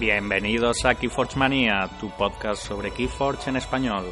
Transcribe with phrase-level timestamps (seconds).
[0.00, 4.06] Bienvenidos a Keyforge Manía, tu podcast sobre Keyforge en español.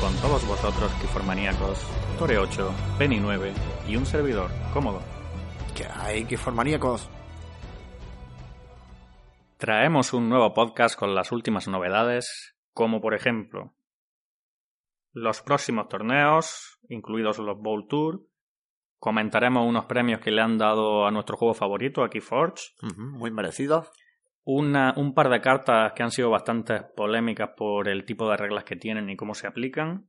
[0.00, 1.86] Con todos vosotros, Keyforge Maníacos,
[2.18, 3.52] Tore 8, Penny 9
[3.86, 5.00] y un servidor cómodo.
[5.76, 7.08] ¿Qué hay, Keyforge Maníacos?
[9.58, 13.72] Traemos un nuevo podcast con las últimas novedades, como por ejemplo
[15.12, 18.31] los próximos torneos, incluidos los Bowl Tour,
[19.02, 22.66] Comentaremos unos premios que le han dado a nuestro juego favorito, a Keyforge.
[22.96, 23.90] muy merecido.
[24.44, 28.62] Una, un par de cartas que han sido bastante polémicas por el tipo de reglas
[28.62, 30.06] que tienen y cómo se aplican.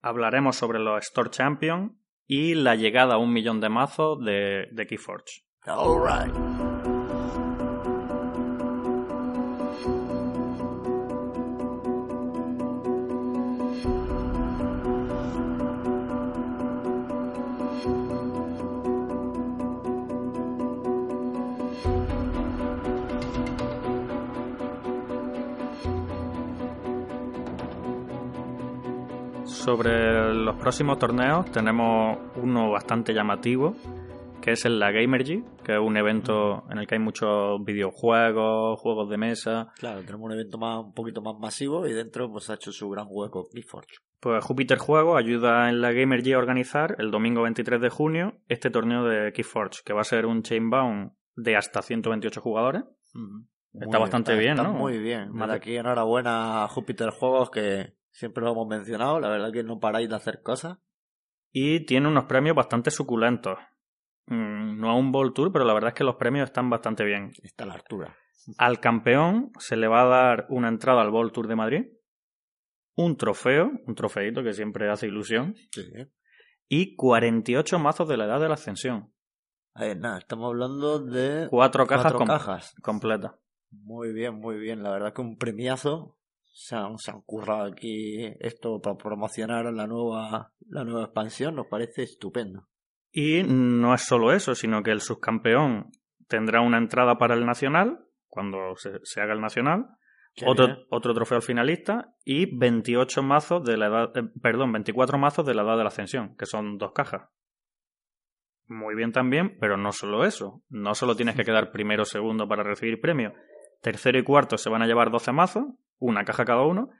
[0.00, 4.86] Hablaremos sobre los Store Champion y la llegada a un millón de mazos de, de
[4.86, 5.42] Keyforge.
[29.60, 33.76] Sobre los próximos torneos tenemos uno bastante llamativo,
[34.40, 38.80] que es el La Gamergy, que es un evento en el que hay muchos videojuegos,
[38.80, 39.68] juegos de mesa.
[39.78, 42.88] Claro, tenemos un evento más, un poquito más masivo y dentro pues ha hecho su
[42.88, 43.98] gran hueco Keyforge.
[44.18, 48.70] Pues Jupiter Juego ayuda en la Gamergy a organizar el domingo 23 de junio este
[48.70, 52.84] torneo de Keyforge, que va a ser un chainbound de hasta 128 jugadores.
[53.74, 54.72] Está bastante bien, ¿no?
[54.72, 55.30] Muy bien.
[55.32, 59.62] Más de aquí enhorabuena a Jupiter Juegos que Siempre lo hemos mencionado, la verdad que
[59.62, 60.78] no paráis de hacer cosas.
[61.52, 63.58] Y tiene unos premios bastante suculentos.
[64.26, 67.04] Mm, no a un Bowl Tour, pero la verdad es que los premios están bastante
[67.04, 67.32] bien.
[67.42, 68.16] Está a la altura.
[68.58, 71.86] Al campeón se le va a dar una entrada al Bowl Tour de Madrid,
[72.96, 75.82] un trofeo, un trofeito que siempre hace ilusión, sí.
[76.68, 79.12] y 48 mazos de la edad de la ascensión.
[79.74, 82.74] nada, estamos hablando de cuatro cajas, cajas.
[82.82, 83.32] completas.
[83.70, 84.82] Muy bien, muy bien.
[84.82, 86.19] La verdad que un premiazo
[86.52, 91.66] se han, se han currado aquí esto para promocionar la nueva, la nueva expansión, nos
[91.66, 92.66] parece estupendo.
[93.12, 95.90] Y no es solo eso, sino que el subcampeón
[96.28, 99.86] tendrá una entrada para el nacional, cuando se, haga el nacional,
[100.46, 105.44] otro, otro, trofeo al finalista y 28 mazos de la edad, eh, perdón, 24 mazos
[105.44, 107.28] de la edad de la ascensión, que son dos cajas.
[108.68, 110.62] Muy bien también, pero no solo eso.
[110.68, 113.34] No solo tienes que quedar primero o segundo para recibir premio.
[113.82, 115.64] Tercero y cuarto se van a llevar 12 mazos
[116.00, 116.90] una caja cada uno,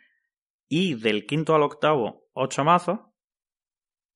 [0.69, 3.01] y del quinto al octavo, ocho mazos.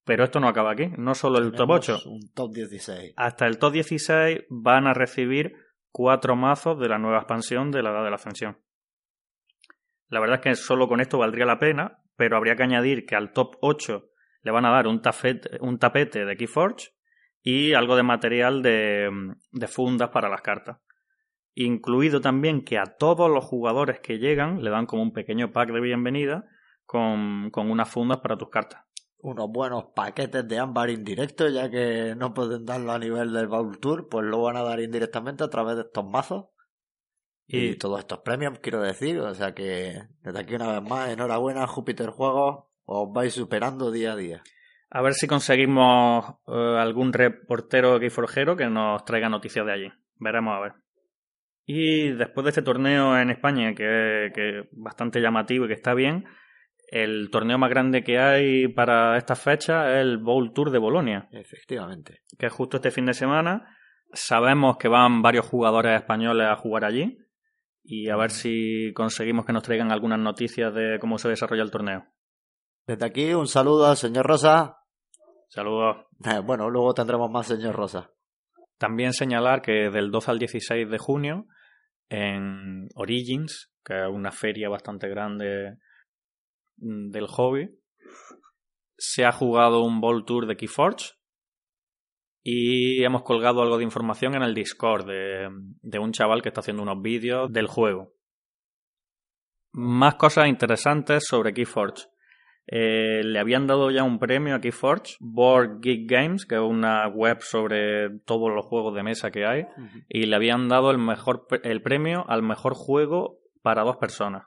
[0.04, 1.98] Pero esto no acaba aquí, no solo el top 8.
[2.06, 3.14] Un top 16.
[3.16, 5.56] Hasta el top 16 van a recibir
[5.90, 8.58] cuatro mazos de la nueva expansión de la Edad de la Ascensión.
[10.08, 13.16] La verdad es que solo con esto valdría la pena, pero habría que añadir que
[13.16, 14.10] al top 8
[14.42, 16.90] le van a dar un, tapete, un tapete de Keyforge
[17.42, 19.08] y algo de material de,
[19.52, 20.78] de fundas para las cartas
[21.54, 25.70] incluido también que a todos los jugadores que llegan le dan como un pequeño pack
[25.70, 26.46] de bienvenida
[26.84, 28.82] con, con unas fundas para tus cartas.
[29.18, 33.78] Unos buenos paquetes de ámbar indirecto, ya que no pueden darlo a nivel del Bowl
[33.78, 36.46] Tour, pues lo van a dar indirectamente a través de estos mazos.
[37.46, 39.18] Y, todos estos premios, quiero decir.
[39.20, 44.12] O sea que desde aquí una vez más, enhorabuena, Júpiter Juegos, os vais superando día
[44.12, 44.42] a día.
[44.90, 49.92] A ver si conseguimos eh, algún reportero forjero que nos traiga noticias de allí.
[50.18, 50.83] Veremos a ver.
[51.66, 56.26] Y después de este torneo en España, que es bastante llamativo y que está bien,
[56.94, 61.28] el torneo más grande que hay para esta fecha es el Bowl Tour de Bolonia.
[61.32, 62.22] Efectivamente.
[62.38, 63.76] Que es justo este fin de semana.
[64.12, 67.18] Sabemos que van varios jugadores españoles a jugar allí.
[67.82, 71.70] Y a ver si conseguimos que nos traigan algunas noticias de cómo se desarrolla el
[71.70, 72.06] torneo.
[72.86, 74.78] Desde aquí un saludo al señor Rosa.
[75.48, 75.96] Saludos.
[76.44, 78.13] Bueno, luego tendremos más señor Rosa.
[78.78, 81.46] También señalar que del 12 al 16 de junio
[82.08, 85.78] en Origins, que es una feria bastante grande
[86.78, 87.70] mm, del hobby,
[88.96, 91.14] se ha jugado un Ball Tour de Keyforge
[92.42, 95.48] y hemos colgado algo de información en el Discord de,
[95.82, 98.12] de un chaval que está haciendo unos vídeos del juego.
[99.72, 102.06] Más cosas interesantes sobre Keyforge.
[102.66, 107.06] Eh, le habían dado ya un premio a Keyforge, Board Geek Games, que es una
[107.08, 109.66] web sobre todos los juegos de mesa que hay,
[110.08, 114.46] y le habían dado el mejor el premio al mejor juego para dos personas.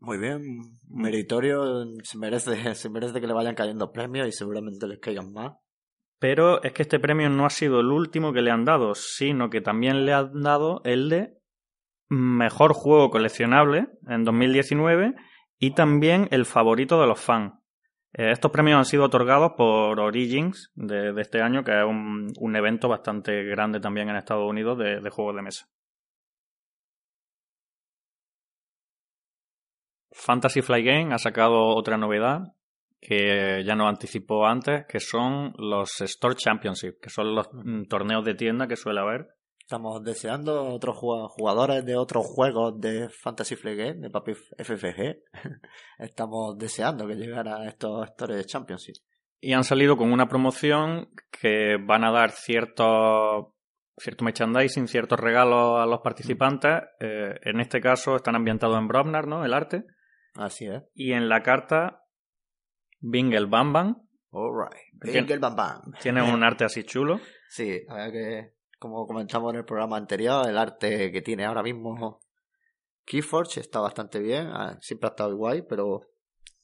[0.00, 0.42] Muy bien,
[0.88, 5.52] meritorio, se merece, se merece que le vayan cayendo premios y seguramente les caigan más.
[6.18, 9.50] Pero es que este premio no ha sido el último que le han dado, sino
[9.50, 11.38] que también le han dado el de
[12.08, 15.14] mejor juego coleccionable en 2019
[15.64, 17.54] y también el favorito de los fans.
[18.12, 22.86] Eh, estos premios han sido otorgados por Origins de, este año, que es un, evento
[22.86, 25.66] bastante grande también en Estados Unidos de, de juegos de mesa.
[30.12, 32.42] Fantasy Fly Game ha sacado otra novedad
[33.00, 38.22] que ya nos anticipó antes, que son los Store Championship, que son los mm, torneos
[38.22, 39.28] de tienda que suele haber
[39.64, 45.22] Estamos deseando otros jugadores de otros juegos de Fantasy Flight Game, de Papi FFG.
[45.98, 48.96] Estamos deseando que llegara estos Stories Championship.
[49.40, 53.54] Y han salido con una promoción que van a dar cierto,
[53.96, 56.82] cierto merchandising, ciertos regalos a los participantes.
[57.00, 59.46] Eh, en este caso están ambientados en Brobnar, ¿no?
[59.46, 59.84] El arte.
[60.34, 60.82] Así es.
[60.94, 62.02] Y en la carta,
[63.00, 63.96] Bingel Bam Bam.
[64.30, 64.92] Alright.
[64.92, 65.92] Bingel Bam Bam.
[66.02, 67.18] Tiene un arte así chulo.
[67.48, 68.53] Sí, la verdad que
[68.84, 72.20] como comentamos en el programa anterior, el arte que tiene ahora mismo
[73.06, 76.02] Keyforge está bastante bien, ah, siempre ha estado guay, pero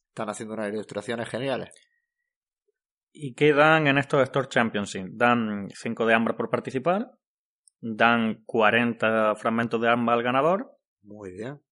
[0.08, 1.70] están haciendo unas ilustraciones geniales.
[3.10, 5.06] ¿Y qué dan en estos Store Championship?
[5.12, 7.10] Dan 5 de ámbar por participar,
[7.80, 10.76] dan 40 fragmentos de ámbar al ganador.
[11.00, 11.62] Muy bien.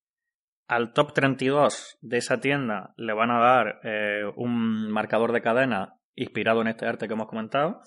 [0.67, 5.99] Al top 32 de esa tienda le van a dar eh, un marcador de cadena
[6.15, 7.83] inspirado en este arte que hemos comentado.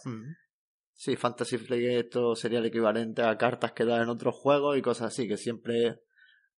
[1.01, 4.83] Sí, Fantasy Flight esto sería el equivalente a cartas que dan en otros juegos y
[4.83, 5.99] cosas así, que siempre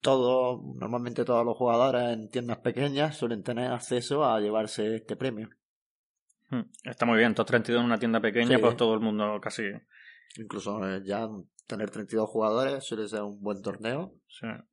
[0.01, 5.47] todo, normalmente todos los jugadores en tiendas pequeñas suelen tener acceso a llevarse este premio.
[6.49, 9.63] Hmm, está muy bien, top 32 en una tienda pequeña, pues todo el mundo casi.
[10.35, 11.29] Incluso eh, ya
[11.65, 14.13] tener 32 jugadores suele ser un buen torneo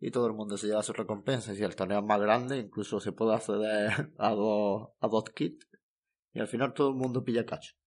[0.00, 1.52] y todo el mundo se lleva su recompensa.
[1.52, 5.22] Y si el torneo es más grande, incluso se puede acceder a dos, a dos
[5.32, 5.64] kits
[6.32, 7.79] y al final todo el mundo pilla cacho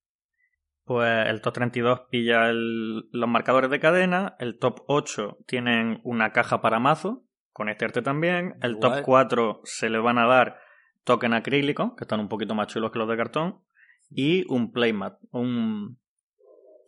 [0.86, 6.62] pues el top 32 pilla los marcadores de cadena, el top 8 tienen una caja
[6.62, 10.60] para mazo, con este arte también, el top 4 se le van a dar
[11.04, 13.64] token acrílico, que están un poquito más chulos que los de cartón,
[14.10, 16.00] y un playmat, un,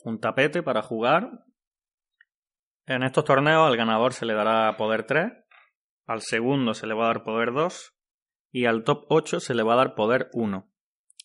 [0.03, 1.43] un tapete para jugar.
[2.87, 5.31] En estos torneos al ganador se le dará poder 3,
[6.05, 7.95] al segundo se le va a dar poder 2
[8.51, 10.69] y al top 8 se le va a dar poder 1.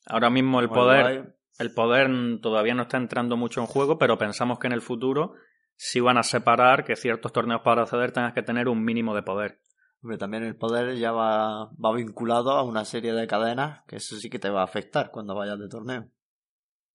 [0.07, 2.11] Ahora mismo el poder el poder
[2.41, 5.35] todavía no está entrando mucho en juego, pero pensamos que en el futuro
[5.77, 9.23] sí van a separar que ciertos torneos para acceder tengas que tener un mínimo de
[9.23, 9.61] poder.
[10.03, 14.17] Hombre, también el poder ya va, va vinculado a una serie de cadenas que eso
[14.17, 16.09] sí que te va a afectar cuando vayas de torneo.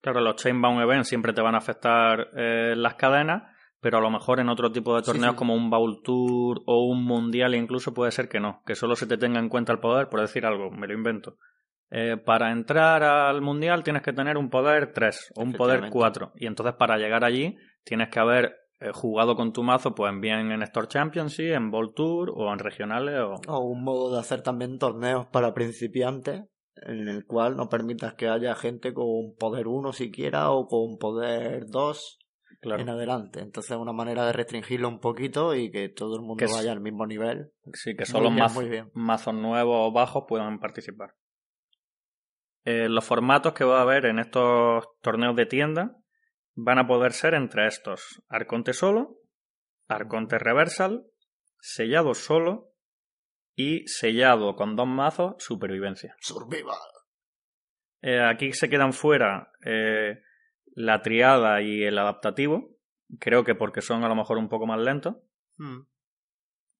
[0.01, 3.44] Claro, los Chainbound Events siempre te van a afectar eh, las cadenas,
[3.79, 7.03] pero a lo mejor en otro tipo de torneos como un Bowl Tour o un
[7.03, 10.09] Mundial incluso puede ser que no, que solo se te tenga en cuenta el poder,
[10.09, 11.38] por decir algo, me lo invento.
[11.91, 16.33] Eh, para entrar al mundial tienes que tener un poder 3 o un poder 4.
[16.35, 20.51] Y entonces para llegar allí tienes que haber eh, jugado con tu mazo, pues bien
[20.51, 23.19] en Store Championship, en Ball Tour o en regionales.
[23.19, 23.39] O...
[23.47, 26.43] o un modo de hacer también torneos para principiantes
[26.77, 31.67] en el cual no permitas que haya gente con poder 1 siquiera o con poder
[31.67, 32.19] 2
[32.63, 33.39] en adelante.
[33.39, 36.81] Entonces es una manera de restringirlo un poquito y que todo el mundo vaya al
[36.81, 37.51] mismo nivel.
[37.73, 41.13] Sí, que solo mazos nuevos o bajos puedan participar.
[42.65, 45.95] Eh, los formatos que va a haber en estos torneos de tienda
[46.56, 49.19] van a poder ser entre estos: Arconte solo,
[49.88, 51.06] Arconte reversal,
[51.59, 52.71] sellado solo
[53.56, 56.16] y sellado con dos mazos supervivencia.
[56.19, 56.78] Survival.
[58.01, 60.21] Eh, aquí se quedan fuera eh,
[60.73, 62.75] la triada y el adaptativo.
[63.19, 65.18] Creo que porque son a lo mejor un poco más lentos.
[65.57, 65.83] Hmm.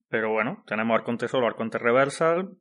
[0.07, 2.57] Pero bueno, tenemos Arconte solo, Arconte reversal,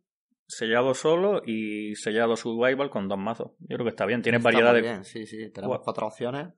[0.47, 3.53] sellado solo y sellado survival con dos mazos.
[3.61, 4.23] Yo creo que está bien.
[4.23, 4.83] Tienes variedad de.
[4.83, 5.51] Bien, sí, sí.
[5.51, 6.53] Tenemos cuatro opciones.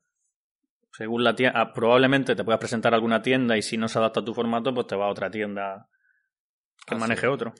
[0.93, 3.99] Según la tienda, ah, probablemente te puedas presentar a alguna tienda y si no se
[3.99, 5.91] adapta a tu formato, pues te va a otra tienda
[6.87, 7.53] que maneje otro.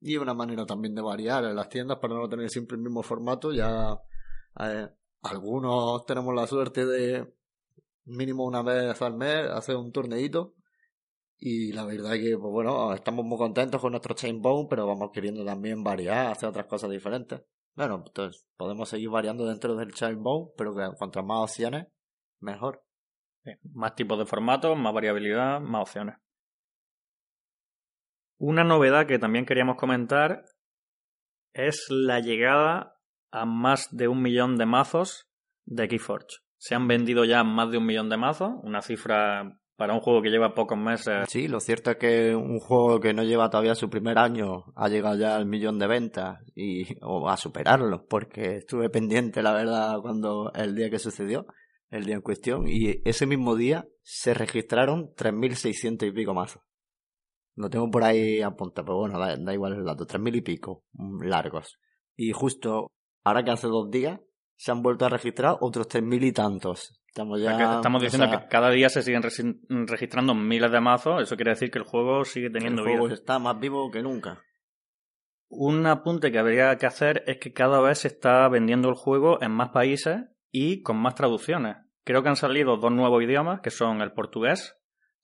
[0.00, 3.02] Y una manera también de variar en las tiendas para no tener siempre el mismo
[3.02, 3.50] formato.
[3.52, 3.98] Ya
[4.60, 4.88] eh,
[5.22, 7.32] algunos tenemos la suerte de
[8.04, 10.55] mínimo una vez al mes hacer un torneito
[11.38, 15.44] y la verdad que, pues bueno, estamos muy contentos con nuestro Chainbone, pero vamos queriendo
[15.44, 17.42] también variar, hacer otras cosas diferentes.
[17.74, 21.88] Bueno, entonces podemos seguir variando dentro del Chainbone, pero que cuanto más opciones,
[22.40, 22.82] mejor.
[23.74, 26.16] más tipos de formatos, más variabilidad, más opciones.
[28.38, 30.44] Una novedad que también queríamos comentar
[31.52, 32.98] es la llegada
[33.30, 35.28] a más de un millón de mazos
[35.64, 36.38] de Keyforge.
[36.58, 40.22] Se han vendido ya más de un millón de mazos, una cifra para un juego
[40.22, 41.28] que lleva pocos meses.
[41.28, 44.88] Sí, lo cierto es que un juego que no lleva todavía su primer año ha
[44.88, 50.00] llegado ya al millón de ventas y o a superarlo, porque estuve pendiente, la verdad,
[50.00, 51.46] cuando el día que sucedió,
[51.90, 56.62] el día en cuestión, y ese mismo día se registraron 3.600 y pico mazos.
[57.54, 61.22] Lo tengo por ahí apuntado, pero bueno, da, igual el dato, 3.000 y pico mm,
[61.24, 61.78] largos.
[62.14, 62.90] Y justo
[63.24, 64.20] ahora que hace dos días
[64.56, 67.00] se han vuelto a registrar otros tres mil y tantos.
[67.08, 67.76] Estamos ya.
[67.76, 69.22] Estamos diciendo que cada día se siguen
[69.86, 71.22] registrando miles de mazos.
[71.22, 73.14] Eso quiere decir que el juego sigue teniendo el juego vida.
[73.14, 74.42] está más vivo que nunca.
[75.48, 79.40] Un apunte que habría que hacer es que cada vez se está vendiendo el juego
[79.40, 81.76] en más países y con más traducciones.
[82.04, 84.76] Creo que han salido dos nuevos idiomas, que son el portugués,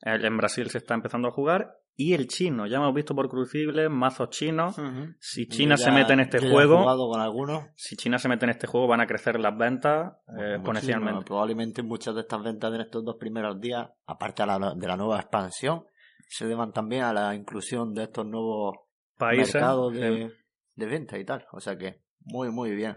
[0.02, 2.66] en Brasil se está empezando a jugar, y el chino.
[2.66, 4.76] Ya hemos visto por Crucible mazos chinos.
[5.20, 8.87] Si China se mete en este juego, con si China se mete en este juego,
[8.87, 11.25] van a crecer las ventas eh, exponencialmente.
[11.25, 15.84] probablemente muchas de estas ventas en estos dos primeros días, aparte de la nueva expansión,
[16.28, 18.76] se deban también a la inclusión de estos nuevos
[19.18, 20.32] países mercados de,
[20.75, 21.46] de venta y tal.
[21.52, 22.96] O sea que muy, muy bien.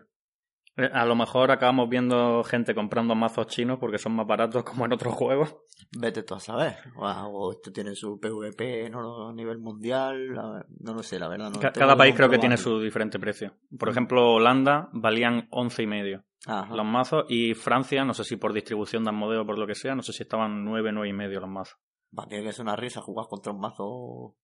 [0.78, 4.86] Eh, a lo mejor acabamos viendo gente comprando mazos chinos porque son más baratos como
[4.86, 5.56] en otros juegos.
[5.98, 6.78] Vete tú a saber.
[6.96, 9.30] O esto tiene su PvP ¿no?
[9.30, 10.34] a nivel mundial.
[10.80, 11.52] No lo sé, la verdad.
[11.74, 13.54] Cada país creo que tiene su diferente precio.
[13.78, 13.92] Por mm.
[13.92, 19.04] ejemplo, Holanda valían once y medio los mazos y Francia, no sé si por distribución
[19.04, 21.40] de modelo o por lo que sea, no sé si estaban nueve, nueve y medio
[21.40, 21.78] los mazos.
[22.18, 24.36] Va, que ser una risa jugar contra un mazo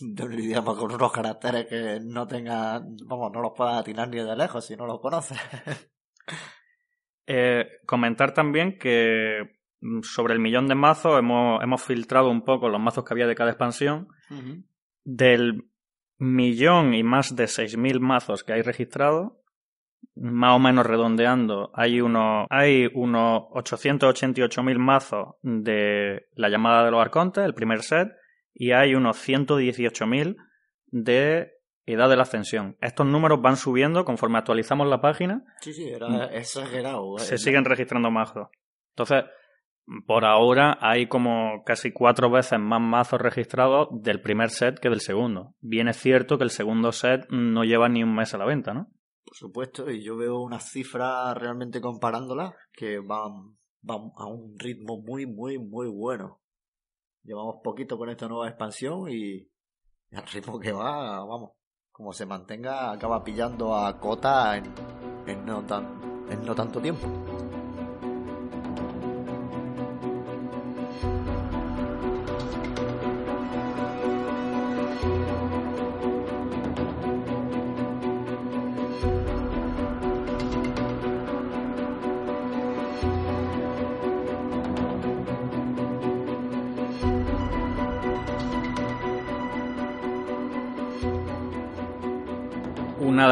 [0.00, 4.18] de un idioma con unos caracteres que no tenga, vamos, no los puedas atinar ni
[4.18, 5.38] de lejos si no los conoces.
[7.26, 12.68] eh, comentar también que mm, sobre el millón de mazos hemos, hemos filtrado un poco
[12.68, 14.08] los mazos que había de cada expansión.
[15.04, 15.70] Del
[16.18, 19.32] millón y más de seis mil mazos que hay registrados,
[20.20, 27.00] más o menos redondeando, hay unos, hay unos 888.000 mazos de la llamada de los
[27.00, 28.08] arcontes, el primer set,
[28.54, 30.36] y hay unos 118.000
[30.86, 31.52] de
[31.86, 32.76] edad de la ascensión.
[32.80, 35.44] Estos números van subiendo conforme actualizamos la página.
[35.60, 36.34] Sí, sí, era mm.
[36.34, 37.18] exagerado.
[37.18, 38.48] Se siguen registrando mazos.
[38.90, 39.24] Entonces,
[40.06, 45.00] por ahora hay como casi cuatro veces más mazos registrados del primer set que del
[45.00, 45.54] segundo.
[45.60, 48.74] Bien es cierto que el segundo set no lleva ni un mes a la venta,
[48.74, 48.88] ¿no?
[49.24, 55.02] Por supuesto, y yo veo unas cifras realmente comparándolas que van, van a un ritmo
[55.02, 56.40] muy, muy, muy bueno.
[57.28, 59.46] Llevamos poquito con esta nueva expansión y
[60.10, 61.50] el ritmo que va, vamos,
[61.92, 67.06] como se mantenga, acaba pillando a Cota en, no, tan, en no tanto tiempo.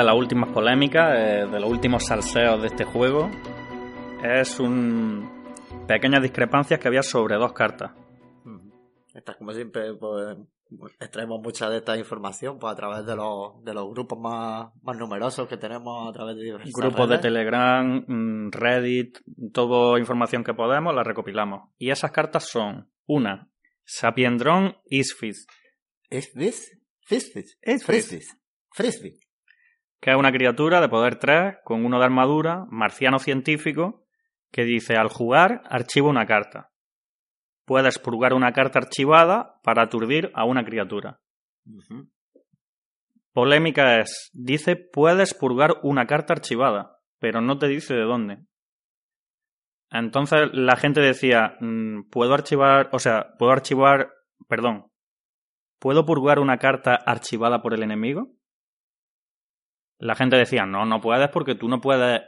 [0.06, 3.28] Las últimas polémicas, eh, de los últimos salseos de este juego,
[4.22, 5.28] es un
[5.86, 7.92] pequeñas discrepancias que había sobre dos cartas.
[9.12, 10.36] Estas, como siempre, pues,
[11.00, 14.96] extraemos mucha de esta información pues, a través de los, de los grupos más, más
[14.96, 19.18] numerosos que tenemos a través de grupos de Telegram, mm, Reddit,
[19.52, 21.70] toda información que podemos la recopilamos.
[21.78, 23.48] Y esas cartas son una,
[23.84, 25.46] Sapiendron Isfis.
[26.10, 26.70] ¿Es this?
[27.06, 28.22] Frisbee.
[28.72, 29.25] Frisbee
[30.00, 34.06] que es una criatura de poder 3 con uno de armadura, marciano científico,
[34.52, 36.70] que dice al jugar archiva una carta.
[37.64, 41.20] Puedes purgar una carta archivada para aturdir a una criatura.
[43.32, 48.38] Polémica es, dice puedes purgar una carta archivada, pero no te dice de dónde.
[49.90, 54.12] Entonces la gente decía, mm, puedo archivar, o sea, puedo archivar,
[54.48, 54.86] perdón,
[55.78, 58.35] ¿puedo purgar una carta archivada por el enemigo?
[59.98, 62.22] La gente decía, no, no puedes porque tú no puedes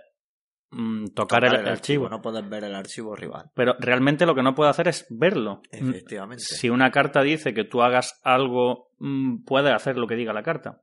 [0.70, 2.08] mm, tocar, el, archivo.
[2.08, 3.50] No puedes ver el archivo rival.
[3.54, 5.62] Pero realmente lo que no puede hacer es verlo.
[5.70, 6.44] Efectivamente.
[6.44, 10.42] Si una carta dice que tú hagas algo, mm, puedes hacer lo que diga la
[10.42, 10.82] carta.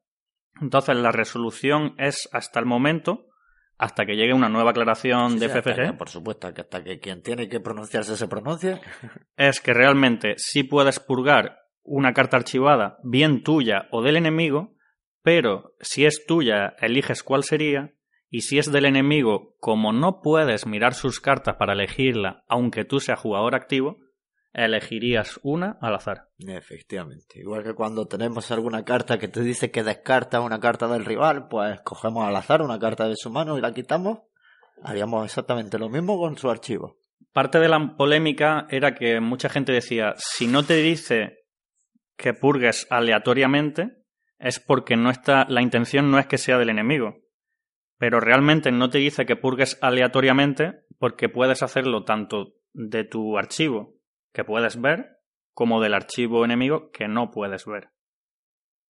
[0.61, 3.27] Entonces la resolución es hasta el momento,
[3.77, 5.97] hasta que llegue una nueva aclaración de FFG.
[5.97, 8.79] por supuesto, que hasta que quien tiene que pronunciarse se pronuncie.
[9.37, 14.75] Es que realmente sí puedes purgar una carta archivada, bien tuya o del enemigo,
[15.25, 17.95] pero si es tuya, eliges cuál sería,
[18.29, 22.99] y si es del enemigo, como no puedes mirar sus cartas para elegirla, aunque tú
[22.99, 23.97] seas jugador activo,
[24.53, 26.29] elegirías una al azar.
[26.37, 27.39] Efectivamente.
[27.39, 31.47] Igual que cuando tenemos alguna carta que te dice que descarta una carta del rival,
[31.47, 34.19] pues cogemos al azar una carta de su mano y la quitamos.
[34.83, 36.99] Haríamos exactamente lo mismo con su archivo.
[37.33, 41.39] Parte de la polémica era que mucha gente decía, si no te dice
[42.15, 44.04] que purgues aleatoriamente,
[44.45, 47.23] es porque no está, la intención no es que sea del enemigo.
[47.97, 53.95] Pero realmente no te dice que purgues aleatoriamente porque puedes hacerlo tanto de tu archivo
[54.33, 55.17] que puedes ver
[55.53, 57.89] como del archivo enemigo que no puedes ver.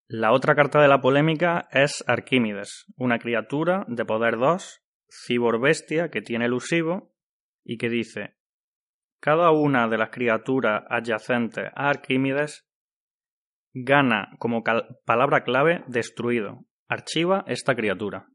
[0.07, 6.09] La otra carta de la polémica es Arquímedes, una criatura de poder 2, cibor bestia
[6.09, 7.15] que tiene elusivo
[7.63, 8.35] y que dice
[9.21, 12.64] cada una de las criaturas adyacentes a Arquímedes
[13.75, 14.63] gana como
[15.05, 16.65] palabra clave destruido.
[16.87, 18.27] Archiva esta criatura.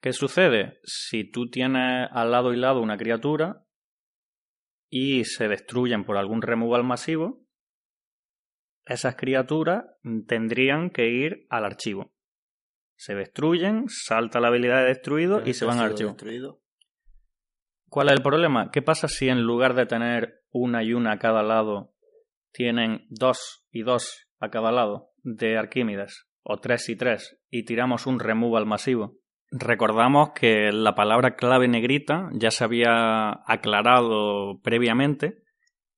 [0.00, 0.78] ¿Qué sucede?
[0.84, 3.64] Si tú tienes al lado y lado una criatura
[4.88, 7.44] y se destruyen por algún removal masivo,
[8.84, 9.84] esas criaturas
[10.28, 12.14] tendrían que ir al archivo.
[12.96, 16.16] Se destruyen, salta la habilidad de destruido y se van al archivo.
[17.88, 18.70] ¿Cuál es el problema?
[18.70, 21.95] ¿Qué pasa si en lugar de tener una y una a cada lado,
[22.56, 28.06] tienen dos y dos a cada lado de Arquímedes, o tres y tres, y tiramos
[28.06, 29.18] un removal masivo?
[29.50, 35.42] Recordamos que la palabra clave negrita ya se había aclarado previamente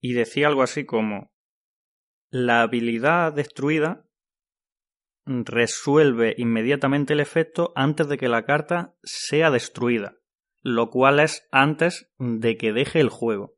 [0.00, 1.32] y decía algo así como
[2.30, 4.04] la habilidad destruida
[5.24, 10.16] resuelve inmediatamente el efecto antes de que la carta sea destruida,
[10.62, 13.54] lo cual es antes de que deje el juego.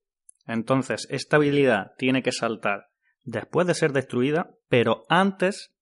[0.47, 2.89] Entonces, esta habilidad tiene que saltar
[3.23, 5.75] después de ser destruida, pero antes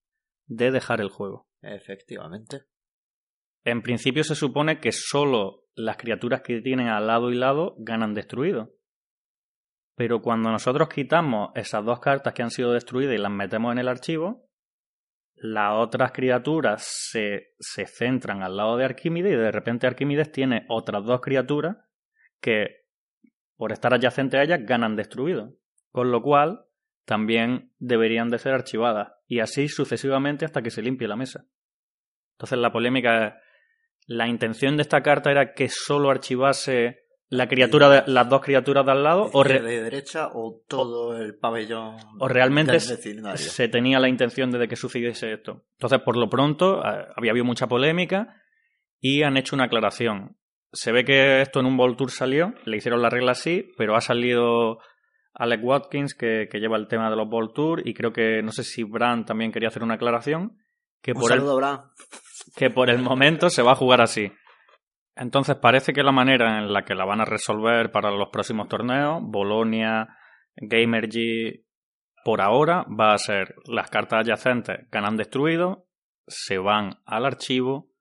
[0.46, 1.46] de dejar el juego.
[1.62, 2.62] Efectivamente.
[3.64, 8.14] En principio se supone que solo las criaturas que tienen al lado y lado ganan
[8.14, 8.74] destruido.
[9.94, 13.78] Pero cuando nosotros quitamos esas dos cartas que han sido destruidas y las metemos en
[13.78, 14.48] el archivo,
[15.34, 20.66] las otras criaturas se, se centran al lado de Arquímedes y de repente Arquímedes tiene
[20.68, 21.76] otras dos criaturas
[22.40, 22.86] que,
[23.56, 25.54] por estar adyacentes a ellas, ganan destruido.
[25.90, 26.64] Con lo cual,
[27.08, 29.14] también deberían de ser archivadas.
[29.26, 31.46] Y así sucesivamente hasta que se limpie la mesa.
[32.32, 33.34] Entonces la polémica es,
[34.06, 38.84] la intención de esta carta era que solo archivase la criatura de, las dos criaturas
[38.84, 44.08] de al lado o de derecha o todo el pabellón o realmente se tenía la
[44.08, 48.40] intención de que sucediese esto entonces por lo pronto eh, había habido mucha polémica
[48.98, 50.38] y han hecho una aclaración
[50.72, 53.94] se ve que esto en un World Tour salió le hicieron la regla así pero
[53.94, 54.78] ha salido
[55.38, 58.64] Alec Watkins que, lleva el tema de los World Tour y creo que no sé
[58.64, 60.58] si Brand también quería hacer una aclaración
[61.00, 61.42] que por el,
[62.56, 64.32] que por el momento se va a jugar así.
[65.14, 68.68] Entonces parece que la manera en la que la van a resolver para los próximos
[68.68, 70.08] torneos, Bolonia,
[70.56, 71.64] Gamergy,
[72.24, 75.86] por ahora va a ser las cartas adyacentes ganan destruido,
[76.26, 77.92] se van al archivo,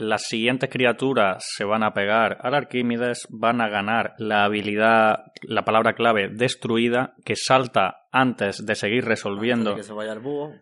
[0.00, 5.64] las siguientes criaturas se van a pegar al Arquímedes, van a ganar la habilidad, la
[5.64, 9.70] palabra clave destruida, que salta antes de seguir resolviendo.
[9.70, 10.52] Antes de que se vaya al búho.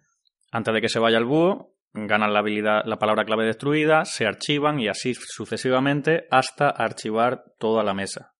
[0.50, 4.26] Antes de que se vaya al búho, ganan la habilidad, la palabra clave destruida, se
[4.26, 8.34] archivan y así sucesivamente hasta archivar toda la mesa.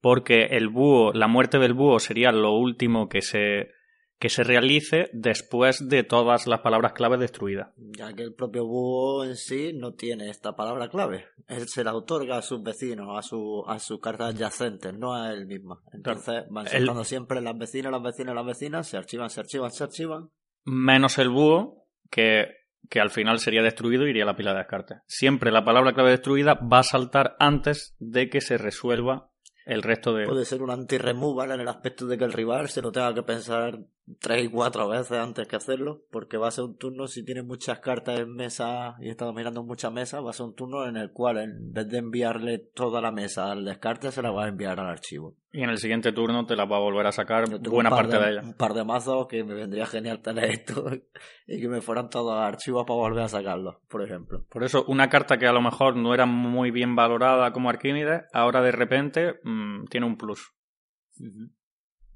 [0.00, 3.72] Porque el búho, la muerte del búho sería lo último que se,
[4.18, 7.68] que se realice después de todas las palabras clave destruidas.
[7.76, 11.26] Ya que el propio búho en sí no tiene esta palabra clave.
[11.46, 15.32] Él se la otorga a sus vecinos, a, su, a sus cartas adyacentes, no a
[15.32, 15.80] él mismo.
[15.92, 19.84] Entonces van saltando siempre las vecinas, las vecinas, las vecinas, se archivan, se archivan, se
[19.84, 20.30] archivan.
[20.64, 24.58] Menos el búho, que que al final sería destruido y iría a la pila de
[24.58, 25.00] descarte.
[25.06, 29.30] Siempre la palabra clave destruida va a saltar antes de que se resuelva
[29.66, 30.24] el resto de...
[30.24, 33.22] Puede ser un anti-removal en el aspecto de que el rival se lo tenga que
[33.22, 33.78] pensar
[34.20, 37.42] tres y cuatro veces antes que hacerlo, porque va a ser un turno, si tiene
[37.42, 40.96] muchas cartas en mesa y está dominando muchas mesas, va a ser un turno en
[40.96, 44.48] el cual en vez de enviarle toda la mesa al descarte, se la va a
[44.48, 45.36] enviar al archivo.
[45.52, 48.30] Y en el siguiente turno te la va a volver a sacar buena parte de,
[48.30, 48.42] ella.
[48.42, 50.90] Un par de mazos que me vendría genial tener esto
[51.46, 54.44] y que me fueran todos archivos para volver a sacarlos, por ejemplo.
[54.50, 58.24] Por eso, una carta que a lo mejor no era muy bien valorada como Arquímedes,
[58.32, 60.52] ahora de repente mm, tiene un plus.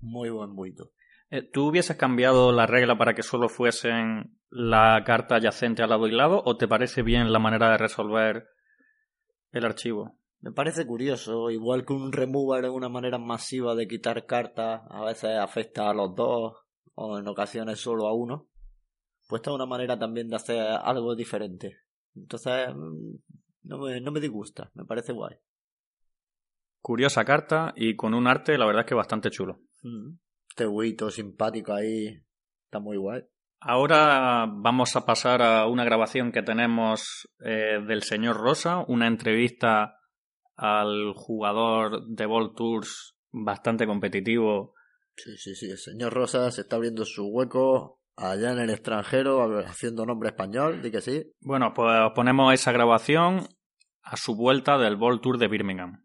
[0.01, 0.91] Muy buen buito.
[1.33, 6.07] Eh, ¿Tú hubieses cambiado la regla para que solo fuesen la carta adyacente al lado
[6.07, 8.49] y lado o te parece bien la manera de resolver
[9.51, 10.19] el archivo?
[10.43, 15.05] Me parece curioso, igual que un remover es una manera masiva de quitar cartas, a
[15.07, 16.53] veces afecta a los dos
[16.97, 18.49] o en ocasiones solo a uno,
[19.27, 21.79] pues esta es una manera también de hacer algo diferente.
[22.15, 23.15] Entonces, mm,
[23.63, 25.37] no me, no me disgusta, me parece guay.
[26.83, 29.61] Curiosa carta y con un arte, la verdad es que bastante chulo.
[29.83, 30.17] Mm
[30.53, 32.09] este huito simpático ahí
[32.65, 33.23] está muy guay.
[33.59, 39.97] Ahora vamos a pasar a una grabación que tenemos eh, del señor Rosa, una entrevista
[40.57, 44.75] al jugador de Ball Tours bastante competitivo.
[45.17, 49.59] Sí, sí, sí, el señor Rosa se está abriendo su hueco allá en el extranjero
[49.61, 51.33] haciendo nombre español, di que sí.
[51.41, 53.49] Bueno, pues ponemos esa grabación
[54.03, 56.05] a su vuelta del Ball Tour de Birmingham.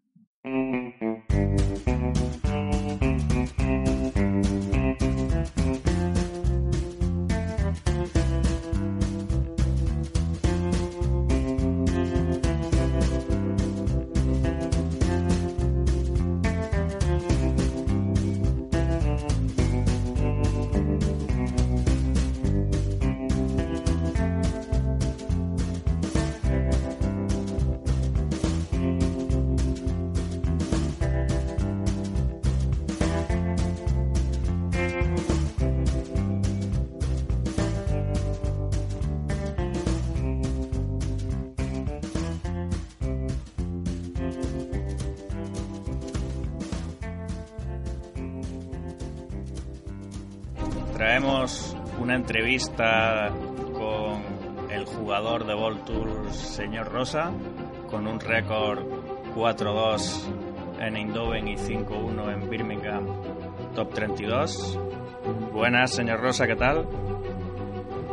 [50.98, 53.32] Traemos una entrevista
[53.74, 57.32] con el jugador de Ball Tour, señor Rosa,
[57.88, 58.80] con un récord
[59.36, 60.24] 4-2
[60.80, 63.06] en Eindhoven y 5-1 en Birmingham,
[63.76, 64.80] top 32.
[65.54, 66.88] Buenas, señor Rosa, ¿qué tal?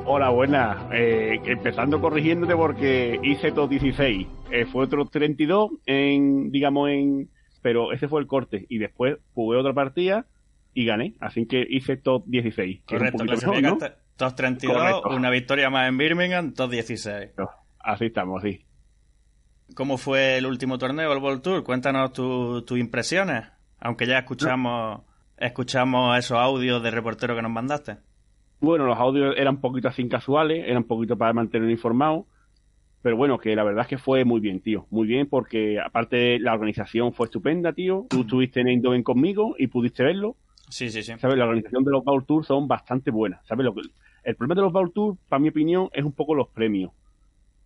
[0.04, 0.92] Hola, buenas.
[0.92, 4.28] Eh, empezando corrigiéndote porque hice top 16.
[4.50, 7.30] Eh, fue otro 32 en, digamos, en...
[7.62, 8.66] Pero ese fue el corte.
[8.68, 10.26] Y después jugué otra partida
[10.74, 11.14] y gané.
[11.20, 12.82] Así que hice top 16.
[12.86, 17.30] Correcto, mejor, top 32, una victoria más en Birmingham, top 16.
[17.78, 18.64] así estamos, sí.
[19.74, 21.64] ¿Cómo fue el último torneo, el World Tour?
[21.64, 23.44] Cuéntanos tus impresiones,
[23.80, 25.00] aunque ya escuchamos,
[25.38, 27.96] escuchamos esos audios de reportero que nos mandaste.
[28.60, 32.26] Bueno, los audios eran un poquito así casuales, eran un poquito para mantener informado,
[33.02, 36.38] pero bueno, que la verdad es que fue muy bien, tío, muy bien, porque aparte
[36.38, 38.06] la organización fue estupenda, tío.
[38.08, 40.36] Tú estuviste en Eindhoven conmigo y pudiste verlo.
[40.68, 41.12] Sí, sí, sí.
[41.18, 41.36] ¿Sabes?
[41.36, 43.44] La organización de los Bowl Tours son bastante buenas.
[43.46, 43.64] ¿Sabes?
[43.64, 43.82] Lo que,
[44.24, 46.92] el problema de los Bowl Tours, para mi opinión, es un poco los premios.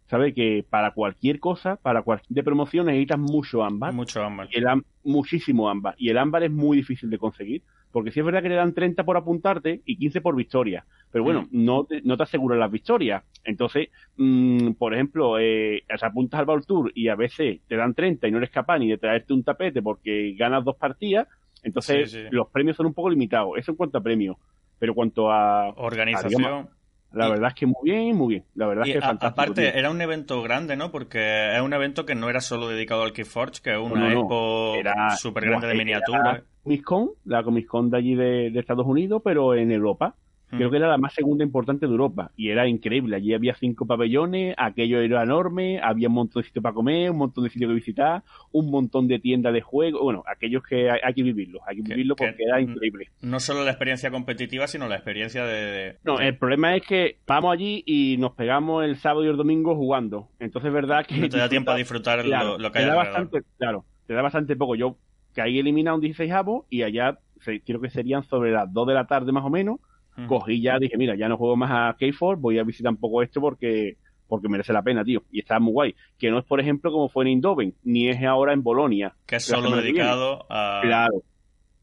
[0.08, 0.34] ¿Sabes?
[0.34, 3.92] Que para cualquier cosa, para cualquier de promoción necesitas mucho ámbar.
[3.92, 4.48] Mucho ámbar.
[4.50, 4.66] Y el,
[5.04, 5.94] muchísimo ámbar.
[5.98, 7.62] Y el ámbar es muy difícil de conseguir.
[7.90, 10.84] Porque sí es verdad que le dan 30 por apuntarte y 15 por victoria.
[11.11, 11.64] Pero bueno, mm.
[11.64, 13.22] no, te, no te aseguran las victorias.
[13.44, 18.28] Entonces, mmm, por ejemplo, eh, apuntas al Bowl Tour y a veces te dan 30
[18.28, 21.28] y no eres capaz ni de traerte un tapete porque ganas dos partidas
[21.68, 23.52] entonces, los premios son un poco limitados.
[23.57, 24.37] Eso en cuanto a premios.
[24.78, 25.68] Pero cuanto a.
[25.76, 26.68] Organización.
[27.12, 28.44] la verdad es que muy bien, muy bien.
[28.54, 30.90] La verdad es que Aparte, era un evento grande, ¿no?
[30.90, 34.74] Porque es un evento que no era solo dedicado al Keyforge, que es una expo
[35.16, 36.42] súper grande de miniatura.
[36.62, 40.14] Comic Con, la Comic Con de allí de Estados Unidos, pero en Europa.
[40.50, 43.16] Creo que era la más segunda importante de Europa y era increíble.
[43.16, 47.18] Allí había cinco pabellones, aquello era enorme, había un montón de sitios para comer, un
[47.18, 50.00] montón de sitios que visitar, un montón de tiendas de juegos.
[50.02, 53.08] Bueno, aquellos que hay, que vivirlo, hay que vivirlo porque era increíble.
[53.20, 55.96] No solo la experiencia competitiva, sino la experiencia de.
[56.04, 59.76] No, el problema es que vamos allí y nos pegamos el sábado y el domingo
[59.76, 60.28] jugando.
[60.38, 61.18] Entonces es verdad que.
[61.18, 64.22] No te da tiempo a disfrutar lo, que hay te da bastante, Claro, te da
[64.22, 64.76] bastante poco.
[64.76, 64.96] Yo
[65.34, 67.18] caí eliminado un 16 avo y allá
[67.64, 69.78] creo que serían sobre las 2 de la tarde más o menos
[70.26, 73.22] cogí ya, dije, mira, ya no juego más a K4, voy a visitar un poco
[73.22, 73.96] esto porque
[74.28, 75.22] porque merece la pena, tío.
[75.33, 75.94] Y está muy guay.
[76.18, 79.14] Que no es, por ejemplo, como fue en Indoven, ni es ahora en Bolonia.
[79.26, 80.81] Que es solo dedicado a...
[80.83, 81.22] Claro.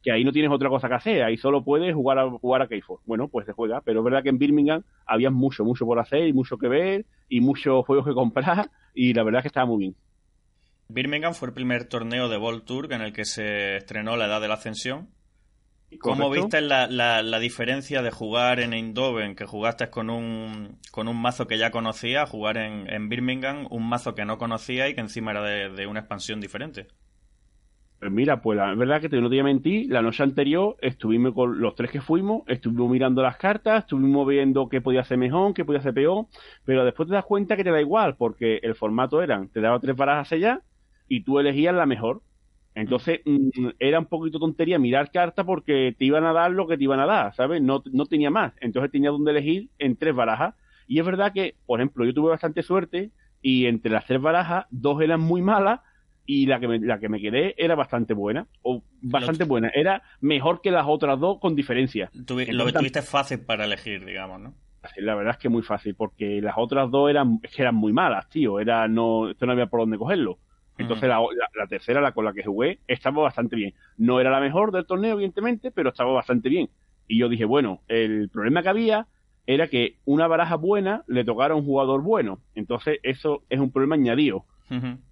[0.01, 2.69] Que ahí no tienes otra cosa que hacer, ahí solo puedes jugar a, jugar a
[2.69, 2.99] K4.
[3.05, 6.27] Bueno, pues se juega, pero es verdad que en Birmingham había mucho, mucho por hacer
[6.27, 9.65] y mucho que ver y muchos juegos que comprar y la verdad es que estaba
[9.65, 9.95] muy bien.
[10.89, 14.39] Birmingham fue el primer torneo de World Tour en el que se estrenó la edad
[14.39, 15.09] de la ascensión
[15.99, 21.21] ¿Cómo viste la, la, diferencia de jugar en Eindhoven, que jugaste con un, con un
[21.21, 25.01] mazo que ya conocía, jugar en, en Birmingham, un mazo que no conocía y que
[25.01, 26.87] encima era de, una expansión diferente?
[27.99, 30.75] Pues mira, pues la verdad que te no te voy a mentir, la noche anterior
[30.81, 35.17] estuvimos con los tres que fuimos, estuvimos mirando las cartas, estuvimos viendo qué podía ser
[35.17, 36.25] mejor, qué podía ser peor,
[36.65, 39.79] pero después te das cuenta que te da igual, porque el formato eran, te daba
[39.79, 40.61] tres barajas allá
[41.07, 42.21] y tú elegías la mejor.
[42.75, 46.77] Entonces mm, era un poquito tontería mirar cartas porque te iban a dar lo que
[46.77, 47.61] te iban a dar, ¿sabes?
[47.61, 48.53] No, no tenía más.
[48.59, 50.53] Entonces tenía donde elegir en tres barajas.
[50.87, 53.11] Y es verdad que, por ejemplo, yo tuve bastante suerte
[53.41, 55.79] y entre las tres barajas, dos eran muy malas
[56.25, 58.47] y la que me, la que me quedé era bastante buena.
[58.61, 59.69] O bastante buena.
[59.73, 62.11] Era mejor que las otras dos con diferencia.
[62.13, 62.35] lo
[62.65, 64.53] que tuviste fácil para elegir, digamos, ¿no?
[64.97, 68.59] La verdad es que muy fácil, porque las otras dos eran, eran muy malas, tío.
[68.59, 70.39] Era, no, esto no había por dónde cogerlo.
[70.77, 73.73] Entonces la, tercera, la con la que jugué, estaba bastante bien.
[73.97, 76.69] No era la mejor del torneo, evidentemente, pero estaba bastante bien.
[77.07, 79.07] Y yo dije, bueno, el problema que había
[79.47, 82.39] era que una baraja buena le tocara a un jugador bueno.
[82.55, 84.45] Entonces eso es un problema añadido.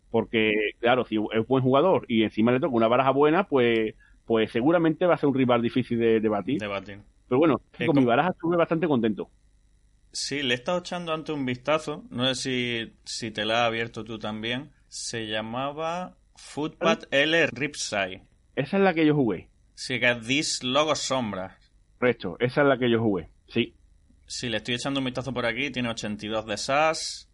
[0.10, 3.95] Porque, claro, si es buen jugador y encima le toca una baraja buena, pues,
[4.26, 6.60] pues seguramente va a ser un rival difícil de, debatir.
[6.60, 9.30] Pero bueno, con mi baraja estuve bastante contento.
[10.12, 12.04] Sí, le he estado echando antes un vistazo.
[12.12, 18.21] No sé si, si te la has abierto tú también se llamaba Footpath L Ripside.
[18.56, 19.49] Esa es la que yo jugué.
[19.73, 21.58] Sí, que es This Logo Sombra.
[21.97, 23.73] Correcto, esa es la que yo jugué, sí.
[24.27, 27.27] Sí, le estoy echando un vistazo por aquí, tiene 82 de SAS.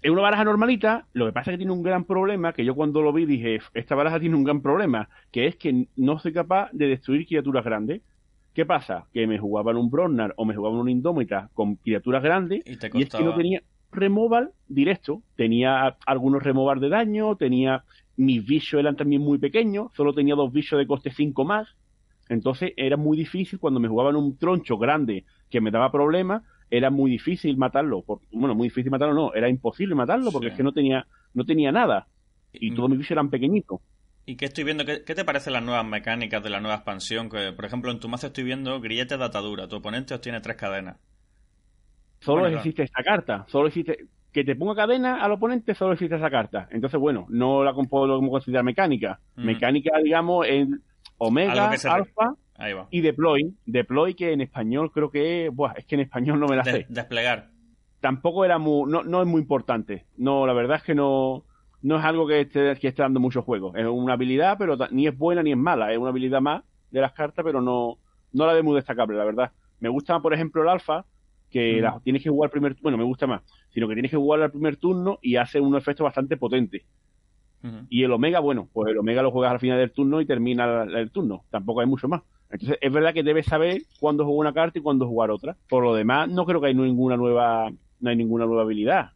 [0.00, 2.74] Es una baraja normalita, lo que pasa es que tiene un gran problema, que yo
[2.74, 6.32] cuando lo vi dije, esta baraja tiene un gran problema, que es que no soy
[6.32, 8.00] capaz de destruir criaturas grandes.
[8.54, 9.08] ¿Qué pasa?
[9.12, 13.02] Que me jugaban un Bronnar o me jugaban un Indómita con criaturas grandes y, y
[13.02, 15.22] es que no tenía, removal directo.
[15.36, 17.84] Tenía algunos removal de daño, tenía
[18.16, 21.68] mis bichos eran también muy pequeños, solo tenía dos bichos de coste 5 más.
[22.28, 26.90] Entonces era muy difícil cuando me jugaban un troncho grande que me daba problemas, era
[26.90, 28.04] muy difícil matarlo.
[28.32, 31.72] bueno, muy difícil matarlo no, era imposible matarlo porque es que no tenía, no tenía
[31.72, 32.06] nada.
[32.52, 33.80] Y todos mis bichos eran pequeñitos.
[34.24, 34.84] ¿Y qué estoy viendo?
[34.84, 37.28] ¿Qué, te parecen las nuevas mecánicas de la nueva expansión?
[37.28, 39.68] Que, por ejemplo, en tu mazo estoy viendo grilletes de atadura.
[39.68, 40.96] Tu oponente obtiene tres cadenas.
[42.24, 43.44] Solo existe esta carta.
[43.48, 44.06] Solo existe.
[44.32, 46.66] Que te ponga cadena al oponente, solo existe esa carta.
[46.70, 49.20] Entonces, bueno, no la puedo considerar mecánica.
[49.36, 50.80] Mecánica, digamos, en
[51.18, 52.34] Omega, Alpha
[52.90, 53.54] y Deploy.
[53.66, 55.50] Deploy, que en español creo que.
[55.52, 56.86] Buah, es que en español no me la sé.
[56.88, 57.48] Desplegar.
[58.00, 58.90] Tampoco era muy.
[58.90, 60.06] No, no es muy importante.
[60.16, 61.44] No, la verdad es que no
[61.82, 63.74] no es algo que esté, que esté dando mucho juego.
[63.76, 65.92] Es una habilidad, pero ni es buena ni es mala.
[65.92, 67.98] Es una habilidad más de las cartas, pero no,
[68.32, 69.50] no la ve muy destacable, la verdad.
[69.80, 71.04] Me gusta, por ejemplo, el alfa,
[71.52, 74.42] que la, tienes que jugar primer bueno, me gusta más, sino que tienes que jugar
[74.42, 76.84] al primer turno y hace un efecto bastante potente.
[77.88, 80.82] Y el Omega, bueno, pues el Omega lo juegas al final del turno y termina
[80.82, 81.44] el, turno.
[81.48, 82.22] Tampoco hay mucho más.
[82.50, 85.56] Entonces, es verdad que debes saber cuándo jugar una carta y cuándo jugar otra.
[85.68, 89.12] Por lo demás, no creo que hay ninguna nueva, no hay ninguna nueva habilidad.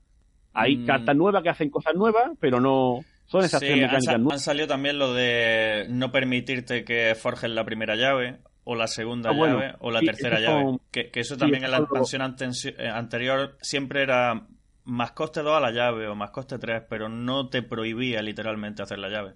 [0.53, 0.87] Hay mm.
[0.87, 4.69] cartas nuevas que hacen cosas nuevas, pero no son esas tres mecánicas han, Han salido
[4.69, 9.75] también lo de no permitirte que forjes la primera llave, o la segunda ah, llave,
[9.79, 10.79] o la tercera llave.
[10.91, 14.49] Que, eso también en la expansión eh, anterior siempre era
[14.85, 18.83] más coste 2 a la llave o más coste 3, pero no te prohibía literalmente
[18.83, 19.35] hacer la llave.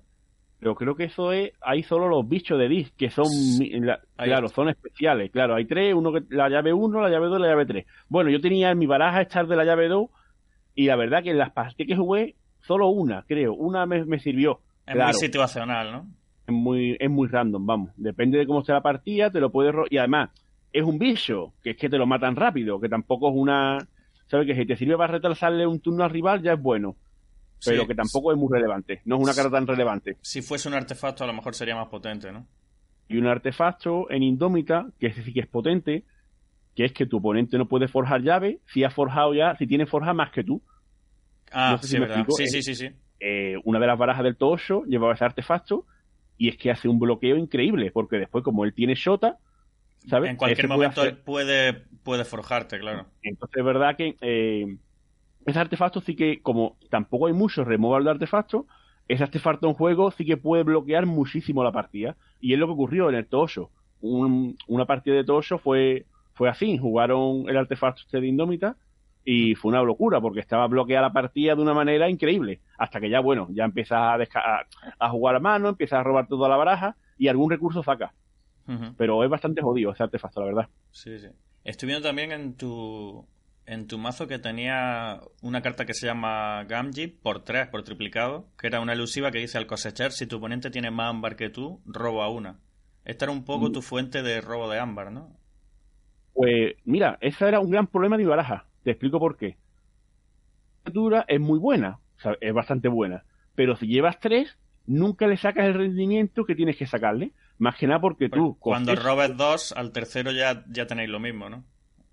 [0.58, 3.28] Pero creo que eso es, hay solo los bichos de disc, que son,
[4.16, 7.42] claro, son especiales, claro, hay tres, uno que, la llave 1, la llave 2 y
[7.42, 7.86] la llave 3.
[8.08, 10.08] Bueno, yo tenía en mi baraja estar de la llave 2
[10.74, 13.54] y la verdad que en las partidas que jugué, solo una, creo.
[13.54, 14.60] Una me, sirvió.
[14.86, 16.06] Es muy situacional, ¿no?
[16.50, 17.90] Es muy, es muy random, vamos.
[17.96, 19.72] Depende de cómo sea la partida, te lo puedes...
[19.88, 20.30] Y además,
[20.72, 23.78] es un bicho, que es que te lo matan rápido, que tampoco es una...
[24.26, 24.46] ¿Sabes?
[24.46, 26.96] Que si te sirve para retrasarle un turno al rival ya es bueno.
[27.64, 29.00] Pero que tampoco es muy relevante.
[29.04, 30.16] No es una carta tan relevante.
[30.22, 32.46] Si fuese un artefacto, a lo mejor sería más potente, ¿no?
[33.08, 36.04] Y un artefacto en Indómita, que sí que es potente,
[36.74, 39.86] que es que tu oponente no puede forjar llave si ha forjado ya, si tiene
[39.86, 40.62] forja más que tú.
[41.52, 42.24] Ah, sí, verdad.
[42.28, 42.88] Sí, sí, sí, sí.
[43.18, 45.86] Eh, una de las barajas del Toosho llevaba ese artefacto
[46.40, 49.36] y es que hace un bloqueo increíble, porque después, como él tiene Shota,
[50.08, 50.30] ¿sabes?
[50.30, 53.04] En cualquier momento él puede, puede forjarte, claro.
[53.22, 54.64] Entonces, es verdad que eh,
[55.44, 58.64] ese artefacto sí que, como tampoco hay mucho removal de artefactos,
[59.06, 62.16] ese artefacto en juego sí que puede bloquear muchísimo la partida.
[62.40, 63.70] Y es lo que ocurrió en el Toosho.
[64.00, 68.76] una partida de Toosho fue fue así, jugaron el artefacto este de Indómita
[69.24, 72.60] y fue una locura porque estaba bloqueada la partida de una manera increíble.
[72.78, 74.66] Hasta que ya, bueno, ya empiezas a,
[74.98, 78.12] a, jugar a mano, empiezas a robar toda la baraja y algún recurso saca.
[78.96, 80.68] Pero es bastante jodido ese artefacto, la verdad.
[80.92, 81.26] Sí, sí.
[81.64, 83.26] Estoy viendo también en tu,
[83.66, 88.46] en tu mazo que tenía una carta que se llama Gamji por 3, por triplicado,
[88.56, 91.50] que era una elusiva que dice al cosechar, si tu oponente tiene más ámbar que
[91.50, 92.60] tú, roba una.
[93.04, 93.72] Esta era un poco mm.
[93.72, 95.36] tu fuente de robo de ámbar, ¿no?
[96.32, 98.66] Pues mira, ese era un gran problema de mi baraja.
[98.82, 99.56] Te explico por qué.
[100.84, 103.24] La criatura es muy buena, o sea, es bastante buena.
[103.54, 107.32] Pero si llevas tres, nunca le sacas el rendimiento que tienes que sacarle.
[107.58, 108.56] Más que nada porque tú.
[108.58, 111.64] Cuando robes dos, al tercero ya, ya tenéis lo mismo, ¿no?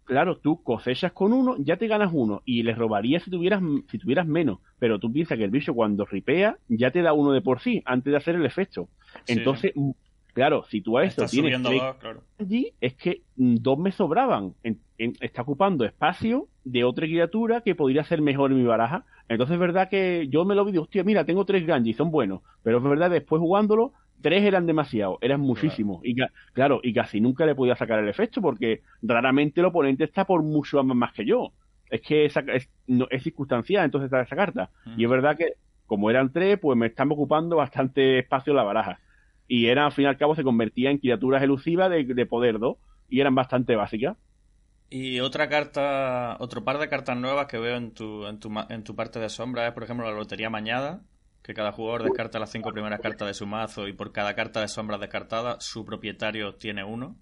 [0.04, 2.42] Claro, tú cosechas con uno, ya te ganas uno.
[2.46, 4.60] Y le robarías si tuvieras, si tuvieras menos.
[4.80, 7.82] Pero tú piensas que el bicho cuando ripea, ya te da uno de por sí,
[7.86, 8.90] antes de hacer el efecto.
[9.28, 9.72] Entonces,
[10.38, 11.60] Claro, si tú a esto tienes
[12.38, 14.54] allí, es que mm, dos me sobraban.
[14.96, 19.04] está ocupando espacio de otra criatura que podría ser mejor en mi baraja.
[19.30, 22.42] Entonces es verdad que yo me lo vi hostia, mira, tengo tres Ganji, son buenos.
[22.62, 26.02] Pero es verdad, después jugándolo, tres eran demasiado, eran muchísimos.
[26.06, 26.16] Y
[26.54, 30.44] claro, y casi nunca le podía sacar el efecto porque raramente el oponente está por
[30.44, 31.52] mucho más que yo.
[31.90, 34.70] Es que esa, es, no, es circunstancial entonces esa carta.
[34.98, 35.54] Y es verdad que
[35.88, 39.00] como eran tres, pues me están ocupando bastante espacio en la baraja
[39.48, 42.78] y eran, al fin y al cabo, se convertía en criaturas elusivas de, poder 2
[43.10, 44.18] y eran bastante básicas.
[44.90, 48.84] Y otra carta, otro par de cartas nuevas que veo en tu, en tu, en
[48.84, 51.02] tu parte de sombra es, por ejemplo, la Lotería Mañada,
[51.44, 54.62] que cada jugador descarta las cinco primeras cartas de su mazo y por cada carta
[54.62, 57.18] de sombra descartada, su propietario tiene uno.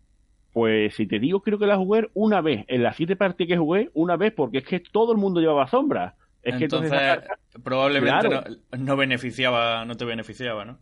[0.52, 2.66] Pues si te digo, creo que la jugué una vez.
[2.68, 5.68] En las siete partidas que jugué, una vez, porque es que todo el mundo llevaba
[5.68, 6.16] sombra.
[6.42, 8.44] Es entonces, que probablemente no,
[8.78, 10.80] no, beneficiaba, no te beneficiaba, ¿no?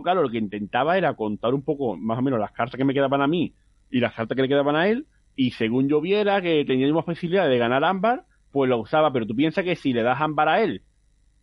[0.00, 2.94] Claro, lo que intentaba era contar un poco, más o menos, las cartas que me
[2.94, 3.52] quedaban a mí
[3.90, 7.04] y las cartas que le quedaban a él, y según yo viera que tenía más
[7.04, 10.48] posibilidad de ganar ámbar, pues lo usaba, pero tú piensas que si le das ámbar
[10.48, 10.82] a él,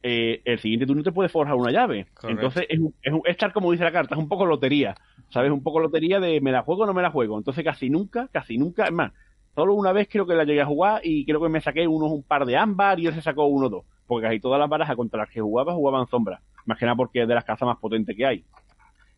[0.02, 2.08] eh, el siguiente turno te puede forjar una llave.
[2.24, 4.96] Entonces es, es, estar como dice la carta, es un poco lotería,
[5.30, 5.52] ¿sabes?
[5.52, 7.38] Un poco lotería de me la juego o no me la juego.
[7.38, 9.12] Entonces casi nunca, casi nunca, es más,
[9.56, 12.12] solo una vez creo que la llegué a jugar y creo que me saqué unos
[12.12, 13.86] un par de ámbar y él se sacó uno o dos.
[14.08, 16.42] Porque casi todas las barajas contra las que jugaba jugaban sombras.
[16.70, 18.46] Más que nada porque es de las casas más potentes que hay.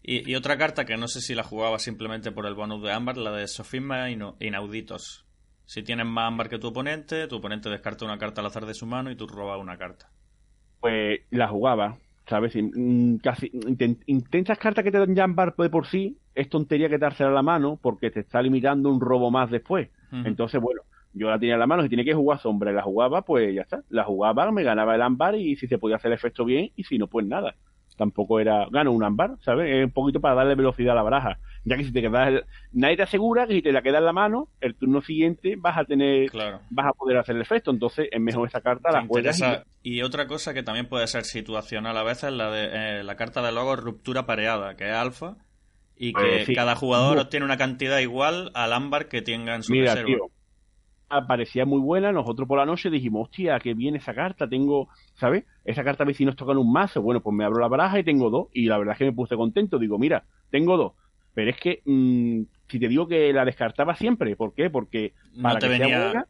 [0.01, 3.17] Y, otra carta que no sé si la jugaba simplemente por el bonus de ámbar,
[3.17, 5.25] la de Sofisma Inauditos.
[5.65, 8.73] Si tienes más ámbar que tu oponente, tu oponente descarta una carta al azar de
[8.73, 10.09] su mano y tú robas una carta.
[10.79, 11.97] Pues la jugaba.
[12.25, 12.53] ¿Sabes?
[12.55, 13.51] Mm, casi,
[14.05, 17.41] intensas cartas que te dan Jambar de por sí, es tontería que dársela a la
[17.41, 19.89] mano porque te está limitando un robo más después.
[20.11, 20.83] Entonces, bueno,
[21.13, 23.53] yo la tenía en la mano, si tenía que jugar sombra y la jugaba, pues
[23.53, 23.81] ya está.
[23.89, 26.83] La jugaba, me ganaba el ámbar y si se podía hacer el efecto bien, y
[26.83, 27.55] si no, pues nada.
[27.97, 29.69] Tampoco era, gano un ámbar, ¿sabes?
[29.69, 31.37] Es un poquito para darle velocidad a la baraja.
[31.65, 34.13] Ya que si te quedas, nadie te asegura que si te la queda en la
[34.13, 36.31] mano, el turno siguiente vas a tener,
[36.69, 37.69] vas a poder hacer el efecto.
[37.69, 39.39] Entonces es mejor esa carta, la juegas.
[39.83, 40.01] Y...
[40.01, 43.51] otra cosa que también puede ser situacional a veces, la de eh, la carta de
[43.51, 45.35] logo ruptura pareada, que es alfa,
[45.95, 49.73] y que eh, cada jugador obtiene una cantidad igual al ámbar que tenga en su
[49.73, 50.27] Mira, reserva
[51.27, 55.45] parecía muy buena, nosotros por la noche dijimos, hostia, que viene esa carta, tengo, ¿sabes?
[55.65, 57.99] Esa carta a ver si nos tocan un mazo, bueno, pues me abro la baraja
[57.99, 60.93] y tengo dos, y la verdad es que me puse contento, digo, mira, tengo dos,
[61.33, 64.69] pero es que, mm, si te digo que la descartaba siempre, ¿por qué?
[64.69, 66.27] Porque para que sea buena,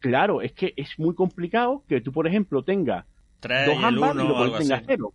[0.00, 3.06] claro, es que es muy complicado que tú, por ejemplo, tengas
[3.40, 5.12] dos ambas y lo tengas cero.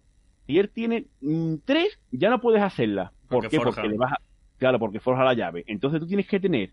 [0.48, 3.12] Si él tiene mm, tres, ya no puedes hacerla.
[3.28, 3.60] ¿Por qué?
[3.60, 4.22] Porque le vas a...
[4.58, 5.64] Claro, porque forja la llave.
[5.68, 6.72] Entonces tú tienes que tener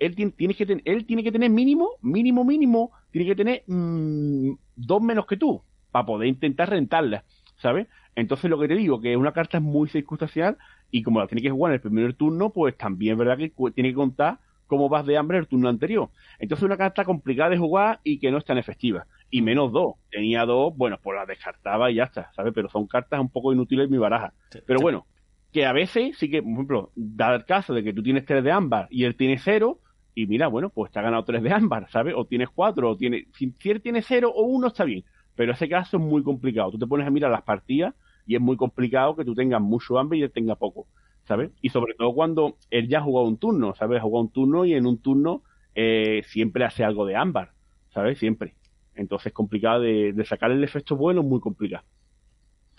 [0.00, 4.52] él tiene, que tener, él tiene que tener mínimo, mínimo, mínimo, tiene que tener mm,
[4.74, 7.24] dos menos que tú para poder intentar rentarla,
[7.58, 7.86] ¿sabes?
[8.16, 10.56] Entonces lo que te digo, que una carta es muy circunstancial
[10.90, 13.52] y como la tiene que jugar en el primer turno, pues también es verdad que
[13.74, 16.08] tiene que contar cómo vas de hambre el turno anterior.
[16.38, 19.06] Entonces una carta complicada de jugar y que no es tan efectiva.
[19.30, 19.94] Y menos dos.
[20.10, 22.52] Tenía dos, bueno, pues la descartaba y ya está, ¿sabes?
[22.54, 24.32] Pero son cartas un poco inútiles en mi baraja.
[24.66, 25.06] Pero bueno,
[25.52, 28.44] que a veces sí que, por ejemplo, da el caso de que tú tienes tres
[28.44, 29.80] de ámbar y él tiene cero,
[30.14, 32.14] y mira, bueno, pues te ha ganado tres de ámbar, ¿sabes?
[32.16, 35.96] O tienes cuatro, o tiene, si, tiene cero o uno está bien, pero ese caso
[35.96, 36.72] es muy complicado.
[36.72, 37.94] Tú te pones a mirar las partidas
[38.26, 40.86] y es muy complicado que tú tengas mucho ámbar y él tenga poco,
[41.24, 41.50] ¿sabes?
[41.62, 43.98] Y sobre todo cuando él ya ha jugado un turno, ¿sabes?
[43.98, 45.42] Ha jugado un turno y en un turno
[45.74, 47.52] eh, siempre hace algo de ámbar,
[47.90, 48.18] ¿sabes?
[48.18, 48.54] Siempre.
[48.94, 51.84] Entonces es complicado de, de sacar el efecto bueno, muy complicado.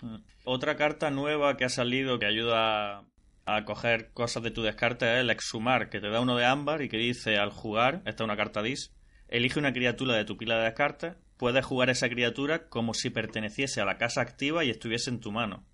[0.02, 0.16] Mm.
[0.44, 3.04] Otra carta nueva que ha salido que ayuda
[3.44, 6.82] a coger cosas de tu descarte es el exhumar, que te da uno de ámbar
[6.82, 8.94] y que dice al jugar, esta es una carta dis,
[9.28, 13.80] elige una criatura de tu pila de descarte, puedes jugar esa criatura como si perteneciese
[13.80, 15.64] a la casa activa y estuviese en tu mano.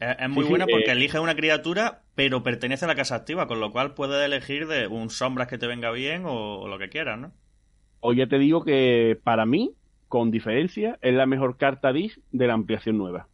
[0.00, 3.60] Es, muy buena porque eh, elige una criatura, pero pertenece a la casa activa, con
[3.60, 7.18] lo cual puedes elegir de un sombras que te venga bien o, lo que quieras,
[7.18, 7.32] ¿no?
[8.00, 9.72] O ya te digo que para mí,
[10.08, 13.28] con diferencia, es la mejor carta dis de la ampliación nueva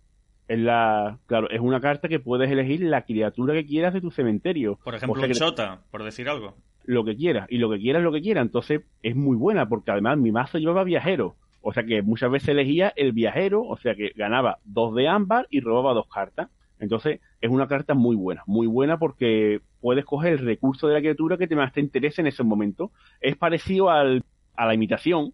[0.50, 4.10] es la claro es una carta que puedes elegir la criatura que quieras de tu
[4.10, 4.80] cementerio.
[4.82, 6.56] Por ejemplo un chota por decir algo.
[6.84, 8.42] Lo que quieras y lo que quieras lo que quieras.
[8.42, 11.36] Entonces es muy buena porque además mi mazo llevaba viajero.
[11.62, 15.46] O sea que muchas veces elegía el viajero o sea que ganaba dos de ámbar
[15.50, 16.48] y robaba dos cartas.
[16.80, 21.00] Entonces es una carta muy buena muy buena porque puedes coger el recurso de la
[21.00, 22.90] criatura que te más te interese en ese momento.
[23.20, 24.24] Es parecido al,
[24.56, 25.32] a la imitación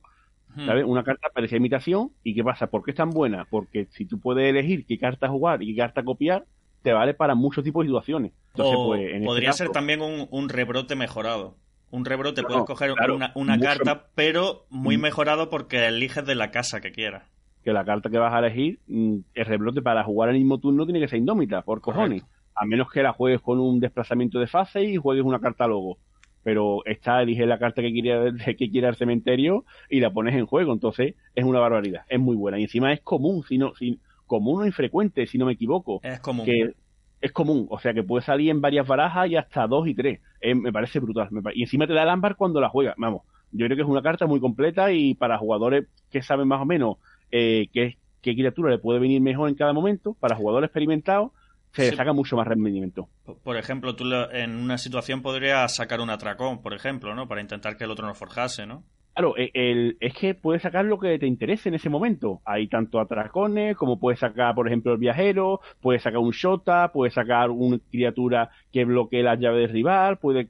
[0.56, 2.10] una carta parece imitación.
[2.22, 2.68] ¿Y qué pasa?
[2.68, 3.46] ¿Por qué es tan buena?
[3.48, 6.44] Porque si tú puedes elegir qué carta jugar y qué carta copiar,
[6.82, 8.32] te vale para muchos tipos de situaciones.
[8.54, 11.56] Entonces, pues, este podría ser también un, rebrote mejorado.
[11.90, 12.92] Un rebrote, puedes coger
[13.34, 15.00] una, carta, pero muy mm.
[15.00, 17.24] mejorado porque eliges de la casa que quieras.
[17.64, 20.84] Que la carta que vas a elegir, mm, el rebrote para jugar el mismo turno
[20.84, 22.24] tiene que ser indómita, por cojones.
[22.54, 25.98] A menos que la juegues con un desplazamiento de fase y juegues una carta logo
[26.46, 30.46] pero esta elige la carta que quiere, que quiere al cementerio y la pones en
[30.46, 33.98] juego, entonces es una barbaridad, es muy buena y encima es común, si no, si,
[34.28, 35.98] común o infrecuente, si no me equivoco.
[36.04, 36.46] Es común.
[36.46, 36.74] Que
[37.20, 40.20] es común, o sea que puede salir en varias barajas y hasta dos y tres,
[40.40, 41.30] me parece brutal.
[41.52, 44.02] y encima te da el ámbar cuando la juegas, vamos, yo creo que es una
[44.02, 46.98] carta muy completa y para jugadores que saben más o menos
[47.32, 51.32] eh, qué, qué criatura le puede venir mejor en cada momento, para jugadores experimentados,
[51.76, 53.08] se saca mucho más rendimiento.
[53.42, 57.28] Por ejemplo, tú en una situación podrías sacar un atracón, por ejemplo, ¿no?
[57.28, 58.84] Para intentar que el otro no forjase, ¿no?
[59.16, 62.42] Claro, e, el, es que puedes sacar lo que te interese en ese momento.
[62.44, 67.14] Hay tanto atracones, como puedes sacar, por ejemplo, el viajero, puedes sacar un shota, puedes
[67.14, 70.46] sacar una criatura que bloquee la llave del rival, puede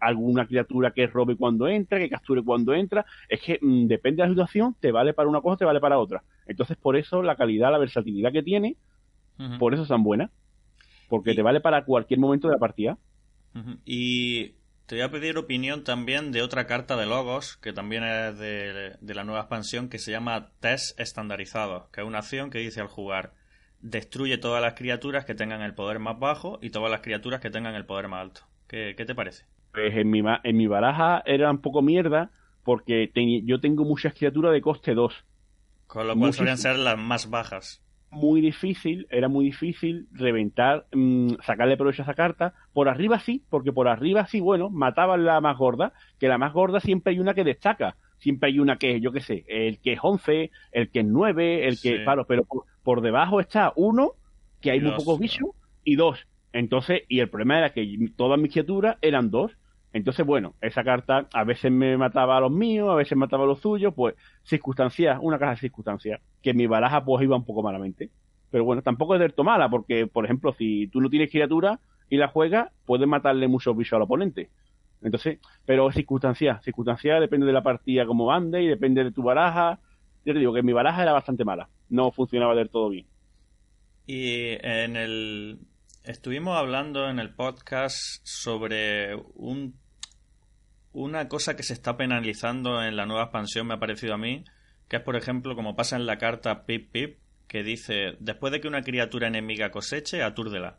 [0.00, 3.06] alguna criatura que robe cuando entra, que capture cuando entra.
[3.26, 5.98] Es que mm, depende de la situación, te vale para una cosa, te vale para
[5.98, 6.22] otra.
[6.46, 8.76] Entonces, por eso la calidad, la versatilidad que tiene,
[9.58, 10.30] por eso es tan buena
[11.14, 12.98] porque te vale para cualquier momento de la partida.
[13.84, 14.54] Y
[14.86, 18.96] te voy a pedir opinión también de otra carta de logos, que también es de,
[19.00, 22.88] la nueva expansión, que se llama Test Estandarizado, que es una acción que dice al
[22.88, 23.34] jugar,
[23.80, 27.50] destruye todas las criaturas que tengan el poder más bajo y todas las criaturas que
[27.50, 28.40] tengan el poder más alto.
[28.66, 29.44] ¿Qué, te parece?
[29.72, 32.32] Pues en mi, en mi baraja era un poco mierda,
[32.64, 33.12] porque
[33.44, 35.14] yo tengo muchas criaturas de coste 2.
[35.86, 37.83] Con lo cual solían ser las más bajas
[38.14, 42.54] muy difícil, era muy difícil reventar, mm, sacarle provecho a esa carta.
[42.72, 46.52] Por arriba sí, porque por arriba sí, bueno, mataban la más gorda, que la más
[46.52, 47.96] gorda siempre hay una que destaca.
[48.18, 51.66] Siempre hay una que, yo qué sé, el que es 11, el que es 9,
[51.68, 52.46] el que, claro, pero
[52.82, 54.12] por debajo está uno,
[54.60, 55.50] que hay muy pocos bichos,
[55.84, 56.26] y dos.
[56.52, 57.86] Entonces, y el problema era que
[58.16, 59.52] todas mis criaturas eran dos.
[59.94, 63.46] Entonces, bueno, esa carta a veces me mataba a los míos, a veces mataba a
[63.46, 67.62] los suyos, pues circunstancias, una caja de circunstancias, que mi baraja pues iba un poco
[67.62, 68.10] malamente.
[68.50, 71.78] Pero bueno, tampoco es del todo mala, porque, por ejemplo, si tú no tienes criatura
[72.10, 74.50] y la juegas, puedes matarle muchos bichos al oponente.
[75.00, 79.78] Entonces, pero circunstancia, circunstancia depende de la partida como ande y depende de tu baraja.
[80.24, 83.06] Yo te digo que mi baraja era bastante mala, no funcionaba del todo bien.
[84.08, 85.58] Y en el
[86.02, 89.83] estuvimos hablando en el podcast sobre un
[90.94, 94.44] una cosa que se está penalizando en la nueva expansión me ha parecido a mí,
[94.88, 97.18] que es por ejemplo como pasa en la carta Pip Pip,
[97.48, 100.78] que dice después de que una criatura enemiga coseche, atúrdela.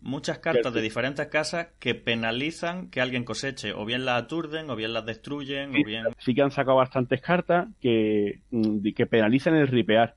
[0.00, 4.76] Muchas cartas de diferentes casas que penalizan que alguien coseche, o bien las aturden, o
[4.76, 6.04] bien las destruyen, o bien...
[6.18, 10.14] Sí que han sacado bastantes cartas que, mm, que penalizan el ripear.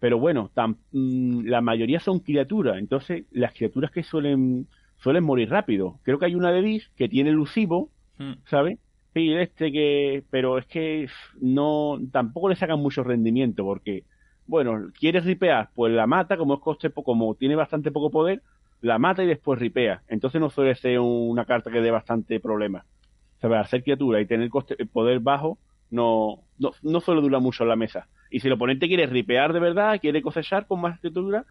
[0.00, 0.50] Pero bueno,
[0.90, 4.66] mm, la mayoría son criaturas, entonces las criaturas que suelen
[5.02, 5.98] suelen morir rápido.
[6.02, 8.34] Creo que hay una de Bis que tiene elusivo, Hmm.
[8.46, 8.78] ¿sabes?
[9.14, 11.08] Sí, este que, pero es que
[11.40, 14.04] no, tampoco le sacan mucho rendimiento porque,
[14.46, 18.42] bueno, quieres ripear, pues la mata, como es coste, como tiene bastante poco poder,
[18.80, 20.02] la mata y después ripea.
[20.08, 22.84] Entonces no suele ser una carta que dé bastante problema.
[23.40, 23.60] ¿Sabes?
[23.60, 25.58] Hacer criatura y tener coste, poder bajo
[25.90, 28.08] no, no, no suele durar mucho en la mesa.
[28.30, 31.44] Y si el oponente quiere ripear de verdad, quiere cosechar con más criatura,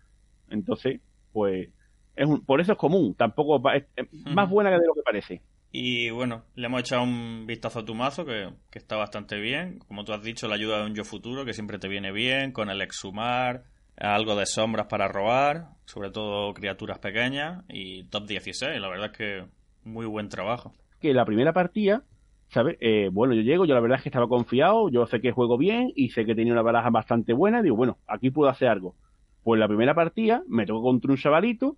[0.50, 1.00] entonces,
[1.32, 1.70] pues,
[2.16, 3.14] es por eso es común.
[3.16, 3.86] Tampoco es,
[4.26, 5.42] más buena que de lo que parece.
[5.72, 9.80] Y bueno, le hemos echado un vistazo a tu mazo que, está bastante bien.
[9.88, 12.52] Como tú has dicho, la ayuda de un yo futuro que siempre te viene bien,
[12.52, 13.64] con el exhumar,
[13.96, 18.82] algo de sombras para robar, sobre todo criaturas pequeñas y top 16.
[18.82, 19.46] La verdad es que
[19.86, 20.74] muy buen trabajo.
[21.00, 22.04] Que la primera partida,
[22.50, 22.76] ¿sabes?
[22.82, 25.58] Eh, bueno, yo llego, yo la verdad es que estaba confiado, yo sé que juego
[25.58, 27.62] bien y sé que tenía una baraja bastante buena.
[27.62, 28.96] Digo, bueno, aquí puedo hacer algo.
[29.44, 31.78] Pues la primera partida me tocó contra un chavalito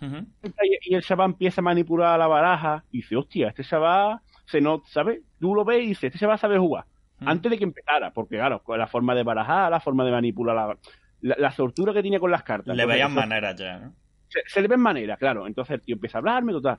[0.00, 4.82] y, el chaval empieza a manipular la baraja y dice, hostia, este chaval se no,
[4.86, 5.20] ¿sabes?
[5.40, 6.84] Tú lo ves y dices, este chaval sabe jugar.
[7.20, 10.76] Antes de que empezara, porque claro, con la forma de barajar, la forma de manipular
[11.22, 12.76] la, la, soltura que tiene con las cartas.
[12.76, 13.94] Le veían manera ya, ¿no?
[14.28, 15.46] Se, le ven manera, claro.
[15.46, 16.78] Entonces el tío empieza a hablarme, total.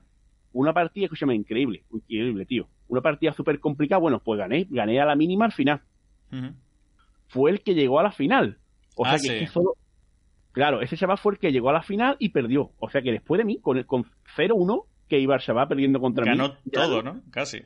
[0.52, 2.68] Una partida, escúchame, increíble, increíble, tío.
[2.88, 5.82] Una partida súper complicada, bueno, pues gané, gané a la mínima al final.
[7.26, 8.58] Fue el que llegó a la final.
[8.96, 9.74] O sea ah, que, es que solo,
[10.58, 12.72] Claro, ese Shabbat fue el que llegó a la final y perdió.
[12.80, 14.06] O sea que después de mí, con, con
[14.36, 16.30] 0-1, que iba el Shabbat perdiendo contra mí.
[16.30, 17.22] Ganó todo, ¿no?
[17.30, 17.62] Casi.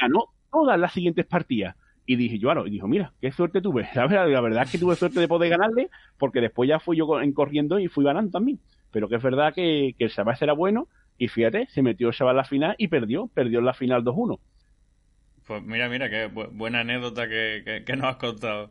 [0.00, 1.74] Ganó todas las siguientes partidas.
[2.06, 3.88] Y dije yo, y dijo, mira, qué suerte tuve.
[3.96, 7.32] La verdad, es que tuve suerte de poder ganarle, porque después ya fui yo en
[7.32, 8.60] corriendo y fui ganando también.
[8.92, 10.86] Pero que es verdad que, el Shabbat era bueno,
[11.18, 14.04] y fíjate, se metió el Shabbat a la final y perdió, perdió en la final
[14.04, 14.38] 2-1.
[15.48, 18.70] Pues mira, mira, qué buena anécdota que nos has contado.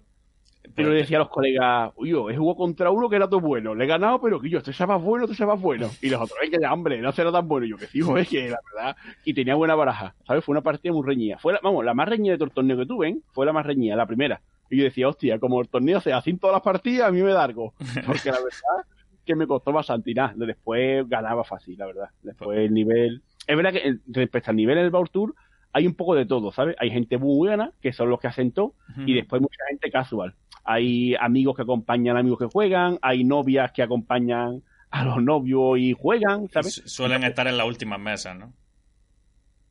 [0.76, 3.74] Pero le decía a los colegas, yo he jugado contra uno que era todo bueno,
[3.76, 5.90] le he ganado, pero que yo, este más bueno, este más bueno.
[6.02, 7.66] Y los otros, es que ya, hombre, no será tan bueno.
[7.66, 10.44] Y yo, que sí, es que la verdad, y tenía buena baraja, ¿sabes?
[10.44, 11.38] Fue una partida muy reñida.
[11.38, 13.18] Fue la, vamos, la más reñida de todo el torneo que tuve, ¿eh?
[13.32, 14.42] fue la más reñida, la primera.
[14.70, 17.22] Y yo decía, hostia, como el torneo se hace en todas las partidas, a mí
[17.22, 17.74] me da algo.
[18.06, 18.86] Porque la verdad
[19.26, 20.34] que me costó bastante y nada.
[20.36, 22.10] Después ganaba fácil, la verdad.
[22.22, 23.22] Después el nivel.
[23.48, 25.34] Es verdad que respecto al nivel en el Bowl Tour,
[25.72, 26.76] hay un poco de todo, ¿sabes?
[26.80, 28.74] Hay gente muy buena, que son los que hacen todo,
[29.06, 33.72] y después mucha gente casual hay amigos que acompañan a amigos que juegan, hay novias
[33.72, 36.82] que acompañan a los novios y juegan, ¿sabes?
[36.86, 38.54] Suelen estar en las últimas mesas, ¿no?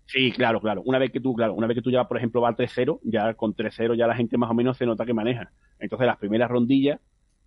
[0.06, 0.82] Sí, claro, claro.
[0.86, 3.34] Una vez que tú, claro, una vez que tú ya, por ejemplo, vas 3-0, ya
[3.34, 5.50] con 3-0 ya la gente más o menos se nota que maneja.
[5.78, 6.98] Entonces las primeras rondillas,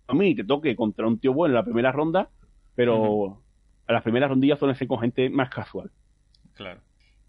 [0.06, 2.30] a mí te toque contra un tío bueno en la primera ronda,
[2.76, 3.42] pero
[3.86, 5.90] a las primeras rondillas suelen ser con gente más casual.
[6.54, 6.80] Claro.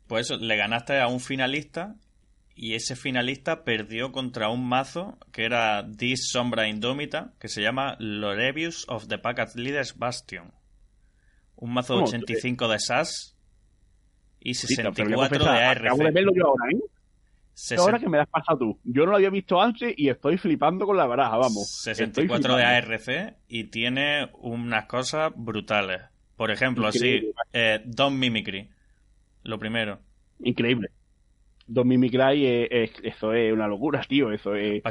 [0.07, 1.95] Pues eso, le ganaste a un finalista
[2.56, 7.95] y ese finalista perdió contra un mazo que era This Sombra Indómita, que se llama
[7.99, 10.54] Lorevius of the Packet Leaders Bastion.
[11.56, 13.36] Un mazo 85 de SAS
[14.39, 15.86] y 64 de ARC.
[15.86, 16.82] Acabo de verlo yo ahora, ¿eh?
[17.78, 18.80] Ahora que me has pasado tú.
[18.84, 21.82] Yo no lo había visto antes y estoy flipando con la baraja, vamos.
[21.84, 26.01] 64 de ARC y tiene unas cosas brutales.
[26.36, 28.70] Por ejemplo, así, eh, Don Mimicry.
[29.43, 29.99] Lo primero.
[30.39, 30.89] Increíble.
[31.68, 34.32] Don Mimicry, es, eso es una locura, tío.
[34.32, 34.82] Eso es.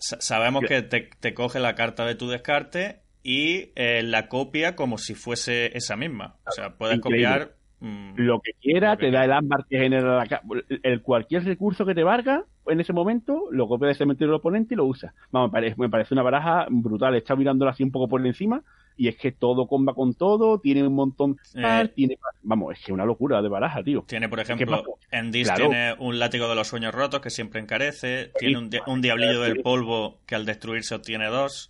[0.00, 5.14] sabemos que te, coge la carta de tu descarte y eh, la copia como si
[5.14, 6.36] fuese esa misma.
[6.46, 7.56] O sea, puedes copiar.
[7.80, 10.42] Mm, lo que quiera, te da el ámbar que genera la
[10.82, 14.74] el cualquier recurso que te valga en ese momento, lo copia de cementerio del oponente
[14.74, 15.14] y lo usa.
[15.30, 17.14] Vamos, me parece, me parece una baraja brutal.
[17.14, 18.62] Estado mirándola así un poco por encima
[19.00, 22.92] y es que todo comba con todo, tiene un montón, eh, tiene, vamos, es que
[22.92, 24.04] una locura de baraja, tío.
[24.06, 28.30] Tiene, por ejemplo, en Dis tiene un látigo de los sueños rotos que siempre encarece,
[28.38, 31.69] tiene un, diablillo del polvo que al destruirse obtiene dos,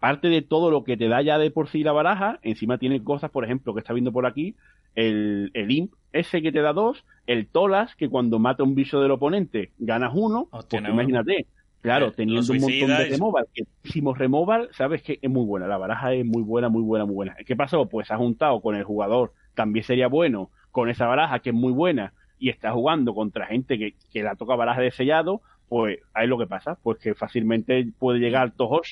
[0.00, 3.04] aparte de todo lo que te da ya de por sí la baraja, encima tiene
[3.04, 4.56] cosas, por ejemplo, que está viendo por aquí,
[4.94, 9.00] el, el imp ese que te da dos, el tolas, que cuando mata un bicho
[9.00, 11.46] del oponente ganas uno, pues imagínate,
[11.82, 15.68] claro, eh, teniendo un montón de removal, que hicimos removal, sabes que es muy buena,
[15.68, 17.36] la baraja es muy buena, muy buena, muy buena.
[17.46, 17.86] ¿Qué pasó?
[17.86, 21.72] Pues ha juntado con el jugador, también sería bueno, con esa baraja que es muy
[21.72, 26.26] buena, y está jugando contra gente que, que la toca baraja de sellado, pues ahí
[26.26, 28.82] lo que pasa, pues que fácilmente puede llegar al top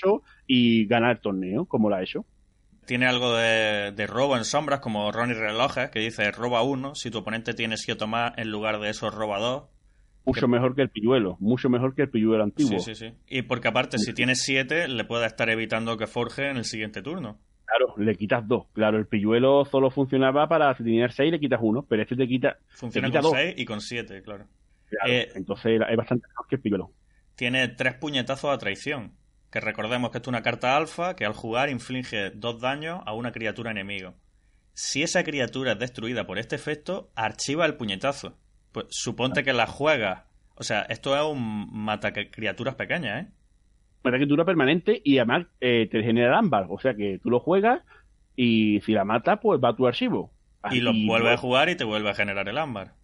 [0.46, 2.24] y ganar el torneo, como lo ha hecho.
[2.86, 7.18] Tiene algo de, robo en sombras, como Ronnie Relojes, que dice roba uno, si tu
[7.18, 9.64] oponente tiene siete más, en lugar de eso roba dos.
[10.24, 12.78] Mucho mejor que el pilluelo, mucho mejor que el pilluelo antiguo.
[12.78, 13.14] Sí, sí, sí.
[13.26, 17.02] Y porque aparte, si tienes siete, le puede estar evitando que forje en el siguiente
[17.02, 17.38] turno.
[17.64, 18.66] Claro, le quitas dos.
[18.72, 22.28] Claro, el pilluelo solo funcionaba para si tenías seis le quitas uno, pero este te
[22.28, 22.56] quita.
[22.68, 24.46] Funciona con seis y con siete, claro.
[25.06, 26.92] Eh, entonces es bastante mejor que el.
[27.34, 29.12] Tiene tres puñetazos a traición.
[29.50, 33.14] Que recordemos que esto es una carta alfa que al jugar inflige dos daños a
[33.14, 34.14] una criatura enemigo.
[34.74, 38.36] Si esa criatura es destruida por este efecto, archiva el puñetazo.
[38.72, 40.24] Pues suponte que la juegas.
[40.54, 43.28] O sea, esto es un mata criaturas pequeñas, ¿eh?
[44.04, 46.66] Mata criatura permanente y además eh, te genera ámbar.
[46.68, 47.82] O sea que tú lo juegas
[48.36, 50.30] y si la mata, pues va a tu archivo.
[50.70, 52.97] Y lo vuelve a jugar y te vuelve a generar el ámbar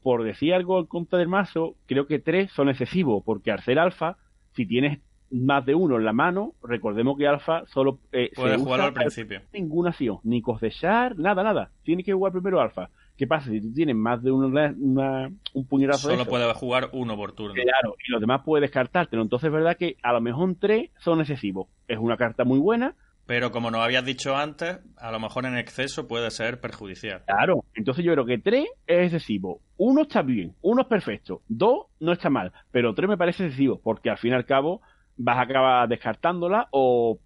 [0.00, 3.78] por decir algo en contra del mazo, creo que tres son excesivos, porque al ser
[3.78, 4.16] alfa,
[4.54, 8.80] si tienes más de uno en la mano, recordemos que alfa solo eh, puede jugar
[8.80, 9.40] al principio.
[9.52, 11.70] Ninguna acción, ni cosechar, nada, nada.
[11.82, 12.90] Tienes que jugar primero alfa.
[13.16, 13.50] ¿Qué pasa?
[13.50, 17.54] Si tú tienes más de uno, un puñetazo Solo puede jugar uno por turno.
[17.54, 19.22] Claro, y los demás puedes descartártelo.
[19.22, 21.68] Entonces es verdad que a lo mejor tres son excesivos.
[21.88, 22.94] Es una carta muy buena,
[23.26, 27.22] pero como nos habías dicho antes, a lo mejor en exceso puede ser perjudicial.
[27.26, 29.60] Claro, entonces yo creo que 3 es excesivo.
[29.76, 33.80] Uno está bien, uno es perfecto, dos no está mal, pero 3 me parece excesivo,
[33.82, 34.80] porque al fin y al cabo
[35.16, 37.18] vas a acabar descartándola o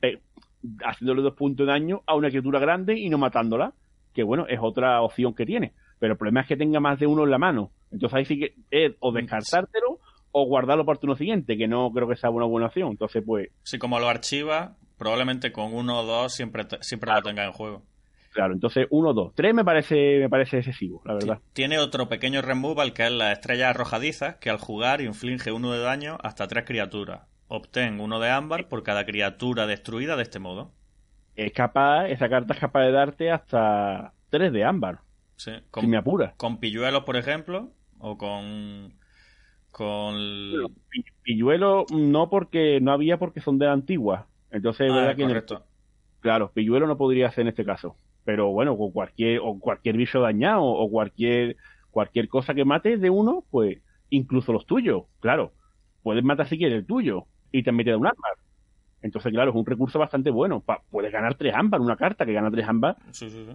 [0.84, 3.72] haciéndole dos puntos de daño a una criatura grande y no matándola,
[4.12, 5.72] que bueno, es otra opción que tiene.
[5.98, 7.70] Pero el problema es que tenga más de uno en la mano.
[7.90, 10.00] Entonces ahí sí que es o descartártelo
[10.32, 12.90] o guardarlo para turno siguiente, que no creo que sea una buena opción.
[12.90, 13.48] Entonces, pues.
[13.62, 17.82] Sí, como lo archiva, probablemente con uno o dos siempre, siempre lo tenga en juego.
[18.36, 19.34] Claro, entonces uno o dos.
[19.34, 21.38] Tres me parece, me parece excesivo, la verdad.
[21.54, 25.78] Tiene otro pequeño removal que es la estrella arrojadiza, que al jugar inflige uno de
[25.78, 27.22] daño hasta tres criaturas.
[27.48, 30.72] Obtén uno de ámbar por cada criatura destruida de este modo.
[31.34, 35.00] Es capaz, esa carta es capaz de darte hasta tres de ámbar.
[35.36, 36.34] Sí, con, si me apura.
[36.36, 38.94] Con pilluelos, por ejemplo, o con.
[39.70, 40.16] Con.
[41.22, 44.26] pilluelo no porque no había porque son de antigua.
[44.50, 45.56] Entonces, ah, verdad que
[46.20, 47.96] claro, pilluelo no podría ser en este caso.
[48.24, 51.56] Pero bueno, con cualquier, o cualquier bicho dañado, o cualquier,
[51.90, 53.78] cualquier cosa que mate de uno, pues
[54.10, 55.52] incluso los tuyos, claro.
[56.02, 58.32] Puedes matar si quieres el tuyo y también te da un ámbar.
[59.02, 60.64] Entonces, claro, es un recurso bastante bueno.
[60.90, 62.96] puedes ganar tres ámbar, una carta que gana tres ámbar.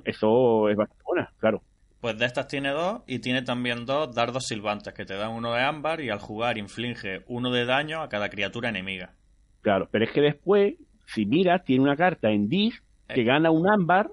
[0.05, 1.61] Eso es bastante buena, claro.
[1.99, 5.53] Pues de estas tiene dos y tiene también dos dardos silbantes que te dan uno
[5.53, 9.13] de ámbar y al jugar inflige uno de daño a cada criatura enemiga.
[9.61, 13.23] Claro, pero es que después, si miras, tiene una carta en Dis que eh.
[13.23, 14.11] gana un ámbar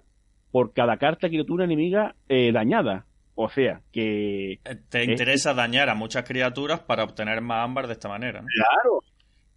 [0.50, 3.06] por cada carta criatura enemiga eh, dañada.
[3.34, 4.54] O sea, que...
[4.54, 8.48] Eh, te interesa dañar a muchas criaturas para obtener más ámbar de esta manera, ¿no?
[8.48, 9.00] Claro.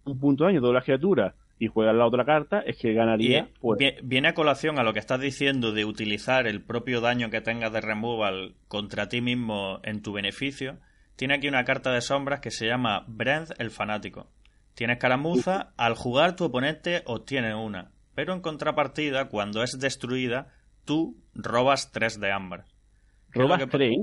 [0.04, 2.92] Un punto de daño de todas las criaturas y juegas la otra carta, es que
[2.92, 3.48] ganaría...
[3.60, 3.78] Pues...
[4.02, 7.72] Viene a colación a lo que estás diciendo de utilizar el propio daño que tengas
[7.72, 10.78] de removal contra ti mismo en tu beneficio.
[11.16, 14.28] Tiene aquí una carta de sombras que se llama Brent el Fanático.
[14.74, 20.48] Tienes caramuza, al jugar tu oponente obtiene una, pero en contrapartida, cuando es destruida,
[20.84, 22.64] tú robas tres de ámbar.
[23.30, 23.98] ¿Robas tres?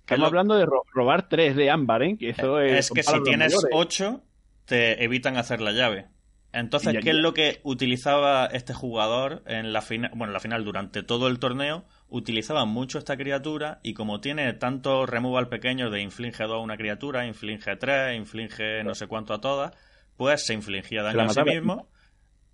[0.00, 2.16] Estamos hablando de robar tres de ámbar, ¿eh?
[2.18, 4.22] Que eso es, es que si tienes ocho,
[4.66, 6.08] te evitan hacer la llave.
[6.52, 10.12] Entonces, ¿qué es lo que utilizaba este jugador en la final?
[10.14, 14.52] Bueno, en la final, durante todo el torneo, utilizaba mucho esta criatura y como tiene
[14.52, 19.34] tanto removal pequeño de inflige dos a una criatura, inflige tres, inflige no sé cuánto
[19.34, 19.72] a todas,
[20.16, 21.88] pues se infligía daño a sí mismo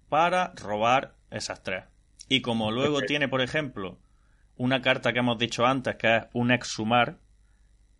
[0.09, 1.85] para robar esas tres.
[2.29, 3.99] Y como luego tiene, por ejemplo,
[4.57, 7.19] una carta que hemos dicho antes, que es un exhumar,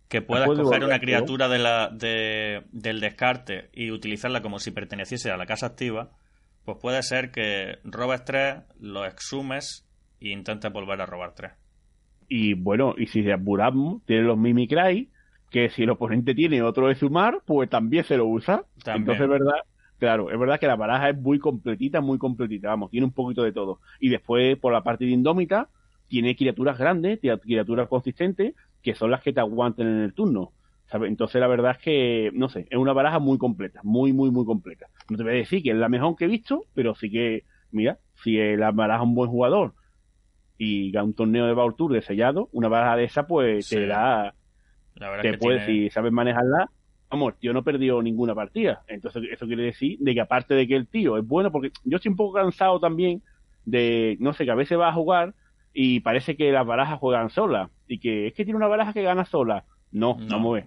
[0.07, 5.37] que puedas coger una criatura de la, del descarte y utilizarla como si perteneciese a
[5.37, 6.11] la casa activa,
[6.65, 9.87] pues puede ser que robes tres, lo exhumes
[10.19, 11.53] e intentes volver a robar tres.
[12.27, 15.10] Y bueno, y si de Buram tiene los Mimicry,
[15.51, 18.63] que si el oponente tiene otro de sumar, pues también se lo usa.
[18.85, 19.57] Entonces, es verdad,
[19.99, 23.43] claro, es verdad que la baraja es muy completita, muy completita, vamos, tiene un poquito
[23.43, 23.79] de todo.
[23.99, 25.69] Y después, por la parte de Indómita,
[26.07, 30.53] tiene criaturas grandes, criaturas consistentes, que son las que te aguanten en el turno.
[30.93, 34.45] Entonces, la verdad es que, no sé, es una baraja muy completa, muy, muy, muy
[34.45, 34.87] completa.
[35.09, 37.43] No te voy a decir que es la mejor que he visto, pero sí que
[37.71, 39.73] mira, si la baraja es un buen jugador
[40.57, 43.87] y gana un torneo de Baul Tour de sellado, una baraja de esa, pues te
[43.87, 44.33] da.
[45.21, 46.69] Te puede, si sabes manejarla,
[47.09, 48.83] vamos, tío no perdió ninguna partida.
[48.87, 51.97] Entonces, eso quiere decir de que aparte de que el tío es bueno, porque yo
[51.97, 53.21] estoy un poco cansado también
[53.65, 55.33] de, no sé, que a veces va a jugar
[55.73, 59.03] y parece que las barajas juegan solas y que es que tiene una baraja que
[59.03, 59.65] gana sola.
[59.91, 60.65] No, no a ver.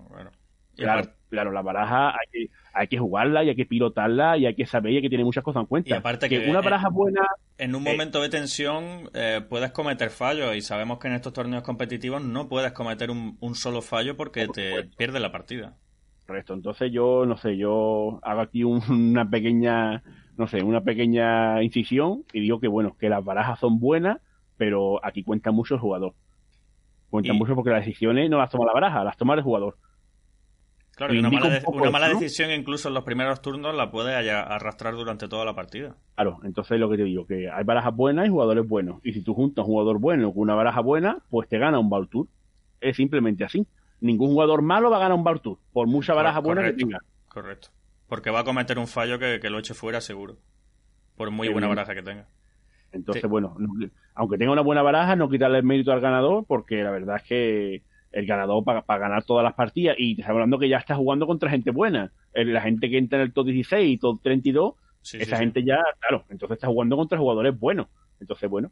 [0.77, 4.55] Claro, claro, la baraja hay que, hay que jugarla y hay que pilotarla y hay
[4.55, 5.91] que saber y hay que tener muchas cosas en cuenta.
[5.91, 7.27] Y aparte que, una baraja buena...
[7.59, 11.33] En un eh, momento de tensión eh, puedes cometer fallos y sabemos que en estos
[11.33, 15.77] torneos competitivos no puedes cometer un, solo fallo porque te pierde la partida.
[16.27, 20.03] Correcto, entonces yo, no sé, yo hago aquí una pequeña,
[20.37, 24.19] no sé, una pequeña incisión y digo que bueno, que las barajas son buenas,
[24.57, 26.15] pero aquí cuenta mucho el jugador.
[27.11, 29.77] Cuenta mucho porque las decisiones no las toma la baraja, las toma el jugador.
[30.97, 31.31] Claro, y una
[31.91, 35.97] mala, decisión incluso en los primeros turnos la puede arrastrar durante toda la partida.
[36.15, 39.01] Claro, entonces lo que te digo, que hay barajas buenas y jugadores buenos.
[39.03, 42.09] Y si tú juntas un jugador bueno con una baraja buena, pues te gana un
[42.09, 42.29] Tour.
[42.81, 43.67] Es simplemente así.
[44.01, 47.01] Ningún jugador malo va a ganar un Tour, por mucha baraja buena que tenga.
[47.29, 47.69] Correcto.
[48.07, 50.37] Porque va a cometer un fallo que, lo eche fuera seguro.
[51.17, 52.29] Por muy buena baraja que tenga.
[52.93, 53.57] Entonces, bueno,
[54.15, 57.23] aunque tenga una buena baraja, no quitarle el mérito al ganador, porque la verdad es
[57.25, 57.83] que
[58.15, 59.97] el ganador para, ganar todas las partidas.
[59.99, 62.13] Y te estamos hablando que ya está jugando contra gente buena.
[62.33, 64.75] La gente que entra en el top 16 y top 32,
[65.15, 67.89] esa gente ya, claro, entonces está jugando contra jugadores buenos.
[68.21, 68.71] Entonces, bueno.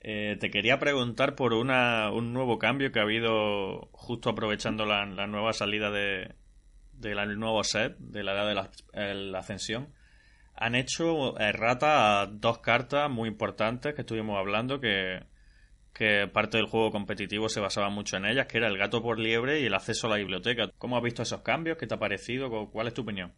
[0.00, 5.06] Eh, te quería preguntar por una, un nuevo cambio que ha habido justo aprovechando la,
[5.06, 6.34] nueva salida de,
[6.92, 8.46] del nuevo set, de la edad
[8.92, 9.88] de la, ascensión.
[10.54, 15.24] Han hecho errata a dos cartas muy importantes que estuvimos hablando que,
[15.96, 19.18] que parte del juego competitivo se basaba mucho en ellas, que era el gato por
[19.18, 20.70] liebre y el acceso a la biblioteca.
[20.76, 21.78] ¿Cómo has visto esos cambios?
[21.78, 22.50] ¿Qué te ha parecido?
[22.70, 23.32] ¿Cuál es tu opinión?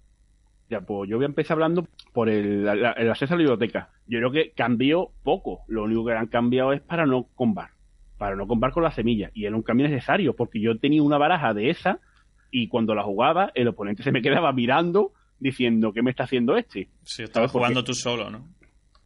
[0.68, 3.90] Ya, pues yo voy a empezar hablando por el, acceso a la biblioteca.
[4.08, 5.60] Yo creo que cambió poco.
[5.68, 7.70] Lo único que han cambiado es para no combar.
[8.18, 9.30] Para no combar con las semillas.
[9.34, 12.00] Y era un cambio necesario, porque yo tenía una baraja de esa
[12.50, 16.56] y cuando la jugaba, el oponente se me quedaba mirando diciendo, ¿qué me está haciendo
[16.56, 16.88] este?
[17.04, 18.57] Sí, estabas jugando tú solo, ¿no?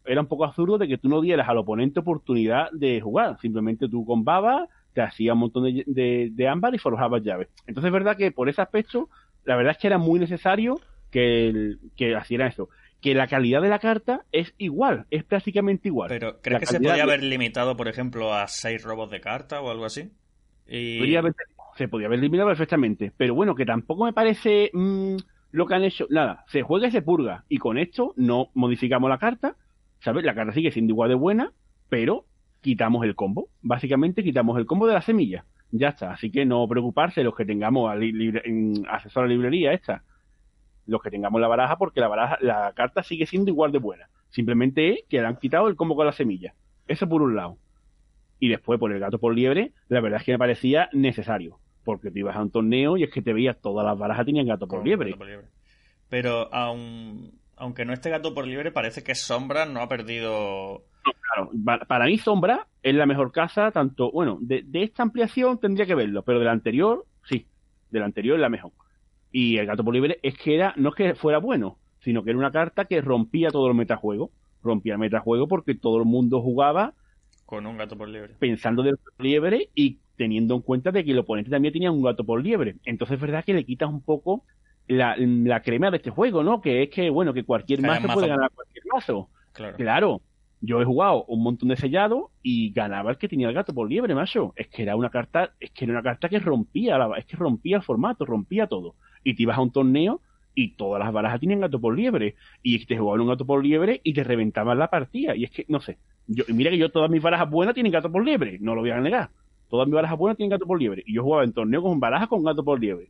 [0.05, 3.37] Era un poco absurdo de que tú no dieras al oponente oportunidad de jugar.
[3.41, 7.49] Simplemente tú combabas, te hacías un montón de, de, ámbar y forjabas llaves.
[7.67, 9.09] Entonces es verdad que por ese aspecto,
[9.45, 10.79] la verdad es que era muy necesario
[11.11, 12.69] que, el, que hicieran eso.
[13.01, 16.09] Que la calidad de la carta es igual, es prácticamente igual.
[16.09, 19.69] Pero, ¿crees que se podía haber limitado, por ejemplo, a seis robos de carta o
[19.69, 20.11] algo así?
[21.75, 23.11] se podía haber limitado perfectamente.
[23.17, 25.15] Pero bueno, que tampoco me parece mm,
[25.51, 26.07] lo que han hecho.
[26.09, 27.45] Nada, se juega y se purga.
[27.49, 29.55] Y con esto no modificamos la carta,
[30.03, 30.25] ¿sabes?
[30.25, 31.53] La carta sigue siendo igual de buena,
[31.89, 32.25] pero
[32.61, 33.47] quitamos el combo.
[33.61, 35.45] Básicamente quitamos el combo de la semilla.
[35.71, 36.11] Ya está.
[36.11, 40.03] Así que no preocuparse los que tengamos a asesor a librería esta.
[40.85, 44.09] Los que tengamos la baraja, porque la baraja, la carta sigue siendo igual de buena.
[44.29, 46.53] Simplemente es que le han quitado el combo con la semilla.
[46.87, 47.57] Eso por un lado.
[48.39, 51.59] Y después por el gato por liebre, la verdad es que me parecía necesario.
[51.85, 54.47] Porque tú ibas a un torneo y es que te veías todas las barajas tenían
[54.47, 55.11] gato por liebre.
[55.11, 55.47] Gato por liebre.
[56.09, 60.83] Pero aún aunque no esté gato por libre, parece que Sombra no ha perdido.
[61.03, 61.51] claro,
[61.87, 66.23] para mí Sombra es la mejor casa, tanto, bueno, de, esta ampliación tendría que verlo,
[66.23, 67.47] pero de la anterior, sí,
[67.89, 68.71] de la anterior es la mejor.
[69.31, 72.31] Y el gato por libre es que era, no es que fuera bueno, sino que
[72.31, 74.31] era una carta que rompía todo el metajuego.
[74.61, 76.93] Rompía el metajuego porque todo el mundo jugaba
[77.45, 78.35] con un gato por liebre.
[78.39, 82.23] Pensando del liebre y teniendo en cuenta de que el oponente también tenía un gato
[82.23, 82.77] por liebre.
[82.85, 84.43] Entonces es verdad que le quitas un poco
[84.87, 86.61] la, la crema de este juego, ¿no?
[86.61, 89.29] Que es que, bueno, que cualquier mazo, puede ganar cualquier mazo.
[89.53, 90.21] Claro.
[90.65, 93.89] Yo he jugado un montón de sellado y ganaba el que tenía el gato por
[93.89, 94.53] liebre, macho.
[94.55, 97.35] Es que era una carta, es que era una carta que rompía, la, es que
[97.35, 98.95] rompía el formato, rompía todo.
[99.25, 100.21] Y te ibas a un torneo
[100.55, 102.35] y todas las barajas tienen gato por liebre.
[102.61, 105.35] Y te jugaban un gato por liebre y te reventaban la partida.
[105.35, 105.97] Y es que, no sé.
[106.27, 108.91] Yo, mira que yo todas mis barajas buenas tienen gato por liebre, no lo voy
[108.91, 109.31] a negar.
[109.69, 111.03] Todas mis barajas buenas tienen gato por liebre.
[111.05, 113.09] Y yo jugaba en torneo con barajas con gato por liebre.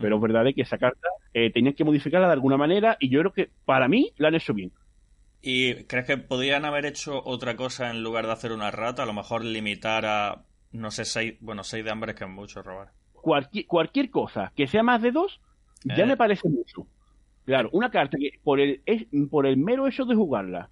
[0.00, 3.20] Pero es verdad que esa carta eh, tenían que modificarla de alguna manera y yo
[3.20, 4.72] creo que para mí la han hecho bien.
[5.40, 9.04] ¿Y crees que podían haber hecho otra cosa en lugar de hacer una rata?
[9.04, 12.62] A lo mejor limitar a, no sé, seis, bueno, seis de hambre que es mucho
[12.62, 12.90] robar.
[13.12, 15.40] Cualquier, cualquier cosa que sea más de dos,
[15.84, 16.86] ya me parece mucho.
[17.44, 20.70] Claro, una carta que por el, es, por el mero hecho de jugarla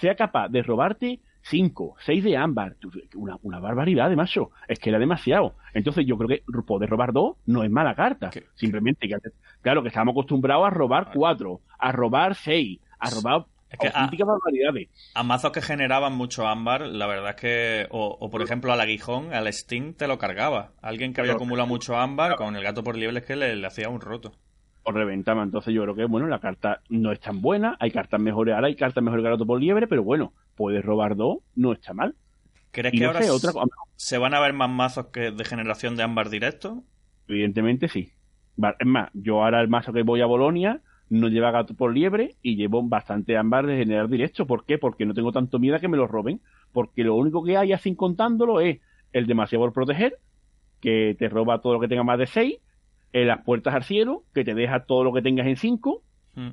[0.00, 2.76] sea capaz de robarte 5, 6 de ámbar,
[3.14, 5.54] una, una barbaridad de macho, es que era demasiado.
[5.74, 9.16] Entonces yo creo que poder robar 2 no es mala carta, simplemente que
[9.60, 14.88] claro que estamos acostumbrados a robar 4, a robar 6, a robar auténticas barbaridades.
[15.14, 19.34] A mazos que generaban mucho ámbar, la verdad es que, o, por ejemplo al aguijón,
[19.34, 20.72] al Sting te lo cargaba.
[20.80, 23.90] Alguien que había acumulado mucho ámbar, con el gato por liebre es que le, hacía
[23.90, 24.32] un roto.
[24.82, 25.42] o reventaba.
[25.42, 28.68] Entonces yo creo que, bueno, la carta no es tan buena, hay cartas mejores ahora,
[28.68, 32.14] hay cartas mejores que gato por liebre, pero bueno, puedes robar dos, no está mal.
[32.70, 33.20] ¿Crees que ahora
[33.96, 36.82] se van a ver más mazos que de generación de ámbar directo?
[37.28, 38.12] Evidentemente sí.
[38.56, 42.34] Es más, yo ahora el mazo que voy a Bolonia no lleva gato por liebre
[42.42, 44.46] y llevo bastante ámbar de generar directo.
[44.46, 44.78] ¿Por qué?
[44.78, 46.40] Porque no tengo tanto miedo a que me lo roben.
[46.72, 48.80] Porque lo único que hay así contándolo es
[49.12, 50.18] el demasiado por proteger,
[50.80, 52.58] que te roba todo lo que tenga más de 6,
[53.12, 56.02] las puertas al cielo, que te deja todo lo que tengas en 5.
[56.34, 56.48] Hmm.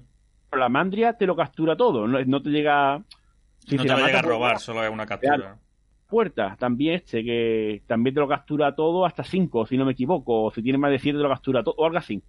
[0.54, 3.04] La mandria te lo captura todo, no, te llega...
[3.70, 5.58] no te, llega a robar, solo es una captura.
[6.08, 10.44] puertas, también este, que también te lo captura todo hasta 5, si no me equivoco,
[10.44, 12.22] o si tienes más de 7 te lo captura todo, o algo así.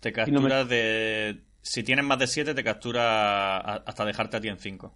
[0.00, 1.40] Te captura de...
[1.62, 4.94] Si tienes más de 7 te captura hasta dejarte a ti en 5.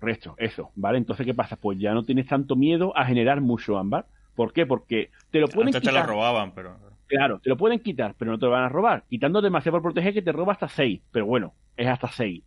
[0.00, 0.98] Resto, eso, ¿vale?
[0.98, 1.56] Entonces, ¿qué pasa?
[1.56, 4.06] Pues ya no tienes tanto miedo a generar mucho ámbar.
[4.34, 4.66] ¿Por qué?
[4.66, 6.78] Porque te lo pueden Antes te lo robaban, pero...
[7.06, 9.04] Claro, te lo pueden quitar, pero no te lo van a robar.
[9.08, 11.00] Quitando demasiado por proteger que te roba hasta 6.
[11.12, 12.42] Pero bueno, es hasta 6.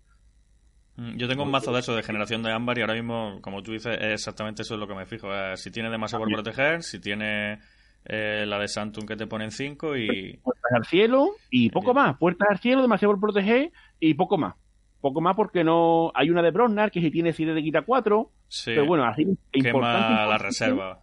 [0.99, 3.63] Mm, yo tengo un mazo de eso de generación de ámbar y ahora mismo, como
[3.63, 5.29] tú dices, es exactamente eso es lo que me fijo.
[5.55, 7.59] si tiene demasiado por proteger, si tiene
[8.03, 10.37] eh, la de Santum que te ponen 5 y...
[10.43, 12.17] Puertas al cielo y poco más.
[12.17, 14.55] Puertas al cielo, demasiado por proteger y poco más.
[14.99, 16.11] Poco más porque no...
[16.15, 18.31] Hay una de Brosnar que si tiene 7 te quita 4.
[18.49, 18.71] Sí.
[18.71, 20.13] Pero bueno, así importante.
[20.13, 20.99] la reserva.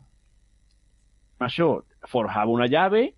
[1.39, 3.15] Mayor, forjaba una llave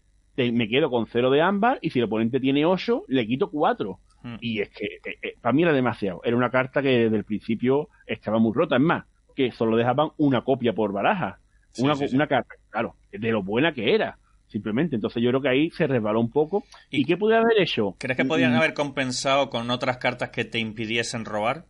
[0.53, 3.99] me quedo con cero de ámbar y si el oponente tiene 8, le quito 4.
[4.35, 4.37] Hmm.
[4.41, 6.21] Y es que eh, eh, para mí era demasiado.
[6.25, 8.77] Era una carta que desde el principio estaba muy rota.
[8.77, 9.05] Es más,
[9.35, 11.39] que solo dejaban una copia por baraja.
[11.79, 14.19] una, una carta, claro, de lo buena que era
[14.49, 14.97] simplemente.
[14.97, 16.65] Entonces yo creo que ahí se resbaló un poco.
[16.91, 17.95] ¿Y, qué podía haber hecho?
[17.99, 18.57] ¿Crees que podían mm.
[18.57, 21.67] haber compensado con otras cartas que te impidiesen robar?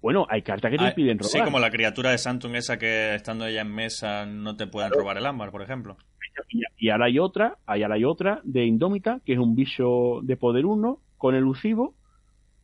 [0.00, 1.30] bueno, hay cartas que te ah, impiden robar.
[1.30, 4.90] Sí, como la criatura de Santum esa que estando ella en mesa no te pueden
[4.90, 5.98] robar el ámbar, por ejemplo.
[6.78, 10.64] Y, ahora hay otra, ahora hay otra de Indómita, que es un bicho de poder
[10.64, 11.94] 1 con elusivo,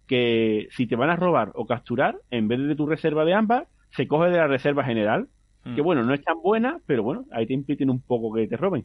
[0.09, 3.69] que si te van a robar o capturar, en vez de tu reserva de ámbar,
[3.91, 5.29] se coge de la reserva general,
[5.63, 5.77] mm.
[5.77, 8.57] que bueno, no es tan buena, pero bueno, ahí te impiden un poco que te
[8.57, 8.85] roben.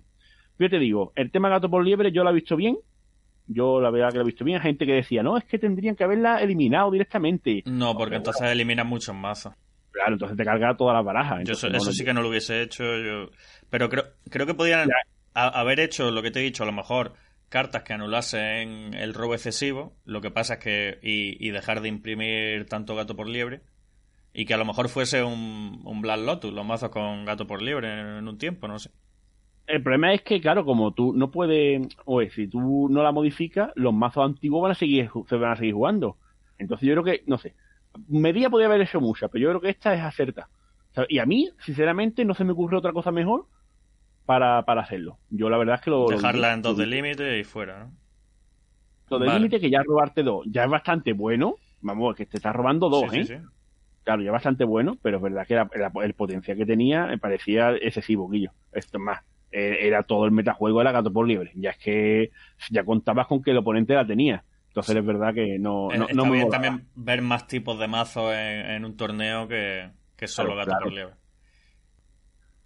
[0.60, 2.78] Yo te digo, el tema gato por liebre yo lo he visto bien,
[3.48, 5.96] yo la verdad que lo he visto bien, gente que decía, no, es que tendrían
[5.96, 7.64] que haberla eliminado directamente.
[7.66, 9.56] No, porque entonces eliminan muchos mazos.
[9.90, 11.46] Claro, entonces te carga todas las barajas.
[11.46, 12.84] Yo eso, sí que no lo hubiese hecho.
[12.84, 13.32] Yo...
[13.72, 14.88] Pero creo, creo que podían
[15.34, 17.14] haber hecho lo que te he dicho, a lo mejor
[17.54, 21.00] cartas que anulasen el robo excesivo, lo que pasa es que.
[21.04, 23.62] y, dejar de imprimir tanto gato por liebre.
[24.34, 27.62] Y que a lo mejor fuese un, un Black Lotus, los mazos con gato por
[27.62, 28.90] liebre en, un tiempo, no sé.
[29.68, 33.70] El problema es que, claro, como tú no puedes, o si tú no la modificas,
[33.76, 36.18] los mazos antiguos van a seguir, se van a seguir jugando.
[36.58, 37.54] Entonces yo creo que, no sé,
[38.08, 40.50] Medía podía haber hecho mucha, pero yo creo que esta es acerta.
[41.08, 43.46] y a mí, sinceramente, no se me ocurre otra cosa mejor
[44.26, 45.20] para, hacerlo.
[45.30, 46.08] Yo la verdad es que lo...
[46.08, 47.92] Dejarla en dos de límite y fuera, ¿no?
[49.10, 51.56] Dos de límite, que ya robarte dos, ya es bastante bueno.
[51.82, 53.42] Vamos, que te estás robando dos, ¿eh?
[54.04, 57.72] Claro, ya es bastante bueno, pero es verdad que el potencial que tenía me parecía
[57.72, 58.52] excesivo, Guillo.
[58.72, 61.52] Esto es más, eh, era todo el metajuego era gato por libre.
[61.56, 62.32] Ya es que
[62.70, 64.44] ya contabas con que el oponente la tenía.
[64.70, 68.84] Entonces es verdad que no, no, Está bien también ver más tipos de mazos en,
[68.84, 69.92] un torneo que,
[70.26, 71.14] solo gato por liebre.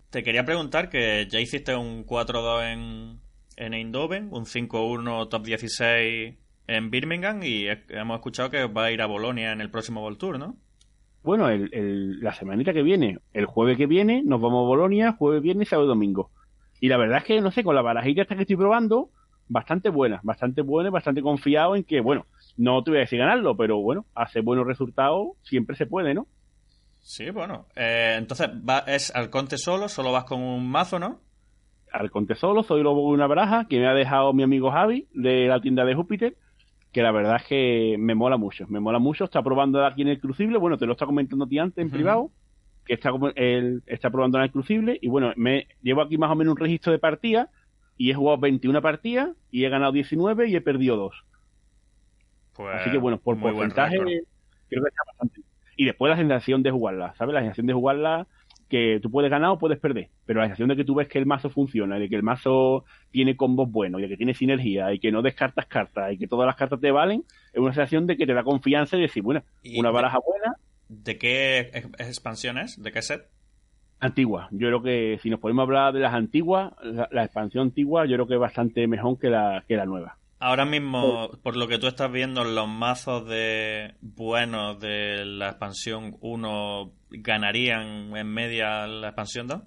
[0.09, 3.19] Te quería preguntar que ya hiciste un 4-2 en,
[3.57, 6.35] en Eindhoven, un 5-1 top 16
[6.67, 10.39] en Birmingham y hemos escuchado que va a ir a Bolonia en el próximo World
[10.39, 10.55] ¿no?
[11.23, 15.41] Bueno, el, la semanita que viene, el jueves que viene, nos vamos a Bolonia, jueves,
[15.41, 16.31] viernes, sábado y domingo.
[16.79, 19.09] Y la verdad es que, no sé, con la barajita esta que estoy probando,
[19.49, 23.57] bastante buena, bastante buena bastante confiado en que, bueno, no te voy a decir ganarlo,
[23.57, 26.27] pero bueno, hace buenos resultados siempre se puede, ¿no?
[27.07, 27.67] Sí, bueno.
[27.73, 29.87] Eh, entonces, va, ¿es al conte solo?
[29.87, 31.21] ¿Solo vas con un mazo, no?
[31.89, 35.07] Al conte solo, soy lobo de una baraja que me ha dejado mi amigo Javi
[35.13, 36.35] de la tienda de Júpiter,
[36.91, 40.09] que la verdad es que me mola mucho, me mola mucho, está probando aquí en
[40.09, 42.29] el Crucible, bueno, te lo está comentando a ti antes en privado,
[42.85, 46.35] que está, él está probando en el Crucible, y bueno, me llevo aquí más o
[46.35, 47.49] menos un registro de partida,
[47.95, 51.25] y he jugado 21 partidas y he ganado 19 y he perdido 2.
[52.53, 55.46] Pues, Así que bueno, por porcentaje creo que está bastante.
[55.77, 57.33] Y después la sensación de jugarla, ¿sabes?
[57.33, 58.27] La sensación de jugarla
[58.67, 61.19] que tú puedes ganar o puedes perder, pero la sensación de que tú ves que
[61.19, 64.99] el mazo funciona, de que el mazo tiene combos buenos, de que tiene sinergia, y
[64.99, 67.23] que no descartas cartas, y que todas las cartas te valen,
[67.53, 69.43] es una sensación de que te da confianza y decir, bueno,
[69.77, 70.55] una baraja buena.
[70.89, 72.81] ¿De qué expansiones?
[72.81, 73.29] ¿De qué set?
[73.99, 74.47] Antigua.
[74.51, 76.73] Yo creo que si nos podemos hablar de las antiguas,
[77.11, 80.17] la, expansión antigua yo creo que es bastante mejor que la, que la nueva.
[80.39, 86.15] Ahora mismo, por lo que tú estás viendo, los mazos de buenos de la expansión
[86.21, 89.61] 1 ganarían en media la expansión 2?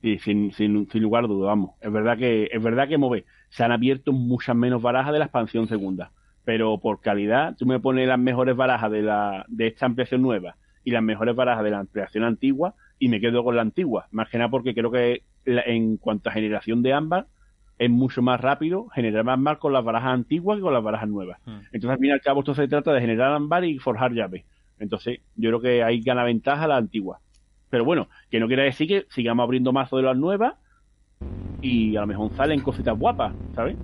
[0.00, 1.72] Sí, sin, sin, sin lugar a duda, vamos.
[1.82, 3.26] Es verdad que, es verdad que move.
[3.50, 6.12] se han abierto muchas menos barajas de la expansión segunda.
[6.44, 10.56] Pero por calidad, tú me pones las mejores barajas de, la, de esta ampliación nueva
[10.84, 14.06] y las mejores barajas de la ampliación antigua y me quedo con la antigua.
[14.10, 17.26] Más que nada porque creo que en cuanto a generación de ámbar,
[17.78, 21.08] es mucho más rápido generar más ámbar con las barajas antiguas que con las barajas
[21.08, 21.38] nuevas.
[21.44, 21.60] Hmm.
[21.72, 24.44] Entonces, al fin y al cabo, esto se trata de generar ámbar y forjar llaves.
[24.78, 27.20] Entonces, yo creo que ahí gana ventaja la antigua.
[27.70, 30.54] Pero bueno, que no quiere decir que sigamos abriendo mazo de las nuevas
[31.60, 33.76] y a lo mejor salen cositas guapas, ¿sabes?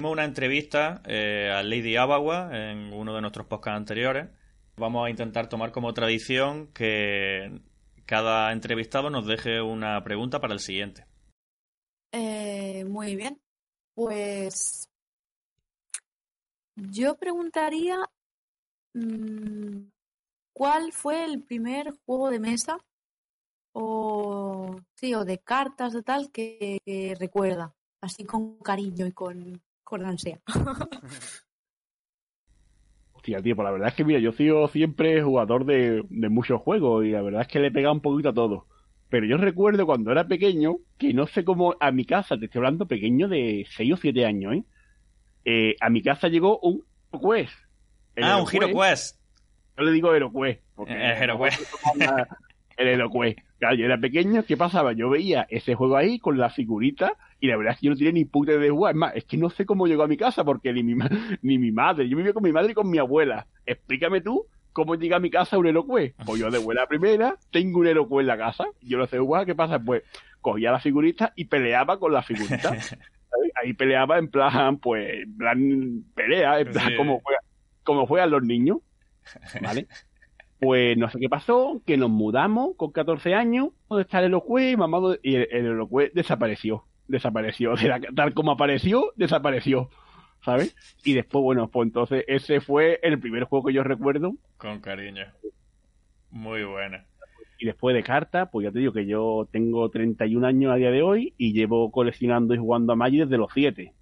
[0.00, 4.30] Hicimos una entrevista eh, a Lady Abawa en uno de nuestros podcasts anteriores.
[4.78, 7.60] Vamos a intentar tomar como tradición que
[8.06, 11.04] cada entrevistado nos deje una pregunta para el siguiente.
[12.12, 13.42] Eh, muy bien.
[13.94, 14.88] Pues
[16.76, 17.98] yo preguntaría
[18.94, 19.82] mm,
[20.54, 22.78] ¿cuál fue el primer juego de mesa
[23.72, 26.78] o sí o de cartas de tal que
[27.20, 29.60] recuerda así con cariño y con
[29.90, 30.40] con ansia.
[33.12, 36.62] Hostia, tío, pues la verdad es que mira, yo he sido siempre jugador de, muchos
[36.62, 38.66] juegos y la verdad es que le he pegado un poquito a todo.
[39.10, 42.60] Pero yo recuerdo cuando era pequeño, que no sé cómo a mi casa, te estoy
[42.60, 44.64] hablando pequeño de 6 o 7 años, ¿eh?
[45.44, 45.76] ¿eh?
[45.80, 47.52] a mi casa llegó un Quest.
[48.22, 49.18] ah, un Hero Quest.
[49.76, 50.62] Yo le digo Hero Quest.
[50.76, 51.60] Porque el Hero Quest.
[52.76, 53.38] El Hero Quest.
[53.58, 54.92] Claro, yo era pequeño, ¿qué pasaba?
[54.92, 57.96] Yo veía ese juego ahí con la figurita y la verdad es que yo no
[57.96, 58.92] tenía ni puta de jugar.
[58.92, 60.94] Es más, es que no sé cómo llegó a mi casa porque ni mi,
[61.42, 63.46] ni mi madre, yo vivía con mi madre y con mi abuela.
[63.66, 66.14] Explícame tú cómo llega a mi casa un Herocue.
[66.24, 68.66] Pues yo de buena primera tengo un Herocue en la casa.
[68.82, 69.78] Yo lo sé jugar, ¿qué pasa?
[69.78, 70.02] Pues
[70.40, 72.76] cogía la figurita y peleaba con la figurita.
[73.62, 77.22] Ahí peleaba en plan, pues, en plan pelea, en plan como,
[77.84, 78.78] como juegan los niños.
[79.62, 79.86] ¿Vale?
[80.58, 84.76] Pues no sé qué pasó, que nos mudamos con 14 años, donde está el Elocue,
[84.76, 86.84] mamado, y el, el desapareció.
[87.10, 87.74] Desapareció.
[88.14, 89.90] tal como apareció, desapareció.
[90.44, 90.74] ¿Sabes?
[91.04, 94.32] Y después, bueno, pues entonces ese fue el primer juego que yo recuerdo.
[94.56, 95.26] Con cariño.
[96.30, 97.04] Muy buena.
[97.58, 100.90] Y después de carta, pues ya te digo que yo tengo 31 años a día
[100.90, 103.92] de hoy y llevo coleccionando y jugando a Magic desde los 7.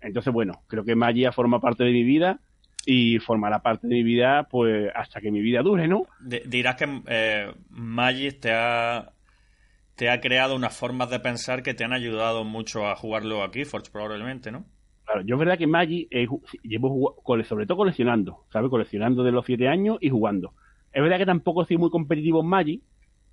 [0.00, 2.40] Entonces, bueno, creo que Magic forma parte de mi vida
[2.86, 6.06] y formará parte de mi vida pues hasta que mi vida dure, ¿no?
[6.20, 9.12] dirás que eh, Magic te ha
[9.96, 13.64] te ha creado unas formas de pensar que te han ayudado mucho a jugarlo aquí,
[13.64, 14.64] Forge probablemente, ¿no?
[15.04, 16.08] Claro, yo es verdad que Magic
[16.62, 18.70] llevo sobre todo coleccionando, ¿sabes?
[18.70, 20.54] Coleccionando de los 7 años y jugando.
[20.92, 22.82] Es verdad que tampoco soy muy competitivo en Magic,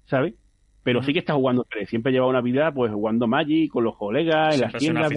[0.06, 0.34] ¿sabes?
[0.84, 1.88] Pero sí que está jugando tres.
[1.90, 5.12] Siempre llevaba una vida pues jugando Magic con los colegas, en las tiendas,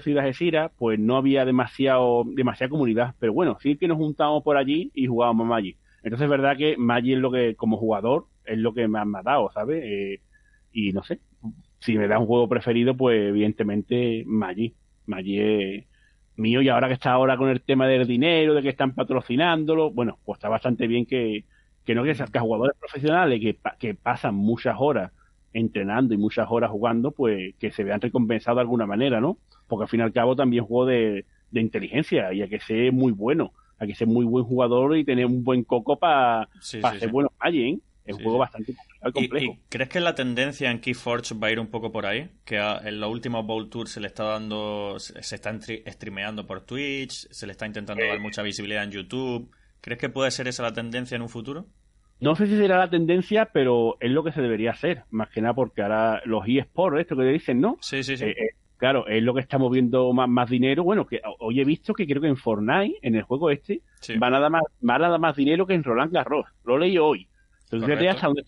[0.00, 3.14] ciudades de Sira, pues no había demasiado, demasiada comunidad.
[3.20, 5.76] Pero bueno, sí que nos juntamos por allí y jugábamos Magic.
[6.02, 9.22] Entonces es verdad que Magic es lo que, como jugador, es lo que me ha
[9.22, 9.82] dado, ¿sabes?
[9.84, 10.20] Eh,
[10.74, 11.20] y no sé,
[11.80, 14.74] si me da un juego preferido, pues evidentemente Magic.
[15.06, 15.86] Magic
[16.36, 19.90] mío y ahora que está ahora con el tema del dinero, de que están patrocinándolo,
[19.92, 21.44] bueno, pues está bastante bien que,
[21.84, 25.12] que no que, que jugadores profesionales que, que pasan muchas horas
[25.52, 29.38] entrenando y muchas horas jugando, pues que se vean recompensados de alguna manera, ¿no?
[29.68, 32.92] Porque al fin y al cabo también juego de, de inteligencia y hay que ser
[32.92, 36.80] muy bueno, hay que ser muy buen jugador y tener un buen coco para Sí,
[36.80, 37.06] ser sí.
[37.06, 37.78] buenos Magic, ¿eh?
[38.04, 38.40] Es Sí, un juego sí.
[38.40, 39.58] bastante complicado y ¿Y, complejo.
[39.70, 42.28] crees que la tendencia en Keyforge va a ir un poco por ahí?
[42.44, 46.46] Que a- en los últimos Bowl Tours se le está dando, se se está streameando
[46.46, 48.08] por Twitch, se le está intentando Eh.
[48.08, 49.50] dar mucha visibilidad en YouTube.
[49.80, 51.66] ¿Crees que puede ser esa la tendencia en un futuro?
[52.20, 55.40] No sé si será la tendencia, pero es lo que se debería hacer, más que
[55.40, 57.76] nada porque ahora los eSports, esto que dicen, ¿no?
[57.80, 58.24] Sí, sí, sí.
[58.24, 60.84] Eh, eh, claro, es lo que está moviendo más, más dinero.
[60.84, 64.16] Bueno, que hoy he visto que creo que en Fortnite, en el juego este, sí.
[64.16, 66.46] va nada más, va nada más dinero que en Roland Garros.
[66.64, 67.26] Lo leí hoy.
[67.64, 68.00] Entonces, Correcto.
[68.00, 68.44] fíjate hasta dónde,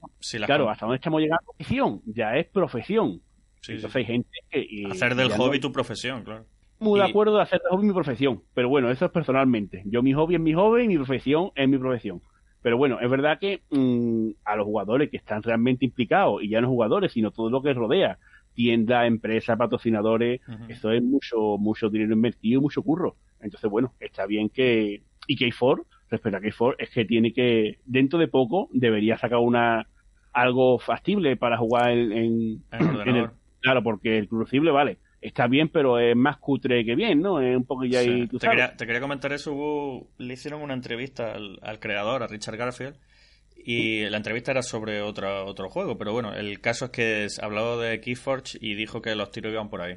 [0.46, 1.44] claro, hasta dónde estamos llegando.
[1.56, 3.12] Profesión, ya es profesión.
[3.12, 3.20] sí,
[3.60, 3.72] sí.
[3.72, 4.66] Entonces hay gente que...
[4.68, 6.46] y- Hacer del hobby no- tu profesión, claro.
[6.78, 8.42] muy de acuerdo de hacer de hobby mi profesión.
[8.54, 9.82] Pero bueno, eso es personalmente.
[9.86, 12.20] Yo mi hobby es mi hobby y mi profesión es mi profesión.
[12.62, 16.60] Pero bueno, es verdad que mm, a los jugadores que están realmente implicados, y ya
[16.60, 18.18] no jugadores, sino todo lo que rodea,
[18.54, 20.64] tienda, empresa, patrocinadores, Ujú.
[20.68, 23.16] eso es mucho, mucho dinero invertido y mucho curro.
[23.40, 25.02] Entonces, bueno, está bien que...
[25.28, 29.86] Y K4, respecto a K4, es que tiene que, dentro de poco, debería sacar una
[30.32, 33.30] algo factible para jugar en, en, En el en ordenador.
[33.30, 37.40] el- claro, porque el crucible, vale, está bien, pero es más cutre que bien, ¿no?
[37.40, 38.10] Es un poco ya Sí.
[38.10, 38.60] ahí, tú Te, sabes.
[38.60, 39.52] quería, te quería comentar eso.
[39.54, 42.96] hubo- le hicieron una entrevista al, al creador, a Richard Garfield,
[43.56, 45.98] y la entrevista era sobre otro, otro juego.
[45.98, 49.70] Pero bueno, el caso es que habló de Keyforge y dijo que los tiros iban
[49.70, 49.96] por ahí.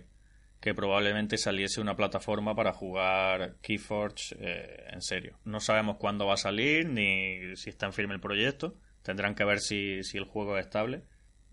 [0.60, 5.38] Que probablemente saliese una plataforma para jugar Keyforge eh, en serio.
[5.46, 8.76] No sabemos cuándo va a salir ni si está en firme el proyecto.
[9.04, 11.04] Tendrán que ver si, si el juego es estable.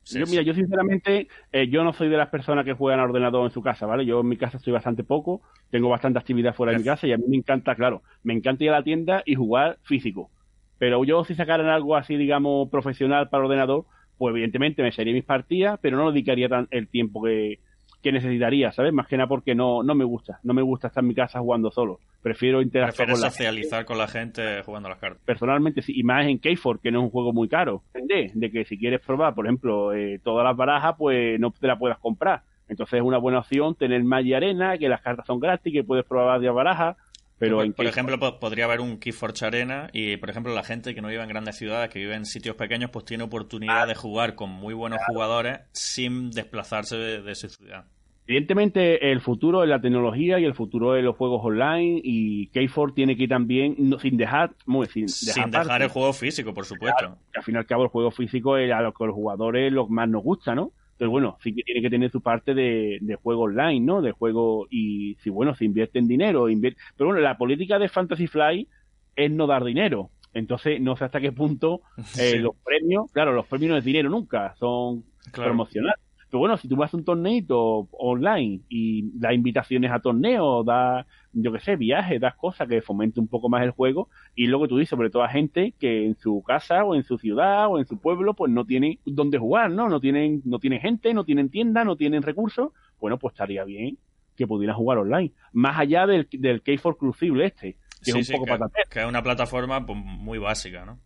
[0.02, 3.04] Sí, Yo, mira, yo sinceramente, eh, yo no soy de las personas que juegan a
[3.04, 4.06] ordenador en su casa, ¿vale?
[4.06, 7.12] Yo en mi casa estoy bastante poco, tengo bastante actividad fuera de mi casa y
[7.12, 10.30] a mí me encanta, claro, me encanta ir a la tienda y jugar físico.
[10.78, 13.86] Pero yo si sacaran algo así, digamos, profesional para ordenador,
[14.16, 17.58] pues evidentemente me sería mis partidas, pero no dedicaría tan el tiempo que,
[18.06, 18.92] que necesitaría, ¿sabes?
[18.92, 21.40] Más que nada porque no, no me gusta, no me gusta estar en mi casa
[21.40, 21.98] jugando solo.
[22.22, 25.20] Prefiero interactuar Prefieres con la socializar con la gente jugando las cartas.
[25.24, 27.82] personalmente sí, y más en K4, que no es un juego muy caro.
[27.94, 28.32] ¿Entendés?
[28.34, 31.78] De que si quieres probar, por ejemplo, eh, todas las barajas, pues no te las
[31.78, 32.42] puedas comprar.
[32.68, 36.04] Entonces es una buena opción tener Magic Arena, que las cartas son gratis, que puedes
[36.04, 36.96] probar varias barajas,
[37.38, 40.54] pero por, en por K4 ejemplo, po- podría haber un Keyforge Arena y, por ejemplo,
[40.54, 43.24] la gente que no vive en grandes ciudades, que vive en sitios pequeños, pues tiene
[43.24, 47.84] oportunidad de jugar con muy buenos jugadores sin desplazarse de, de su ciudad.
[48.28, 52.92] Evidentemente el futuro es la tecnología y el futuro de los juegos online y K4
[52.94, 56.12] tiene que ir también, no, sin dejar, muy, sin dejar, Sin dejar aparte, el juego
[56.12, 57.18] físico, por supuesto.
[57.32, 59.72] que al fin y al cabo el juego físico es a lo que los jugadores
[59.72, 60.72] lo más nos gusta, ¿no?
[60.92, 64.00] Entonces, bueno, sí que tiene que tener su parte de, de juego online, ¿no?
[64.02, 66.80] De juego y, si bueno, se invierte en dinero, invierte...
[66.96, 68.66] Pero bueno, la política de Fantasy Fly
[69.14, 70.10] es no dar dinero.
[70.32, 72.02] Entonces, no sé hasta qué punto eh,
[72.32, 72.38] Sí.
[72.38, 75.50] los premios, claro, los premios no es dinero nunca, son Claro.
[75.50, 76.00] promocionales.
[76.28, 81.06] Pero bueno, si tú vas a un torneito online y das invitaciones a torneos, das,
[81.32, 84.66] yo qué sé, viajes, das cosas que fomente un poco más el juego, y luego
[84.68, 87.78] tú dices, sobre todo a gente que en su casa o en su ciudad o
[87.78, 89.88] en su pueblo, pues no tienen dónde jugar, ¿no?
[89.88, 93.98] No tienen, no tienen gente, no tienen tienda, no tienen recursos, bueno, pues estaría bien
[94.36, 95.32] que pudieran jugar online.
[95.52, 98.88] Más allá del, del K4 Crucible este, que Sí, es sí, un poco que, patatero.
[98.90, 100.98] que es una plataforma pues, muy básica, ¿no?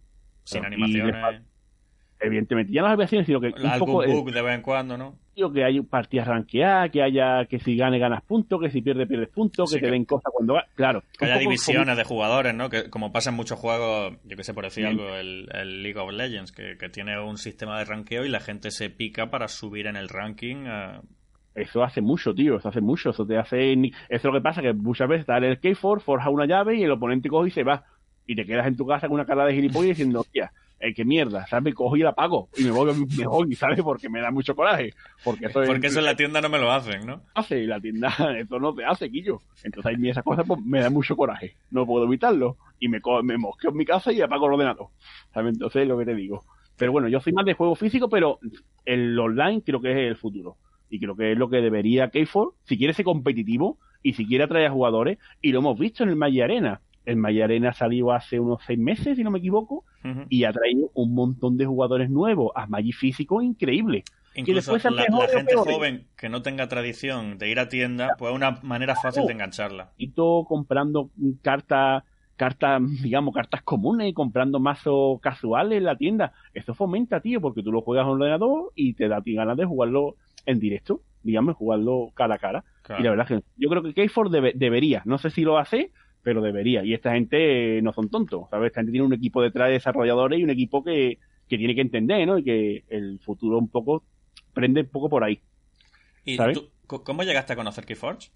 [0.45, 1.15] Sin animaciones,
[2.21, 4.03] Evidentemente, ya no las aviaciones, sino que un algún poco...
[4.03, 5.15] el- bug de vez en cuando, ¿no?
[5.55, 9.31] que hay partidas ranqueadas, que haya que si gane ganas puntos, que si pierde pierdes
[9.31, 10.59] puntos, Sí, que te den cosas cuando.
[10.75, 11.03] Claro.
[11.19, 12.69] Que haya divisiones de jugadores, ¿no?
[12.69, 15.99] Que como pasa en muchos juegos, yo que sé, por decir algo, el, el League
[15.99, 19.49] of Legends, que, que tiene un sistema de ranqueo y la gente se pica para
[19.49, 20.67] subir en el ranking.
[20.67, 21.01] eh,
[21.55, 23.73] Eso hace mucho, tío, eso hace mucho, eso te hace...
[23.73, 26.77] Eso es lo que pasa, que muchas veces estás en el K4, forja una llave
[26.77, 27.83] y el oponente coge y se va.
[28.27, 31.05] Y te quedas en tu casa con una cara de gilipollas diciendo, hostia, eh, qué
[31.05, 31.63] mierda, ¿sabes?
[31.65, 32.49] Me cojo y la pago.
[32.57, 33.81] Y me voy, me voy, ¿sabes?
[33.83, 34.95] Porque me da mucho coraje.
[35.23, 35.69] Porque eso es...
[35.69, 37.23] porque eso en la tienda no me lo hacen, ¿no?
[37.35, 38.09] hace y la tienda
[38.39, 39.41] eso no te hace, Quillo.
[39.63, 41.55] Entonces a mí esas cosas pues, me da mucho coraje.
[41.71, 42.57] No puedo evitarlo.
[42.79, 44.89] Y me, co- me mosqueo en mi casa y apago el ordenador.
[45.35, 45.53] ¿Sabes?
[45.53, 46.45] Entonces es lo que te digo.
[46.77, 48.39] Pero bueno, yo soy más de juego físico, pero
[48.87, 50.57] el online creo que es el futuro.
[50.89, 54.45] Y creo que es lo que debería K4, si quiere ser competitivo y si quiere
[54.45, 55.19] atraer a jugadores.
[55.43, 56.81] Y lo hemos visto en el Magic Arena.
[57.11, 59.85] El Magic Arena salió hace unos seis meses, si no me equivoco,
[60.29, 64.05] y ha traído un montón de jugadores nuevos a Magic físico increíble.
[64.35, 68.37] Incluso la, la gente joven que no tenga tradición de ir a tienda, pues es
[68.37, 69.91] una manera fácil de engancharla.
[69.91, 71.11] poquito comprando
[71.43, 72.05] cartas,
[72.37, 76.33] cartas, digamos, cartas comunes y comprando mazos casuales en la tienda.
[76.55, 79.65] Eso fomenta, tío, porque tú lo juegas en ordenador y te da ti ganas de
[79.65, 80.15] jugarlo
[80.47, 82.65] en directo, digamos, jugarlo cara a cara.
[82.99, 85.91] Y la verdad es que yo creo que Keyford debería, no sé si lo hace,
[86.23, 86.85] pero debería.
[86.85, 88.69] Y esta gente eh, no son tontos, ¿sabes?
[88.69, 91.19] Esta gente tiene un equipo detrás de desarrolladores y un equipo que,
[91.49, 92.39] que tiene que entender, ¿no?
[92.39, 94.05] Y que el futuro un poco
[94.53, 95.41] prende un poco por ahí.
[96.25, 98.31] ¿Y tú, cómo llegaste a conocer Keyforge?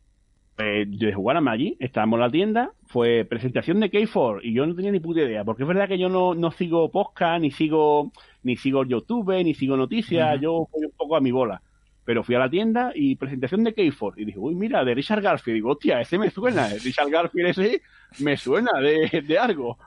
[0.56, 4.64] Eh, de jugar a Maggi, estábamos en la tienda, fue presentación de Keyforge y yo
[4.64, 7.50] no tenía ni puta idea, porque es verdad que yo no, no sigo podcast, ni
[7.50, 8.12] sigo
[8.44, 11.60] ni sigo YouTube, ni sigo noticias, yo voy un poco a mi bola.
[12.04, 15.22] Pero fui a la tienda y presentación de Keyforge y dije, uy, mira, de Richard
[15.22, 15.54] Garfield.
[15.54, 17.82] Digo, hostia, ese me suena, Richard Garfield ese
[18.20, 19.78] me suena de, de algo.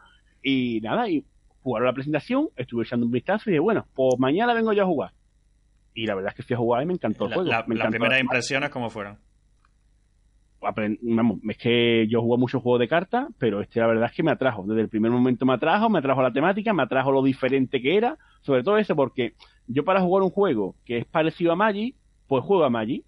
[0.41, 1.23] Y nada, y
[1.61, 4.85] jugaron la presentación, estuve echando un vistazo y dije, bueno, pues mañana vengo yo a
[4.85, 5.11] jugar.
[5.93, 7.49] Y la verdad es que fui a jugar y me encantó el juego.
[7.49, 9.17] La, las primeras impresiones, ¿cómo fueron?
[10.61, 14.23] Vamos, es que yo juego muchos juegos de cartas, pero este la verdad es que
[14.23, 14.63] me atrajo.
[14.65, 17.95] Desde el primer momento me atrajo, me atrajo la temática, me atrajo lo diferente que
[17.95, 18.17] era.
[18.41, 19.33] Sobre todo eso, porque
[19.67, 21.95] yo para jugar un juego que es parecido a Magic,
[22.27, 23.03] pues juego a Magic.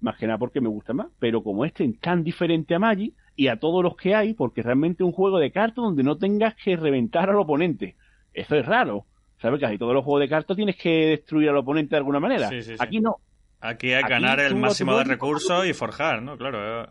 [0.00, 1.08] Más que nada porque me gusta más.
[1.18, 4.62] Pero como este es tan diferente a Magic y a todos los que hay, porque
[4.62, 7.96] realmente es un juego de cartas donde no tengas que reventar al oponente.
[8.32, 9.06] Eso es raro.
[9.40, 9.60] ¿Sabes?
[9.60, 12.50] Casi todos los juegos de cartas tienes que destruir al oponente de alguna manera.
[12.78, 13.16] Aquí no.
[13.60, 16.36] Aquí hay que ganar el máximo de recursos y forjar, ¿no?
[16.36, 16.82] Claro.
[16.82, 16.88] Eh.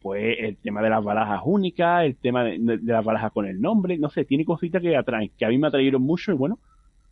[0.00, 3.98] Pues el tema de las barajas únicas, el tema de, las barajas con el nombre,
[3.98, 6.60] no sé, tiene cositas que atraen, que a mí me atrayeron mucho y bueno,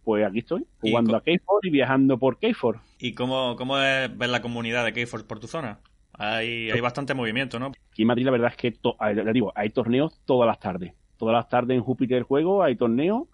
[0.06, 2.80] pues aquí estoy, jugando a Keyforge y viajando por Keyforge.
[3.00, 5.80] ¿Y cómo, cómo es ver la comunidad de Keyforge por tu zona?
[6.12, 7.72] Hay, hay bastante movimiento, ¿no?
[7.90, 8.72] Aquí en Madrid la verdad es que,
[9.14, 10.92] le digo, hay torneos todas las tardes.
[11.16, 13.24] Todas las tardes en Júpiter juego hay torneos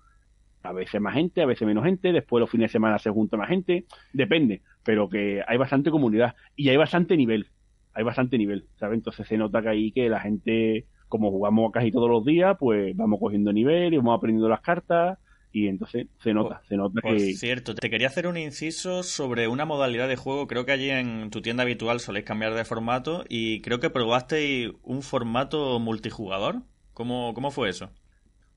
[0.63, 3.37] a veces más gente, a veces menos gente, después los fines de semana se junta
[3.37, 7.49] más gente, depende, pero que hay bastante comunidad y hay bastante nivel,
[7.93, 8.97] hay bastante nivel, ¿sabes?
[8.97, 12.97] Entonces se nota que ahí que la gente, como jugamos casi todos los días, pues
[12.97, 15.19] vamos cogiendo nivel y vamos aprendiendo las cartas
[15.53, 19.65] y entonces se nota, se nota por cierto, te quería hacer un inciso sobre una
[19.65, 23.61] modalidad de juego, creo que allí en tu tienda habitual soléis cambiar de formato y
[23.61, 26.63] creo que probaste un formato multijugador,
[26.95, 27.91] ¿cómo, cómo fue eso?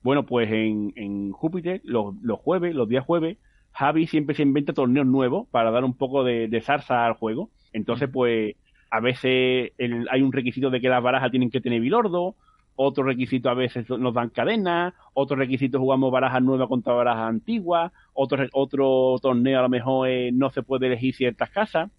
[0.02, 3.38] Bueno, pues en, en Júpiter, los, los, jueves, los días jueves,
[3.72, 7.50] Javi siempre se inventa torneos nuevos para dar un poco de, de zarza al juego.
[7.72, 8.54] Entonces, pues,
[8.90, 12.36] a veces hay un requisito de que las barajas tienen que tener bilordo,
[12.76, 17.92] otro requisito a veces nos dan cadenas, otro requisito jugamos barajas nuevas contra barajas antiguas,
[18.12, 21.90] otro, otro torneo a lo mejor no se puede elegir ciertas casas.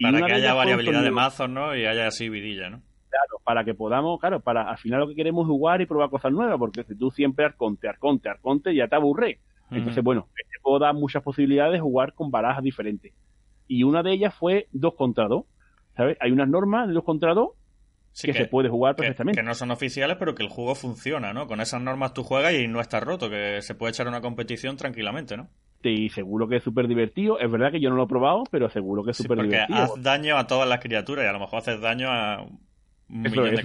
[0.00, 1.74] Para que haya variabilidad de mazos, ¿no?
[1.74, 2.82] Y haya así vidilla, ¿no?
[3.08, 6.10] Claro, para que podamos, claro, para al final lo que queremos es jugar y probar
[6.10, 9.40] cosas nuevas, porque si tú siempre arconte, arconte, arconte, ya te aburre.
[9.70, 13.12] Entonces, bueno, te puedo dar muchas posibilidades de jugar con barajas diferentes.
[13.66, 15.44] Y una de ellas fue dos contra dos.
[15.96, 16.16] ¿Sabes?
[16.20, 17.52] Hay unas normas de dos contra dos
[18.22, 19.40] que, se puede jugar perfectamente.
[19.40, 21.46] Que, no son oficiales, pero que el juego funciona, ¿no?
[21.46, 24.76] Con esas normas tú juegas y no estás roto, que se puede echar una competición
[24.76, 25.48] tranquilamente, ¿no?
[25.82, 27.38] Y seguro que es súper divertido.
[27.38, 29.66] Es verdad que yo no lo he probado, pero seguro que es súper divertido.
[29.66, 32.46] Porque haz daño a todas las criaturas y a lo mejor haces daño a
[33.24, 33.62] eso, es.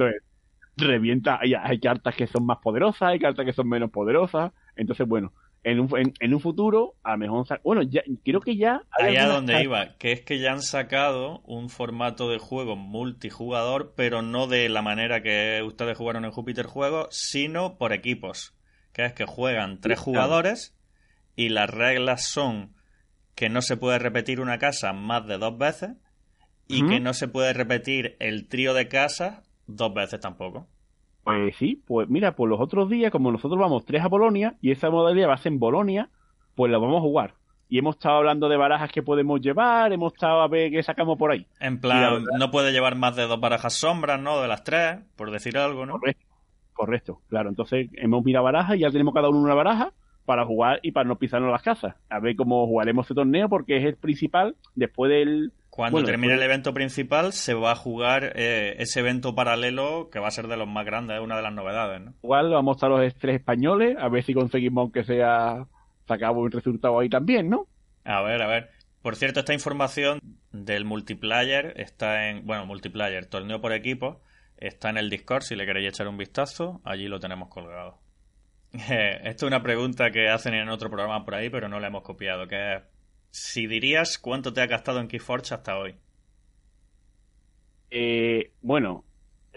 [0.76, 4.54] Revienta, hay, hay, cartas que son más poderosas, hay cartas que son menos poderosas.
[4.76, 5.34] Entonces, bueno,
[5.64, 7.62] en un, en, un futuro, a lo mejor.
[7.64, 8.84] Bueno, ya, creo que ya.
[8.92, 14.22] Allá donde iba, que es que ya han sacado un formato de juego multijugador, pero
[14.22, 18.54] no de la manera que ustedes jugaron en Júpiter Juegos, sino por equipos.
[18.94, 20.76] Que es que juegan tres jugadores
[21.36, 22.74] y las reglas son
[23.36, 25.92] que no se puede repetir una casa más de dos veces
[26.68, 30.68] y que no se puede repetir el trío de casas dos veces tampoco.
[31.30, 34.72] Pues sí, pues mira, pues los otros días, como nosotros vamos tres a Bolonia y
[34.72, 36.10] esa modalidad va a ser en Bolonia,
[36.56, 37.36] pues la vamos a jugar.
[37.68, 41.20] Y hemos estado hablando de barajas que podemos llevar, hemos estado a ver qué sacamos
[41.20, 41.46] por ahí.
[41.60, 44.42] En plan, no puede llevar más de dos barajas sombras, ¿no?
[44.42, 46.00] De las tres, por decir algo, ¿no?
[46.00, 46.26] Correcto,
[46.74, 47.50] correcto claro.
[47.50, 49.94] Entonces hemos mirado barajas y ya tenemos cada uno una baraja
[50.30, 51.96] para jugar y para no pisarnos las casas.
[52.08, 56.44] A ver cómo jugaremos este torneo porque es el principal después del, cuando termine el
[56.44, 60.56] evento principal, se va a jugar eh, ese evento paralelo que va a ser de
[60.56, 62.00] los más grandes, es una de las novedades.
[62.02, 62.14] ¿no?
[62.22, 65.66] Igual vamos a estar los tres españoles, a ver si conseguimos que sea
[66.08, 67.66] sacado un resultado ahí también, ¿no?
[68.04, 68.70] A ver, a ver.
[69.02, 70.20] Por cierto, esta información
[70.52, 72.46] del multiplayer está en.
[72.46, 74.22] Bueno, multiplayer, torneo por equipo,
[74.58, 77.98] está en el Discord si le queréis echar un vistazo, allí lo tenemos colgado.
[78.74, 82.04] esto es una pregunta que hacen en otro programa por ahí, pero no la hemos
[82.04, 82.82] copiado, que es
[83.32, 85.96] si dirías cuánto te ha gastado en Keyforge hasta hoy.
[87.92, 89.04] Eh, bueno,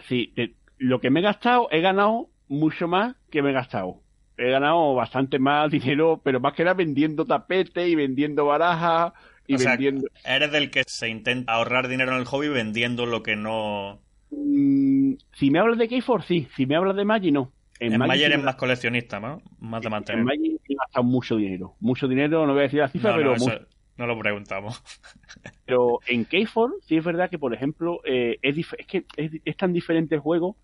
[0.08, 0.32] sí,
[0.78, 4.00] lo que me he gastado, he ganado mucho más que me he gastado.
[4.36, 9.12] He ganado bastante más dinero, pero más que era vendiendo tapete y vendiendo barajas
[9.46, 10.06] y vendiendo.
[10.24, 14.00] eres del que se intenta ahorrar dinero en el hobby vendiendo lo que no.
[14.30, 16.48] Mm, si me hablas de Keyforge, sí.
[16.56, 17.52] Si me hablas de Magic, no.
[17.82, 19.42] En, Magic, eres más coleccionista, ¿no?
[19.58, 20.20] Más de mantener.
[20.20, 21.74] En Magic he gastado mucho dinero.
[21.80, 23.66] Mucho dinero, no voy a decir la cifra, pero mucho.
[23.96, 24.82] No lo preguntamos.
[25.66, 29.72] Pero en K4 sí es verdad que, por ejemplo, eh, es, es, que es, tan
[29.72, 30.56] diferente el juego.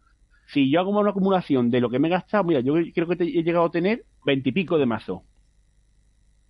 [0.47, 3.23] Si yo hago una acumulación de lo que me he gastado, mira, yo creo que
[3.23, 5.25] he llegado a tener veintipico de mazo.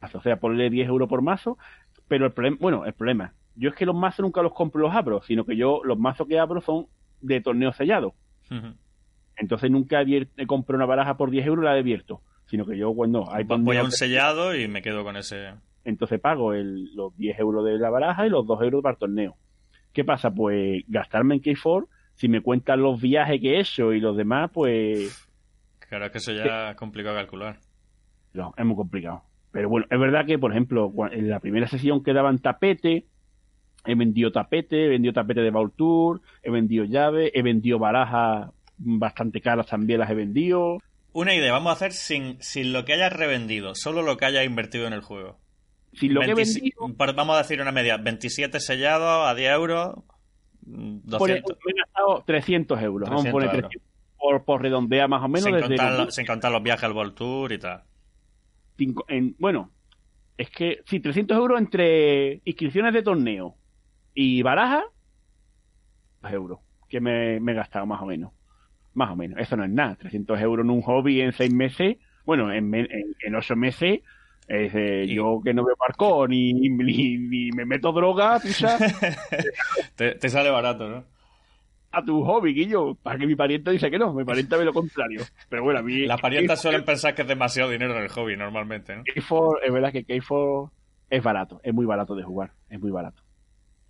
[0.01, 1.59] O sea, ponerle 10 euros por mazo.
[2.07, 4.95] Pero el problema, bueno, el problema, yo es que los mazos nunca los compro los
[4.95, 6.87] abro, sino que yo los mazos que abro son
[7.21, 8.15] de torneo sellado.
[9.39, 12.95] Entonces nunca he compro una baraja por 10 euros y la abierto sino que yo
[12.95, 15.53] cuando hay Voy a un sellado y me quedo con ese.
[15.85, 18.99] Entonces pago el, los 10 euros de la baraja y los 2 euros para el
[18.99, 19.37] torneo.
[19.93, 20.31] ¿Qué pasa?
[20.31, 24.51] Pues gastarme en K4, si me cuentan los viajes que he hecho y los demás,
[24.53, 25.29] pues.
[25.89, 27.59] Claro, es que eso ya es complicado calcular.
[28.33, 29.23] No, es muy complicado.
[29.53, 33.07] Pero bueno, es verdad que, por ejemplo, en la primera sesión quedaban tapete,
[33.85, 39.41] he vendido tapete, he vendido tapete de Tour, he vendido llave, he vendido barajas bastante
[39.41, 40.79] caras también las he vendido.
[41.13, 44.45] Una idea, vamos a hacer sin, sin lo que hayas revendido, solo lo que hayas
[44.45, 45.39] invertido en el juego.
[45.93, 46.77] Sin lo que he vendido...
[46.97, 49.97] Vamos a decir una media, 27 sellados a 10 euros,
[50.61, 51.57] 200.
[51.65, 53.83] me he gastado 300 euros, vamos a poner 300
[54.19, 55.45] por, por redondear más o menos.
[55.45, 57.85] Sin, desde contar, sin contar los viajes al World Tour y tal.
[59.09, 59.71] en, bueno,
[60.37, 63.57] es que sí, 300 euros entre inscripciones de torneo
[64.15, 64.85] y baraja,
[66.31, 68.33] euros que me, me he gastado más o menos.
[68.99, 69.39] Más o menos.
[69.39, 69.95] Eso no es nada.
[69.95, 71.99] 300 euros en un hobby en seis meses.
[72.27, 74.01] Bueno, en, en, ocho meses
[74.49, 78.41] eh, yo que no me parco ni, ni, me meto droga,
[79.95, 81.05] te, te, sale barato, ¿no?
[81.93, 82.97] A tu hobby, Guillo.
[82.97, 84.13] Para que mi pariente dice que no.
[84.13, 85.23] Mi pariente ve lo contrario.
[85.49, 86.05] Pero bueno, a mí.
[86.05, 89.05] Las parientas suelen pensar que es demasiado dinero en el hobby normalmente, ¿no?
[89.07, 90.71] es verdad que K4
[91.09, 91.61] es barato.
[91.63, 92.51] Es muy barato de jugar.
[92.69, 93.23] Es muy barato.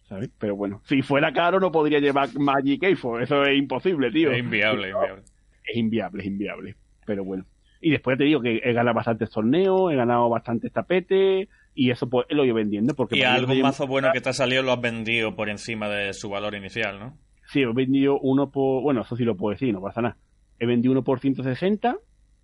[0.09, 0.31] ¿Sabes?
[0.39, 4.33] Pero bueno, si fuera caro no podría llevar Magic Eiffel, eso es imposible, tío.
[4.33, 5.23] Es inviable, inviable.
[5.65, 6.75] Es inviable, es inviable,
[7.05, 7.45] pero bueno.
[7.81, 12.09] Y después te digo que he ganado bastantes torneos, he ganado bastantes tapetes y eso
[12.09, 12.95] pues lo ido vendiendo.
[12.95, 16.13] Porque y algún mazo bueno que te ha salido lo has vendido por encima de
[16.13, 17.17] su valor inicial, ¿no?
[17.47, 20.17] Sí, he vendido uno por, bueno, eso sí lo puedo decir, no pasa nada.
[20.59, 21.97] He vendido uno por 160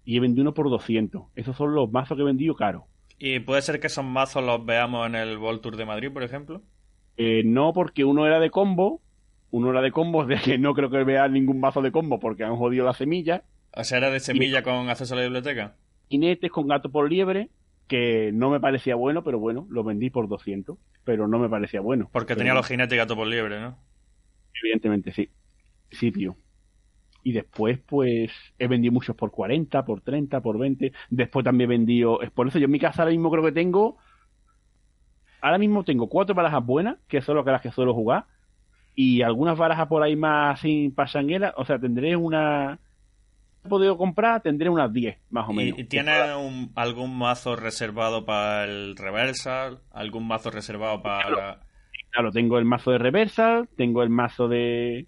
[0.04, 1.24] y he vendido uno por 200.
[1.34, 2.86] Esos son los mazos que he vendido caro.
[3.18, 6.22] ¿Y puede ser que esos mazos los veamos en el World Tour de Madrid, por
[6.22, 6.62] ejemplo?
[7.16, 9.00] Eh, no, porque uno era de combo,
[9.50, 12.44] uno era de combo, de que no creo que vea ningún mazo de combo porque
[12.44, 13.44] han jodido la semilla.
[13.72, 15.76] O sea, era de semilla con acceso a la biblioteca.
[16.08, 17.50] Jinetes con gato por liebre,
[17.88, 21.80] que no me parecía bueno, pero bueno, lo vendí por 200, pero no me parecía
[21.80, 22.08] bueno.
[22.12, 23.78] Porque tenía los jinetes y gato por liebre, ¿no?
[24.62, 25.28] Evidentemente, sí.
[25.90, 26.36] Sí, tío.
[27.24, 30.92] Y después, pues, he vendido muchos por 40, por 30, por 20.
[31.10, 32.20] Después también he vendido...
[32.20, 33.96] Es por eso yo en mi casa ahora mismo creo que tengo
[35.44, 38.24] ahora mismo tengo cuatro barajas buenas, que son las que suelo jugar,
[38.94, 42.78] y algunas barajas por ahí más sin pasanguera, o sea, tendré una...
[43.62, 45.78] He podido comprar, tendré unas 10, más o menos.
[45.78, 46.12] ¿Y tiene
[46.74, 49.80] algún mazo reservado para el Reversal?
[49.92, 51.60] ¿Algún mazo reservado para...?
[52.10, 55.06] Claro, tengo el mazo de Reversal, tengo el mazo de...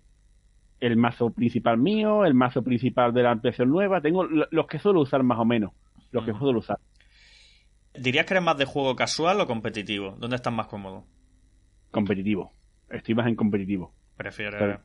[0.80, 5.00] El mazo principal mío, el mazo principal de la impresión nueva, tengo los que suelo
[5.00, 5.72] usar más o menos,
[6.12, 6.76] los que suelo usar.
[7.98, 10.16] ¿Dirías que eres más de juego casual o competitivo?
[10.18, 11.04] ¿Dónde estás más cómodo?
[11.90, 12.52] Competitivo.
[12.90, 13.92] Estoy más en competitivo.
[14.16, 14.80] ¿Prefieres...?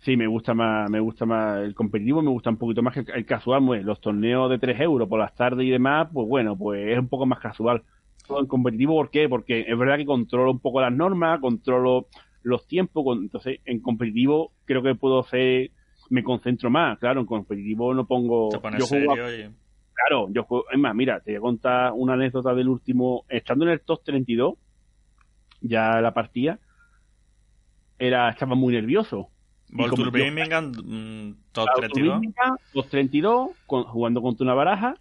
[0.00, 3.04] Sí, me gusta más, me gusta más el competitivo, me gusta un poquito más que
[3.12, 3.66] el, casual.
[3.66, 6.98] Pues, los torneos de 3 euros por las tardes y demás, pues bueno, pues es
[6.98, 7.82] un poco más casual.
[8.30, 9.28] En competitivo, ¿por qué?
[9.28, 12.06] Porque es verdad que controlo un poco las normas, controlo
[12.42, 15.72] los tiempos, entonces en competitivo creo que puedo ser,
[16.10, 18.50] me concentro más, claro, en competitivo no pongo...
[18.78, 19.52] yo serio
[20.06, 23.64] Claro, yo juego, es más, mira, te voy a contar una anécdota del último, estando
[23.64, 24.54] en el top 32,
[25.60, 26.60] ya la partida,
[27.98, 29.28] era, estaba muy nervioso.
[29.70, 32.22] Voltur Birmingham, mm, top 32.
[32.72, 34.94] top 32, jugando contra una baraja,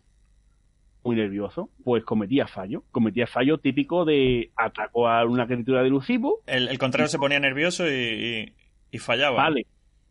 [1.03, 2.83] muy nervioso, pues cometía fallo.
[2.91, 6.39] Cometía fallo típico de atacó a una criatura de elusivo.
[6.47, 8.51] El, contrario se ponía nervioso y,
[8.97, 9.37] fallaba.
[9.43, 9.67] Vale.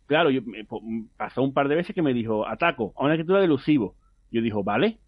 [0.07, 0.43] Claro, yo,
[1.17, 3.97] pasó un par de veces que me dijo, ataco a una criatura de elusivo.
[4.31, 4.99] Yo dijo, vale.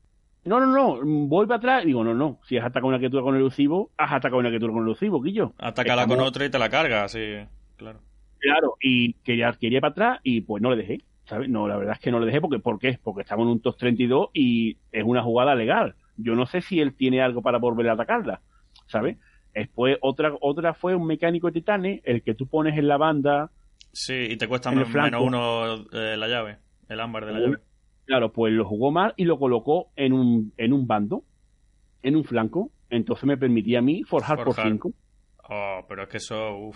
[0.45, 1.85] No, no, no, voy para atrás.
[1.85, 2.39] Digo, no, no.
[2.47, 5.53] Si has atacado una criatura con elusivo, has atacado una criatura con elusivo, Guillo.
[5.59, 7.37] Atácala con otro y te la carga, sí,
[7.77, 8.01] claro.
[8.39, 11.01] Claro, y quería, quería para atrás y pues no le dejé.
[11.29, 11.49] ¿sabes?
[11.49, 12.99] No, la verdad es que no le dejé porque, ¿por qué?
[13.03, 15.95] Porque estamos en un top 32 y es una jugada legal.
[16.17, 18.41] Yo no sé si él tiene algo para volver a atacarla,
[18.87, 19.19] ¿sabes?
[19.55, 23.51] Después otra otra fue un mecánico de titanes, el que tú pones en la banda.
[23.93, 26.59] Sí, y te cuesta menos, uno eh, la llave,
[26.89, 27.59] el ámbar de la llave.
[28.09, 31.25] Claro, pues lo jugó mal y lo colocó en un, en un bando,
[32.03, 32.71] en un flanco.
[32.89, 34.91] Entonces me permitía a mí forjar, por 5.
[35.51, 36.71] Oh, pero es que eso.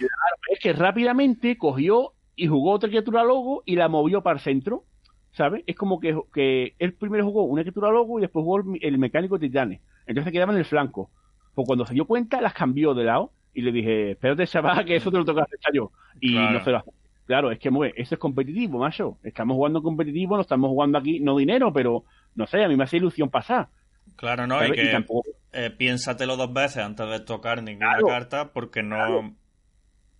[0.51, 4.85] es que rápidamente cogió y jugó otra criatura logo y la movió para el centro.
[5.31, 5.65] ¿Sabes?
[5.67, 9.39] Es como que, que él primero jugó una criatura logo y después jugó el, mecánico
[9.39, 9.81] titanes.
[10.07, 11.09] Entonces quedaba en el flanco.
[11.55, 14.97] Pues cuando se dio cuenta, las cambió de lado y le dije, espérate, chaval, que
[14.97, 15.93] eso te lo toca hacer yo.
[16.21, 16.91] Y no se lo hace.
[17.33, 19.17] Claro, es que mueve, eso es competitivo, macho.
[19.23, 22.05] Estamos jugando competitivo, no estamos jugando aquí, no dinero, pero
[22.35, 23.71] no sé, a mí me hace ilusión pasar.
[24.17, 25.03] Claro, no, y que
[25.55, 29.35] eh, piénsatelo dos veces antes de tocar ninguna carta porque no...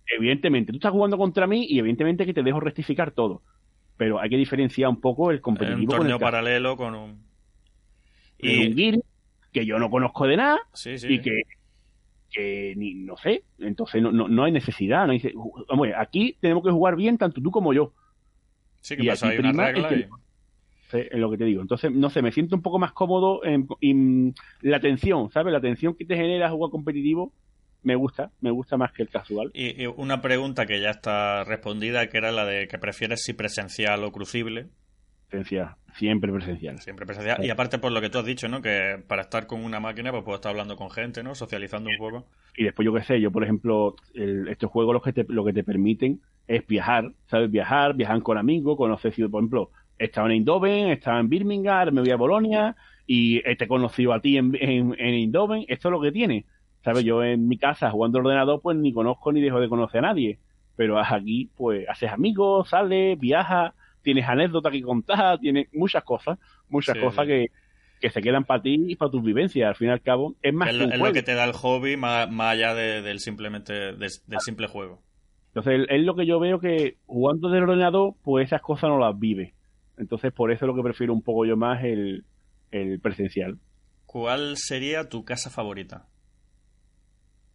[0.07, 3.43] Evidentemente, tú estás jugando contra mí y evidentemente que te dejo rectificar todo.
[3.95, 5.93] Pero hay que diferenciar un poco el competitivo.
[5.93, 7.23] Un torneo paralelo con un...
[8.39, 8.69] Y...
[8.69, 9.01] un guiri
[9.51, 11.43] que yo no conozco de nada y que,
[12.33, 15.05] que ni, no sé, entonces no, no, hay necesidad.
[15.05, 17.93] No hay, aquí tenemos que jugar bien tanto tú como yo.
[18.81, 20.05] Sí, que pasa, hay una regla y
[20.99, 21.61] es lo que te digo.
[21.61, 25.51] Entonces, no sé, me siento un poco más cómodo en, la atención, ¿sabes?
[25.51, 27.33] La atención que te genera jugar competitivo
[27.81, 29.51] me gusta, me gusta más que el casual.
[29.53, 34.03] Y, una pregunta que ya está respondida, que era la de que prefieres si presencial
[34.03, 34.67] o crucible.
[35.93, 36.79] Siempre presencial.
[36.79, 37.43] Siempre presencial.
[37.45, 38.61] Y aparte por lo que tú has dicho, ¿no?
[38.61, 41.35] Que para estar con una máquina, pues puedo estar hablando con gente, ¿no?
[41.35, 42.25] Socializando un poco.
[42.57, 45.53] Y después yo qué sé, yo por ejemplo, estos juegos lo que, te, lo que
[45.53, 47.51] te permiten es viajar, ¿sabes?
[47.51, 52.11] Viajar, viajar con amigos, conocer, por ejemplo, estaba en Eindhoven, estaba en Birmingham, me voy
[52.11, 55.65] a Bolonia y te he conocido a ti en, en, Eindhoven.
[55.67, 56.45] Esto es lo que tiene.
[56.83, 57.05] ¿Sabes?
[57.05, 60.07] Yo en mi casa jugando al ordenador, pues ni conozco ni dejo de conocer a
[60.07, 60.39] nadie.
[60.75, 63.73] Pero aquí, pues, haces amigos, sales, viajas,
[64.03, 66.37] tienes anécdotas que contar, tienes muchas cosas,
[66.69, 67.47] muchas cosas que,
[67.99, 69.69] que se quedan para ti y para tus vivencias.
[69.69, 71.53] Al fin y al cabo, es más es, que es lo que te da el
[71.53, 75.01] hobby más, allá del simplemente del simple juego.
[75.55, 79.17] Entonces, es lo que yo veo que jugando del ordenador, pues esas cosas no las
[79.17, 79.53] vive.
[79.97, 82.25] Entonces, por eso es lo que prefiero un poco yo más el,
[83.01, 83.57] presencial.
[84.05, 86.07] ¿Cuál sería tu casa favorita?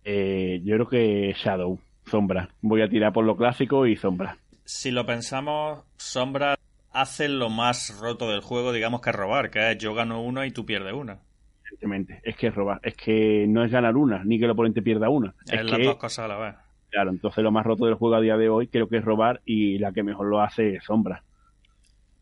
[0.05, 2.49] Eh, yo creo que Shadow, Sombra.
[2.63, 4.39] Voy a tirar por lo clásico y Sombra.
[4.69, 6.59] Si lo pensamos, Sombra
[6.93, 10.51] hace lo más roto del juego, digamos que robar, que es yo gano una y
[10.51, 11.21] tú pierdes una.
[11.65, 14.83] Evidentemente, es que es robar, es que no es ganar una, ni que el oponente
[14.83, 15.35] pierda una.
[15.47, 16.55] Es, las dos cosas a la vez.
[16.91, 19.41] Claro, entonces lo más roto del juego a día de hoy creo que es robar
[19.47, 21.25] y la que mejor lo hace es Sombra.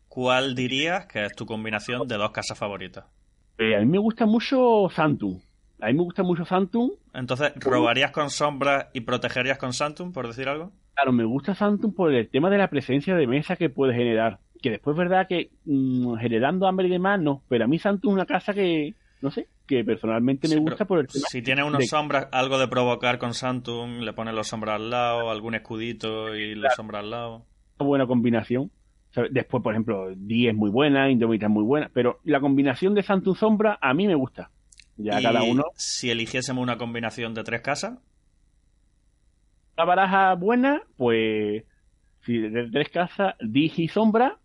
[0.07, 3.03] ¿Cuál dirías que es tu combinación de dos casas favoritas?
[3.57, 5.37] Eh, a mí me gusta mucho Santum.
[5.81, 6.91] A mí me gusta mucho Santum.
[7.13, 10.71] Entonces, ¿robarías con Sombra y protegerías con Santum, por decir algo?
[10.97, 14.39] Claro, me gusta Santum por el tema de la presencia de mesa que puede generar.
[14.63, 17.43] Que después es verdad que mm, generando hambre y demás, no.
[17.47, 20.97] Pero a mí Santum es una casa que, no sé, que personalmente me gusta por
[20.97, 21.27] el tema.
[21.29, 25.29] Si tiene unos sombras, algo de provocar con Santum, le pone los sombras al lado,
[25.29, 27.45] algún escudito y los sombras al lado.
[27.77, 28.71] Una buena combinación.
[29.29, 33.03] Después, por ejemplo, Di es muy buena, Indomita es muy buena, pero la combinación de
[33.03, 34.49] Santo Sombra a mí me gusta.
[34.95, 35.65] Ya cada uno.
[35.75, 37.99] Si eligiésemos una combinación de tres casas.
[39.77, 41.63] La baraja buena, pues.
[42.25, 44.37] Si de tres casas, Di y Sombra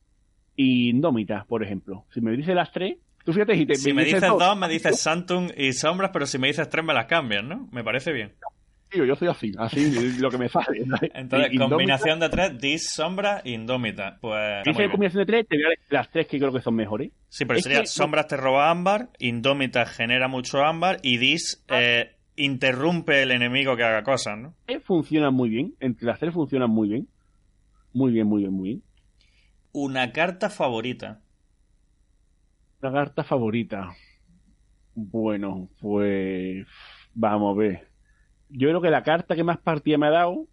[0.54, 2.04] y Indómita, por ejemplo.
[2.14, 5.48] Si me dices las tres, tú fíjate si, si me, dices, dos, me dices Santum
[5.56, 7.68] y Sombras, pero si me dices tres, me las cambias, ¿no?
[7.72, 8.32] Me parece bien
[8.94, 10.84] yo soy así, así lo que me sale.
[11.14, 14.18] Entonces, combinación de tres, Dis, Sombra, Indómita.
[14.20, 14.64] Pues.
[14.64, 17.10] Dice combinación de tres, te voy a las tres que creo que son mejores.
[17.28, 21.80] Sí, pero sería Sombras te roba ámbar, Indómita genera mucho ámbar y Dis ah.
[21.80, 24.54] eh, interrumpe el enemigo que haga cosas, ¿no?
[24.66, 27.08] Eh, funcionan muy bien, entre las tres funcionan muy bien.
[27.92, 28.82] Muy bien, muy bien, muy bien.
[29.72, 31.20] Una carta favorita.
[32.80, 33.94] Una carta favorita.
[34.94, 36.66] Bueno, pues
[37.14, 37.92] vamos a ver
[38.52, 40.46] yo creo que la carta que más partida me ha dado,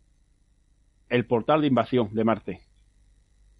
[1.09, 2.61] el portal de invasión de Marte.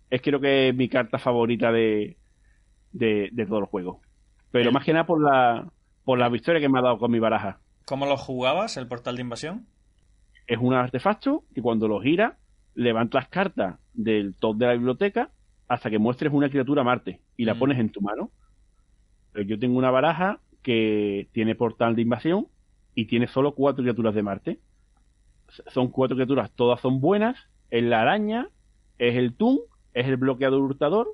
[0.09, 2.17] Es creo que es mi carta favorita de,
[2.91, 4.01] de, de todo el juego.
[4.51, 5.71] Pero más que nada por la,
[6.03, 7.59] por la victoria que me ha dado con mi baraja.
[7.89, 9.65] ¿Cómo lo jugabas, el portal de invasión?
[10.45, 12.35] Es un artefacto que cuando lo giras,
[12.75, 15.31] levantas cartas del top de la biblioteca
[15.67, 17.59] hasta que muestres una criatura Marte y la mm.
[17.59, 18.29] pones en tu mano.
[19.31, 22.45] Pero yo tengo una baraja que tiene portal de invasión
[22.93, 24.59] y tiene solo cuatro criaturas de Marte.
[25.73, 27.37] Son cuatro criaturas, todas son buenas.
[27.71, 28.49] Es la araña,
[28.99, 29.61] es el Tun,
[29.95, 31.07] es el bloqueador hurtador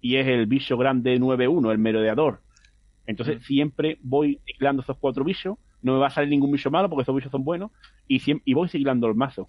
[0.00, 2.40] y es el bicho grande 9-1, el merodeador.
[3.06, 5.56] Entonces siempre voy ciclando esos cuatro bichos.
[5.82, 7.70] No me va a salir ningún bicho malo porque esos bichos son buenos.
[8.06, 9.48] Y, y voy ciclando el mazo.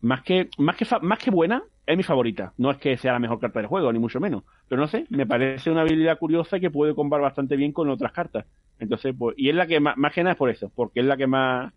[0.00, 2.52] Más que, más, que más que buena, es mi favorita.
[2.56, 4.44] No es que sea la mejor carta del juego, ni mucho menos.
[4.68, 8.12] Pero no sé, me parece una habilidad curiosa que puede combar bastante bien con otras
[8.12, 8.46] cartas.
[8.78, 11.06] Entonces, pues, y es la que más, más que nada es por eso, porque es
[11.06, 11.72] la que más...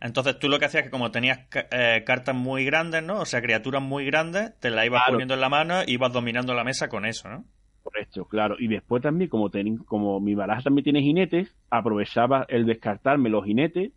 [0.00, 3.20] Entonces tú lo que hacías es que como tenías eh, cartas muy grandes, ¿no?
[3.20, 6.54] O sea, criaturas muy grandes, te las ibas poniendo en la mano y ibas dominando
[6.54, 7.44] la mesa con eso, ¿no?
[7.82, 8.56] Correcto, claro.
[8.58, 13.44] Y después también, como, ten, como mi baraja también tiene jinetes, aprovechaba el descartarme los
[13.44, 13.92] jinetes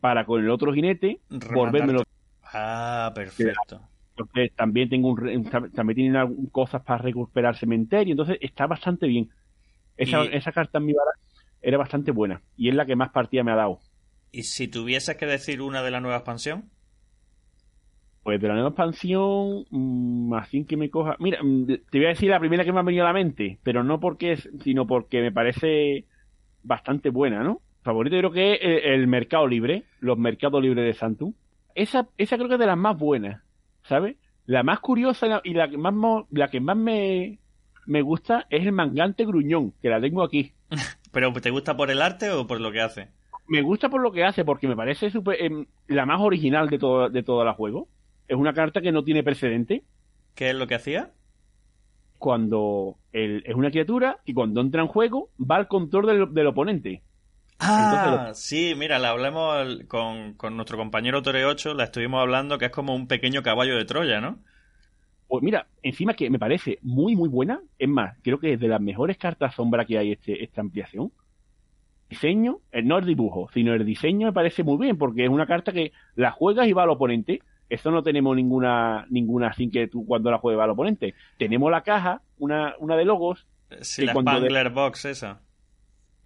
[0.00, 2.02] para con el otro jinete volvérmelo.
[2.42, 3.82] Ah, perfecto.
[4.16, 5.44] Entonces también tengo un,
[5.74, 9.30] también tienen cosas para recuperar cementerio, entonces está bastante bien.
[9.96, 11.18] Esa, esa carta en mi baraja
[11.60, 12.42] era bastante buena.
[12.56, 13.80] Y es la que más partida me ha dado.
[14.32, 16.70] ¿Y si tuvieses que decir una de la nueva expansión?
[18.22, 21.16] Pues de la nueva expansión, mmm, así que me coja.
[21.18, 23.58] Mira, mm, te voy a decir la primera que me ha venido a la mente,
[23.62, 26.04] pero no porque es, sino porque me parece
[26.62, 27.60] bastante buena, ¿no?
[27.82, 31.34] Favorito yo creo que es el, el Mercado Libre, los Mercados Libres de Santu.
[31.74, 33.42] Esa, esa creo que es de las más buenas,
[33.84, 34.16] ¿sabes?
[34.44, 35.94] La más curiosa y la que más,
[36.30, 37.38] la que más me,
[37.86, 40.52] me gusta es el mangante gruñón, que la tengo aquí.
[41.12, 43.08] ¿Pero te gusta por el arte o por lo que hace?
[43.48, 46.78] Me gusta por lo que hace, porque me parece super, eh, la más original de
[46.78, 47.88] todo, de todo el juego.
[48.30, 49.84] Es una carta que no tiene precedente.
[50.36, 51.12] ¿Qué es lo que hacía?
[52.18, 56.46] Cuando el, es una criatura y cuando entra en juego va al control del, del
[56.46, 57.02] oponente.
[57.58, 62.58] Ah, Entonces, sí, mira, la hablamos con, con nuestro compañero Tore 8, la estuvimos hablando
[62.58, 64.38] que es como un pequeño caballo de Troya, ¿no?
[65.28, 67.60] Pues mira, encima que me parece muy, muy buena.
[67.78, 71.12] Es más, creo que es de las mejores cartas sombra que hay este, esta ampliación.
[72.08, 75.46] Diseño, eh, no el dibujo, sino el diseño me parece muy bien, porque es una
[75.46, 77.40] carta que la juegas y va al oponente.
[77.70, 81.14] Esto no tenemos ninguna, ninguna sin que tú cuando la juegues va al oponente.
[81.38, 83.46] Tenemos la caja, una, una de logos.
[83.80, 84.74] Sí, la Spangler de...
[84.74, 85.40] Box esa.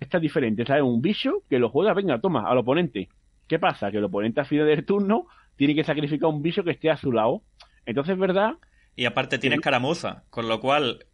[0.00, 0.82] Esta es diferente, ¿sabes?
[0.82, 3.08] Un bicho que lo juega, venga, toma, al oponente.
[3.46, 3.90] ¿Qué pasa?
[3.90, 5.26] Que el oponente a fin del turno
[5.56, 7.42] tiene que sacrificar un bicho que esté a su lado.
[7.86, 8.54] Entonces es verdad
[8.96, 11.06] y aparte tienes caramuza, con lo cual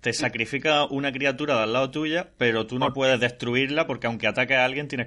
[0.00, 4.56] te sacrifica una criatura al lado tuya, pero tú no puedes destruirla porque aunque ataque
[4.56, 5.06] a alguien tienes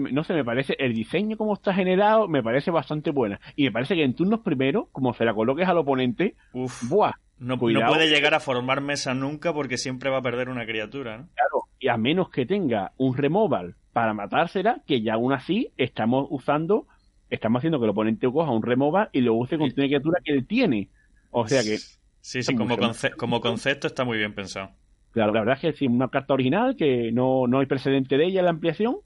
[0.00, 3.40] No sé, me parece, el diseño como está generado me parece bastante buena.
[3.56, 7.12] Y me parece que en turnos primero, como se la coloques al oponente, Uf, ¡buah!
[7.38, 11.18] No, no, puede llegar a formar mesa nunca porque siempre va a perder una criatura,
[11.18, 11.28] ¿no?
[11.34, 16.28] Claro, y a menos que tenga un removal para matársela, que ya aún así estamos
[16.30, 16.86] usando
[17.30, 20.32] estamos haciendo que el oponente coja un remova y lo use con una criatura que
[20.32, 20.88] él tiene.
[21.30, 21.78] O sea que.
[22.20, 24.70] Sí, sí, como, conce como concepto está muy bien pensado.
[25.10, 28.26] Claro, la verdad es que es una carta original que no, no hay precedente de
[28.26, 28.96] ella en la ampliación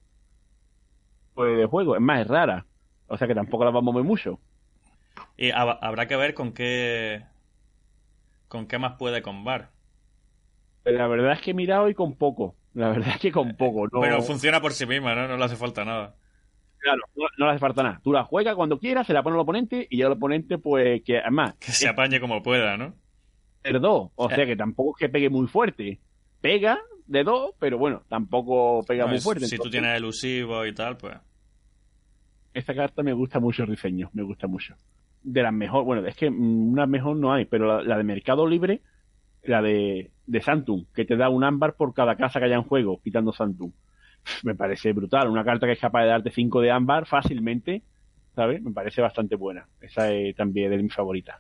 [1.39, 1.95] pues, de juego.
[1.95, 2.67] Es más, es rara.
[3.07, 4.41] O sea que tampoco la vamos a mover mucho.
[5.37, 7.23] Y habrá que ver con qué.
[8.49, 9.71] con qué más puede combar.
[10.85, 12.57] La verdad es que he mirado y con poco.
[12.75, 13.87] La verdad es que con poco.
[13.93, 14.01] No...
[14.01, 15.29] Pero funciona por sí misma, ¿no?
[15.29, 16.17] No le hace falta nada.
[16.79, 18.01] Claro, no, le hace falta nada.
[18.03, 21.03] Tú la juegas cuando quieras, se la pone al oponente y ya el oponente, pues,
[21.05, 21.55] que además.
[21.61, 22.97] Que se apañe como pueda, ¿no?
[23.63, 24.11] De dos.
[24.17, 26.01] O sea que tampoco es que pegue muy fuerte.
[26.41, 29.47] Pega de dos, pero bueno, tampoco pega muy fuerte.
[29.47, 31.17] Si tú tienes elusivo y tal, pues.
[32.59, 34.75] Esta carta me gusta mucho el diseño, me gusta mucho.
[35.23, 38.49] De las mejores, bueno, es que una mejor no hay, pero la, la de Mercado
[38.49, 38.81] Libre,
[39.45, 42.65] la de, de Santum, que te da un ámbar por cada casa que haya en
[42.65, 43.71] juego, quitando Santum
[44.43, 45.29] me parece brutal.
[45.29, 47.83] Una carta que es capaz de darte 5 de ámbar fácilmente,
[48.35, 48.61] ¿sabes?
[48.61, 49.69] Me parece bastante buena.
[49.81, 51.37] Esa es también de mis favoritas.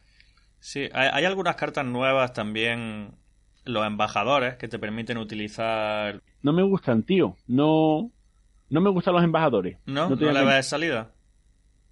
[0.60, 3.10] Sí, hay, hay, algunas cartas nuevas también,
[3.64, 6.22] los embajadores, que te permiten utilizar...
[6.42, 7.34] No me gustan, tío.
[7.48, 8.12] No,
[8.70, 9.78] no me gustan los embajadores.
[9.86, 10.10] ¿No?
[10.10, 11.12] ¿No, ¿No le ves salida?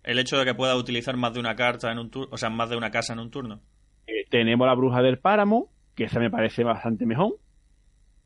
[0.02, 2.50] El hecho de que pueda utilizar más de una carta en un turno, o sea,
[2.50, 3.60] más de una casa en un turno.
[4.06, 7.38] Eh, tenemos la bruja del páramo, que esa me parece bastante mejor.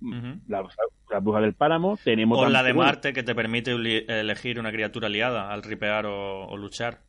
[0.02, 0.40] Uh -huh.
[0.48, 0.62] la,
[1.10, 1.98] la, bruja del páramo.
[2.02, 6.46] Tenemos o la de Marte que te permite elegir una criatura aliada al ripear o,
[6.46, 7.00] o luchar.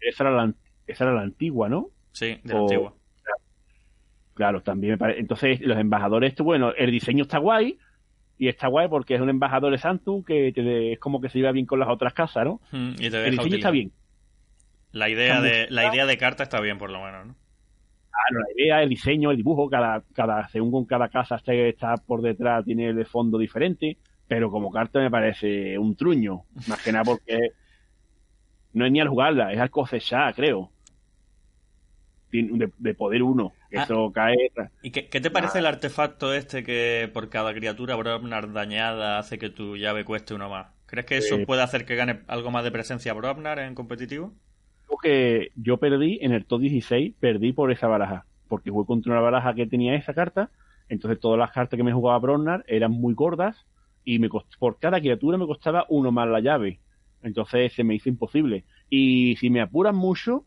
[0.00, 0.52] Esa era, la,
[0.86, 1.88] esa era la antigua, ¿no?
[2.12, 2.94] Sí, de la o, antigua.
[3.22, 3.40] Claro,
[4.34, 5.20] claro, también me parece.
[5.20, 7.78] Entonces, los embajadores, bueno, el diseño está guay.
[8.38, 11.38] Y está guay porque es un embajador de Santum que te, es como que se
[11.38, 12.60] lleva bien con las otras casas, ¿no?
[12.70, 13.58] Mm, y te el diseño utilizar.
[13.58, 13.92] está bien.
[14.92, 17.34] La idea, de, la idea de carta está bien, por lo menos, ¿no?
[18.10, 21.96] Claro, la idea, el diseño, el dibujo, cada, cada, según con cada casa está, está
[21.96, 26.92] por detrás, tiene el fondo diferente, pero como carta me parece un truño, más que
[26.92, 27.52] nada porque
[28.72, 30.70] no es ni al jugarla, es al cosechar, creo.
[32.32, 34.52] De, de poder uno, ah, eso cae.
[34.82, 35.60] ¿Y qué, qué te parece ah.
[35.60, 40.48] el artefacto este que por cada criatura Brobnar dañada hace que tu llave cueste uno
[40.48, 40.68] más?
[40.86, 44.32] ¿Crees que eso eh, puede hacer que gane algo más de presencia Brobnar en competitivo?
[45.06, 49.20] que yo perdí en el top 16, perdí por esa baraja, porque jugué contra una
[49.20, 50.50] baraja que tenía esa carta,
[50.88, 53.66] entonces todas las cartas que me jugaba Bronnar eran muy gordas
[54.04, 54.52] y me cost...
[54.58, 56.80] por cada criatura me costaba uno más la llave,
[57.22, 58.64] entonces se me hizo imposible.
[58.88, 60.44] Y si me apuran mucho,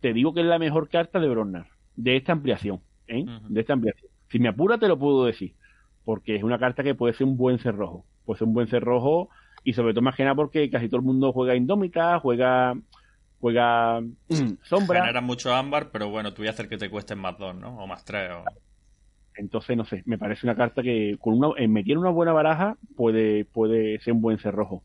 [0.00, 1.66] te digo que es la mejor carta de Bronnar,
[2.02, 3.22] de esta ampliación, ¿eh?
[3.22, 3.48] Uh -huh.
[3.48, 4.10] de esta ampliación.
[4.28, 5.54] Si me apura te lo puedo decir,
[6.04, 9.28] porque es una carta que puede ser un buen cerrojo, puede ser un buen cerrojo
[9.64, 12.74] y sobre todo más que nada porque casi todo el mundo juega Indómita, juega
[13.40, 15.00] juega mm, sombra.
[15.00, 17.76] Genera mucho ámbar, pero bueno, tú voy a hacer que te cuesten más dos, ¿no?
[17.78, 18.30] O más tres.
[18.32, 18.44] O...
[19.34, 22.76] Entonces, no sé, me parece una carta que con una, en meter una buena baraja
[22.96, 24.82] puede, puede ser un buen cerrojo.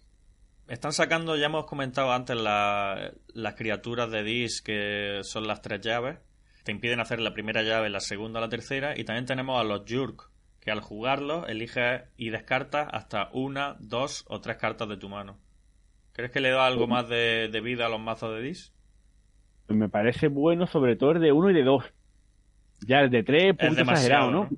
[0.67, 5.81] Están sacando, ya hemos comentado antes, la, las criaturas de Dis, que son las tres
[5.81, 6.17] llaves.
[6.65, 8.99] Te impiden hacer la primera llave, la segunda, la tercera.
[8.99, 10.29] Y también tenemos a los Jurk,
[10.59, 15.37] que al jugarlo eliges y descartas hasta una, dos o tres cartas de tu mano.
[16.11, 18.73] ¿Crees que le da algo más de, vida a los mazos de Dis?
[19.67, 21.85] Pues me parece bueno, sobre todo el de uno y de dos.
[22.87, 24.49] Ya el de tres, punto exagerado, ¿no?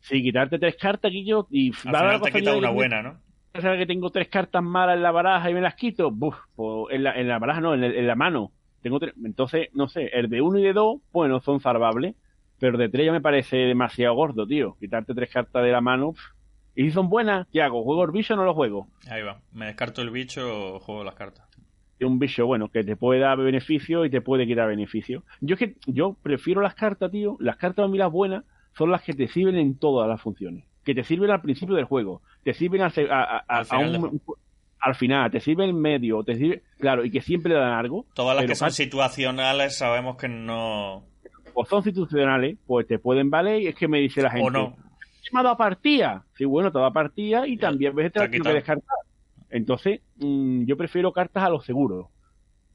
[0.00, 1.68] Sí, quitarte tres cartas, Guillo, y...
[1.68, 3.20] Al final te quita una buena, ¿no?
[3.60, 6.10] ¿Sabes que tengo tres cartas malas en la baraja y me las quito?
[6.10, 8.52] Buf, pues en, la, en la baraja no, en, la mano.
[8.84, 12.16] Tengo Entonces, no sé, el de uno y de dos, bueno, son salvables.
[12.58, 14.76] Pero de tres ya me parece demasiado gordo, tío.
[14.78, 16.12] Quitarte tres cartas de la mano.
[16.74, 17.46] ¿Y si son buenas?
[17.50, 17.82] ¿Qué hago?
[17.82, 18.88] ¿Juego el bicho o no lo juego?
[19.08, 19.40] Ahí va.
[19.52, 21.48] Me descarto el bicho o juego las cartas.
[21.98, 25.24] Un bicho, bueno, que te puede dar beneficio y te puede quitar beneficio.
[25.40, 27.38] Yo es que yo prefiero las cartas, tío.
[27.40, 28.44] Las cartas a mí las buenas
[28.76, 30.66] son las que te sirven en todas las funciones.
[30.84, 32.20] Que te sirven al principio del juego.
[32.42, 32.92] Te sirven al,
[34.84, 38.06] al final, te sirven en medio, te sirve, claro, y que siempre le dan algo.
[38.14, 41.04] Todas las que son situacionales sabemos que no
[41.54, 44.46] o son institucionales, pues te pueden valer y es que me dice la gente.
[44.46, 44.76] O no.
[45.32, 46.24] Me ha dado partida.
[46.36, 48.98] Sí, bueno, te da partida y también ves te la tengo que descartar.
[49.50, 52.08] Entonces, mm, yo prefiero cartas a los seguros.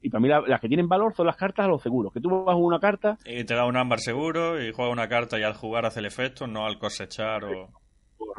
[0.02, 2.12] Y para mí las que tienen valor son las cartas a los seguros.
[2.12, 3.18] Que tú vas a una carta...
[3.26, 6.06] Y te da un ámbar seguro y juega una carta y al jugar hace el
[6.06, 7.68] efecto, no al cosechar o...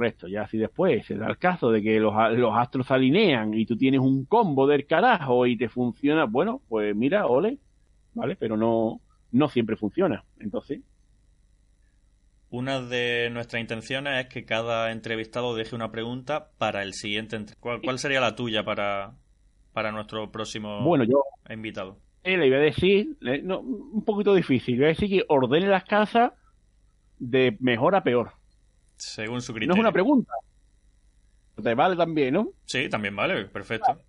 [0.01, 3.53] Correcto, ya si después se da el caso de que los, los astros se alinean
[3.53, 7.59] y tú tienes un combo del carajo y te funciona, bueno, pues mira, ole,
[8.15, 8.35] ¿vale?
[8.35, 8.99] Pero no,
[9.31, 10.23] no siempre funciona.
[10.39, 10.81] Entonces.
[12.49, 17.37] Una de nuestras intenciones es que cada entrevistado deje una pregunta para el siguiente.
[17.59, 19.13] ¿Cuál, sería la tuya para,
[19.71, 21.99] para nuestro próximo bueno, yo, invitado?
[22.23, 25.67] Eh, le iba a decir, no, un poquito difícil, le iba a decir que ordene
[25.67, 26.31] las casas
[27.19, 28.40] de mejor a peor.
[29.01, 29.69] Según su criterio.
[29.69, 30.31] No es una pregunta.
[31.61, 32.49] Te vale también, ¿no?
[32.65, 33.99] Sí, también vale, perfecto.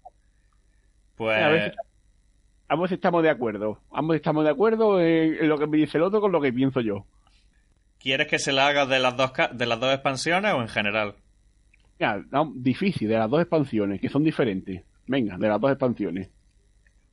[1.17, 1.73] Pues
[2.69, 3.81] ambos estamos de acuerdo.
[3.91, 6.81] Ambos estamos de acuerdo en, lo que me dice el otro con lo que pienso
[6.81, 7.07] yo.
[7.99, 11.15] ¿Quieres que se la haga de las dos, de las dos expansiones o en general?
[11.99, 12.23] Ya,
[12.55, 14.83] difícil, de las dos expansiones, que son diferentes.
[15.07, 16.29] Venga, de las dos expansiones.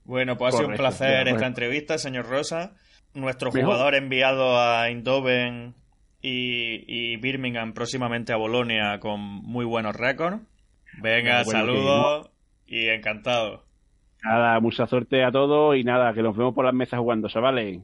[0.03, 2.73] Bueno, pues ha sido un placer esta entrevista, señor Rosa.
[3.13, 5.75] Nuestro jugador enviado a Eindhoven
[6.21, 10.41] y, y, Birmingham próximamente a Bolonia con muy buenos récords.
[11.01, 12.29] Venga, saludos
[12.67, 13.63] y encantado.
[14.23, 17.79] Nada, mucha suerte a todos y nada, que nos vemos por las mesas jugando, chavales.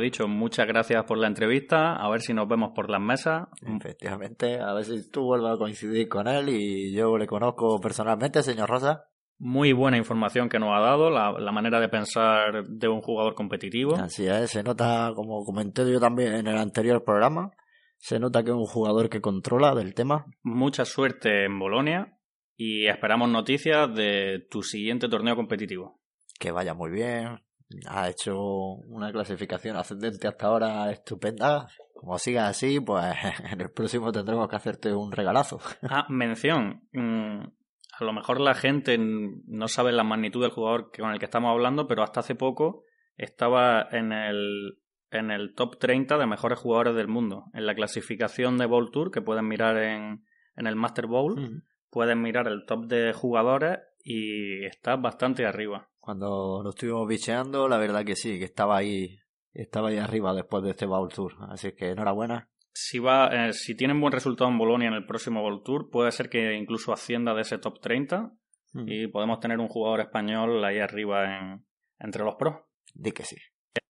[0.00, 1.96] Dicho, muchas gracias por la entrevista.
[1.96, 3.48] A ver si nos vemos por las mesas.
[3.62, 8.42] Efectivamente, a ver si tú vuelves a coincidir con él y yo le conozco personalmente,
[8.42, 9.04] señor Rosa.
[9.38, 13.96] Muy buena información que nos ha dado, la, manera de pensar de un jugador competitivo.
[13.96, 17.50] Así es, se nota, como comenté yo también en el anterior programa,
[17.96, 20.26] se nota que es un jugador que controla del tema.
[20.42, 22.18] Mucha suerte en Bolonia
[22.54, 26.00] y esperamos noticias de tu siguiente torneo competitivo.
[26.38, 27.40] Que vaya muy bien,
[27.88, 31.68] ha hecho una clasificación ascendente hasta ahora estupenda.
[31.94, 33.04] Como siga así, pues
[33.52, 35.60] en el próximo tendremos que hacerte un regalazo.
[35.82, 36.82] Ah, mención.
[36.92, 37.42] Mm,
[37.98, 41.50] a lo mejor la gente no sabe la magnitud del jugador con el que estamos
[41.50, 42.84] hablando, pero hasta hace poco
[43.16, 44.78] estaba en el,
[45.10, 47.44] en el top 30 de mejores jugadores del mundo.
[47.52, 50.24] En la clasificación de Bowl Tour, que pueden mirar en,
[50.56, 55.89] en el Master Bowl, pueden mirar el top de jugadores y está bastante arriba.
[56.00, 59.18] Cuando lo estuvimos bicheando, la verdad que sí, que estaba ahí,
[59.52, 61.34] estaba ahí arriba después de este Bowl Tour.
[61.50, 62.48] Así que enhorabuena.
[62.72, 66.12] Si va, eh, si tienen buen resultado en Bolonia en el próximo Bowl Tour, puede
[66.12, 68.32] ser que incluso ascienda de ese top 30
[68.72, 68.84] hmm.
[68.86, 71.66] y podemos tener un jugador español ahí arriba en,
[71.98, 72.56] entre los pros.
[72.94, 73.36] Di que sí.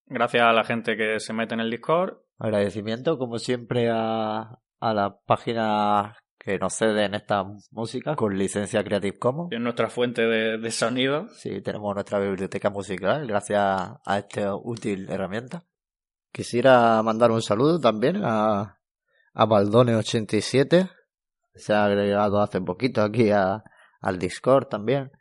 [0.07, 2.19] Gracias a la gente que se mete en el Discord.
[2.39, 9.19] Agradecimiento, como siempre, a, a la página que nos ceden esta música con licencia Creative
[9.19, 9.53] Commons.
[9.53, 11.29] Es nuestra fuente de, sonido.
[11.29, 15.65] Sí, tenemos nuestra biblioteca musical gracias a esta útil herramienta.
[16.33, 18.81] Quisiera mandar un saludo también a,
[19.35, 20.91] a Baldone87.
[21.55, 23.63] Se ha agregado hace poquito aquí a,
[24.01, 25.13] al Discord también.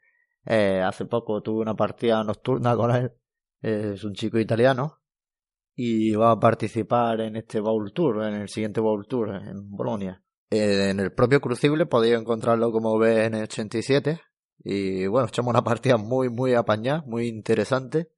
[0.45, 3.11] Eh, hace poco tuve una partida nocturna con él.
[3.61, 5.01] Es un chico italiano.
[5.75, 10.23] Y va a participar en este Bowl Tour, en el siguiente Bowl Tour en Bolonia.
[10.49, 14.19] Eh, en el propio Crucible podéis encontrarlo como BN87.
[14.63, 18.09] Y bueno, echamos una partida muy, muy apañada, muy interesante.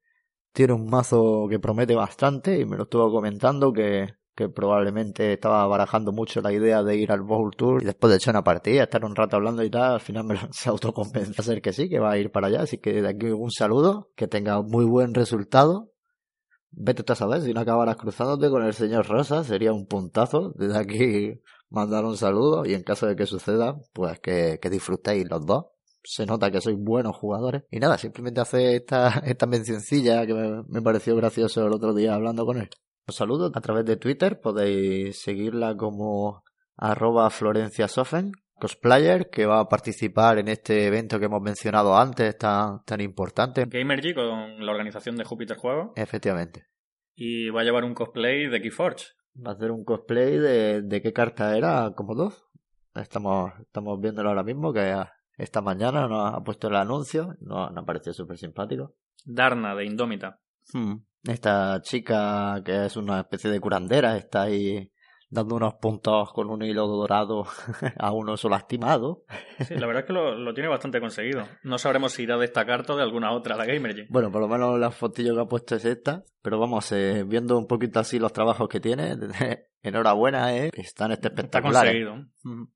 [0.53, 5.65] Tiene un mazo que promete bastante y me lo estuvo comentando que, que probablemente estaba
[5.67, 8.83] barajando mucho la idea de ir al Bowl Tour y después de echar una partida,
[8.83, 11.89] estar un rato hablando y tal, al final me se autoconvence a ser que sí,
[11.89, 12.61] que va a ir para allá.
[12.63, 15.91] Así que de aquí un saludo, que tenga muy buen resultado
[16.71, 20.53] vete tú a saber si no acabarás cruzándote con el señor Rosa, sería un puntazo.
[20.55, 21.41] Desde aquí
[21.71, 25.65] mandar un saludo y en caso de que suceda, pues que, que disfrutéis los dos.
[26.03, 27.63] Se nota que sois buenos jugadores.
[27.71, 32.13] Y nada, simplemente hace esta, esta mencioncilla que me, me pareció gracioso el otro día
[32.13, 32.69] hablando con él.
[33.07, 36.43] Os saludo a través de Twitter, podéis seguirla como
[36.75, 42.37] arroba Florencia Sofen, cosplayer, que va a participar en este evento que hemos mencionado antes,
[42.37, 43.65] tan, tan importante.
[43.67, 45.91] Gamergy con la organización de Júpiter Juegos.
[45.95, 46.67] Efectivamente.
[47.15, 49.05] Y va a llevar un cosplay de Keyforge.
[49.35, 52.45] Va a hacer un cosplay de, de qué carta era, como dos.
[52.95, 54.95] Estamos, estamos viéndolo ahora mismo, que
[55.37, 58.93] esta mañana nos ha puesto el anuncio, nos, nos parecido súper simpático.
[59.25, 60.39] Darna, de Indómita.
[60.73, 60.95] Hmm.
[61.23, 64.90] Esta chica que es una especie de curandera está ahí
[65.31, 67.45] dando unos puntos con un hilo dorado
[67.97, 69.23] a un oso lastimado.
[69.59, 71.47] Sí, la verdad es que lo, lo, tiene bastante conseguido.
[71.63, 74.05] No sabremos si irá a destacar todo de alguna otra la Gamergy.
[74.09, 76.23] Bueno, por lo menos la fotillo que ha puesto es esta.
[76.41, 79.15] Pero vamos, eh, viendo un poquito así los trabajos que tiene,
[79.81, 81.93] enhorabuena, eh, están este espectaculares.
[81.93, 82.67] Está conseguido.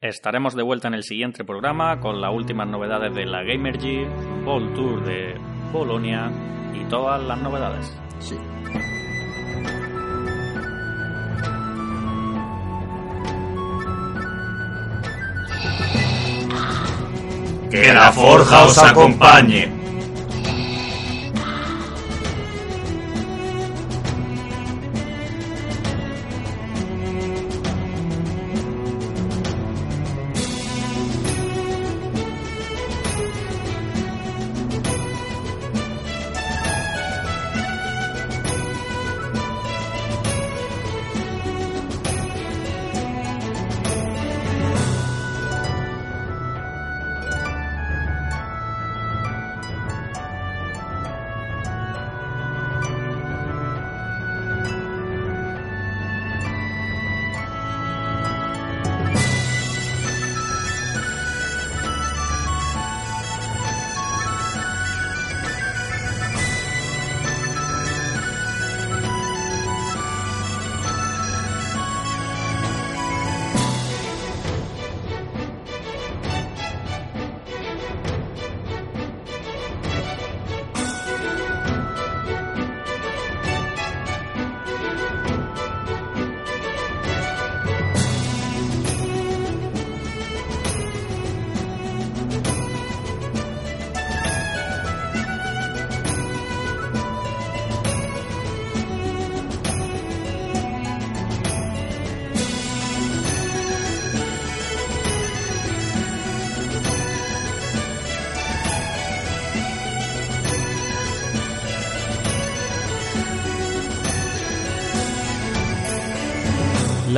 [0.00, 4.06] Estaremos de vuelta en el siguiente programa con las últimas novedades de la Gamergy,
[4.44, 5.34] Ball Tour de
[5.72, 6.30] Polonia
[6.74, 7.94] y todas las novedades.
[8.18, 8.36] Sí.
[17.70, 19.79] Que la forja os acompañe.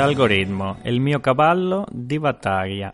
[0.03, 2.93] L'algoritmo, il mio cavallo di battaglia.